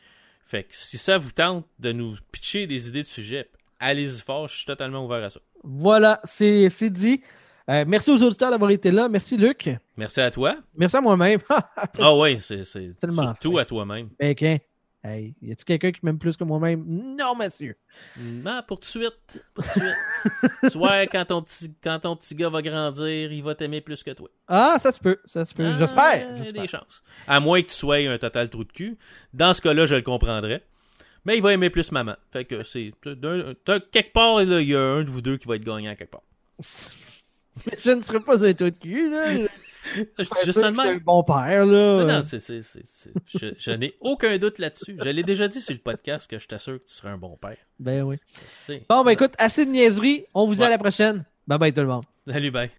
Fait 0.47 0.63
que 0.63 0.69
si 0.77 0.97
ça 0.97 1.19
vous 1.19 1.33
tente 1.33 1.67
de 1.81 1.91
nous 1.91 2.15
pitcher 2.31 2.69
des 2.69 2.87
idées 2.89 3.03
de 3.03 3.09
sujets, 3.09 3.49
allez-y 3.81 4.21
fort, 4.21 4.47
je 4.47 4.55
suis 4.59 4.65
totalement 4.67 5.05
ouvert 5.05 5.25
à 5.25 5.31
ça. 5.31 5.41
Voilà, 5.65 6.21
c'est 6.23 6.69
c'est 6.69 6.91
dit. 6.91 7.21
Euh, 7.69 7.85
merci 7.87 8.11
aux 8.11 8.23
auditeurs 8.23 8.51
d'avoir 8.51 8.71
été 8.71 8.91
là. 8.91 9.09
Merci 9.09 9.37
Luc. 9.37 9.69
Merci 9.97 10.21
à 10.21 10.31
toi. 10.31 10.57
Merci 10.77 10.97
à 10.97 11.01
moi-même. 11.01 11.41
Ah 11.99 12.15
ouais, 12.17 12.39
c'est 12.41 12.65
surtout 12.65 13.53
fin. 13.53 13.59
à 13.61 13.65
toi-même. 13.65 14.09
Ben, 14.19 14.35
qu'un- 14.35 14.59
Hey, 15.05 15.37
y 15.41 15.53
a-tu 15.53 15.65
quelqu'un 15.65 15.93
qui 15.93 16.01
m'aime 16.03 16.19
plus 16.19 16.37
que 16.37 16.43
moi-même? 16.43 16.83
Non, 16.85 17.37
monsieur. 17.37 17.77
Non, 18.19 18.61
pour 18.67 18.81
tout 18.81 18.99
de 18.99 19.05
suite. 19.07 19.45
Pour 19.55 19.63
tout 19.65 19.79
de 19.79 19.85
suite. 19.85 20.53
tu 20.73 20.79
vois, 20.79 21.07
quand 21.07 21.25
ton, 21.27 21.43
petit, 21.43 21.73
quand 21.81 22.01
ton 22.01 22.17
petit 22.17 22.35
gars 22.35 22.49
va 22.49 22.61
grandir, 22.61 23.07
il 23.33 23.41
va 23.45 23.55
t'aimer 23.55 23.81
plus 23.81 24.03
que 24.03 24.11
toi. 24.11 24.29
Ah, 24.49 24.77
ça 24.81 24.91
se 24.91 24.99
peut, 24.99 25.21
ça 25.25 25.45
se 25.45 25.55
peut. 25.55 25.65
Ah, 25.65 25.75
J'espère. 25.79 26.37
J'espère. 26.37 26.63
des 26.63 26.67
chances. 26.69 27.05
À 27.29 27.39
moins 27.39 27.63
que 27.63 27.69
tu 27.69 27.75
sois 27.75 27.97
un 27.99 28.19
total 28.19 28.51
trou 28.51 28.65
de 28.65 28.73
cul. 28.73 28.99
Dans 29.33 29.55
ce 29.55 29.61
cas-là, 29.61 29.87
je 29.87 29.95
le 29.95 30.03
comprendrais. 30.03 30.65
Mais 31.25 31.37
il 31.37 31.43
va 31.43 31.53
aimer 31.53 31.71
plus 31.71 31.93
maman. 31.93 32.15
Fait 32.33 32.45
que 32.45 32.65
c'est. 32.65 32.93
Quelque 33.05 34.13
part, 34.13 34.43
il 34.43 34.69
y 34.69 34.75
a 34.75 34.81
un 34.81 35.05
de 35.05 35.11
vous 35.11 35.21
deux 35.23 35.37
qui 35.37 35.47
va 35.47 35.55
être 35.55 35.65
gagnant 35.65 35.95
quelque 35.95 36.11
part. 36.11 36.23
Je 37.85 37.91
ne 37.91 38.03
serais 38.03 38.21
pas 38.21 38.45
un 38.45 38.53
trou 38.55 38.71
de 38.71 38.77
cul, 38.77 39.11
là. 39.11 39.33
Je 40.45 40.53
seulement. 40.53 40.83
que 40.83 40.99
père, 41.23 41.65
là. 41.65 42.05
Non, 42.05 42.23
c'est, 42.25 42.41
c'est, 42.41 42.61
Je, 43.27 43.55
je 43.57 43.71
n'ai 43.71 43.95
aucun 44.01 44.37
doute 44.39 44.59
là-dessus. 44.59 44.97
Je 45.03 45.09
l'ai 45.09 45.23
déjà 45.23 45.47
dit 45.49 45.61
sur 45.61 45.75
le 45.75 45.81
podcast 45.81 46.29
que 46.29 46.39
je 46.39 46.47
t'assure 46.49 46.79
que 46.83 46.89
tu 46.89 46.95
seras 46.95 47.11
un 47.11 47.19
bon 47.19 47.37
père. 47.41 47.57
Ben 47.79 48.03
oui. 48.03 48.17
C'est- 48.67 48.83
Bon, 48.89 49.05
ben 49.05 49.13
écoute, 49.13 49.35
assez 49.39 49.65
de 49.65 49.71
niaiserie. 49.71 50.25
On 50.35 50.47
vous 50.47 50.55
dit 50.57 50.65
à 50.65 50.69
la 50.69 50.79
prochaine. 50.79 51.25
Bye 51.47 51.59
bye 51.59 51.73
tout 51.73 51.83
le 51.83 51.87
monde. 51.87 52.05
Salut, 52.27 52.51
bye. 52.51 52.71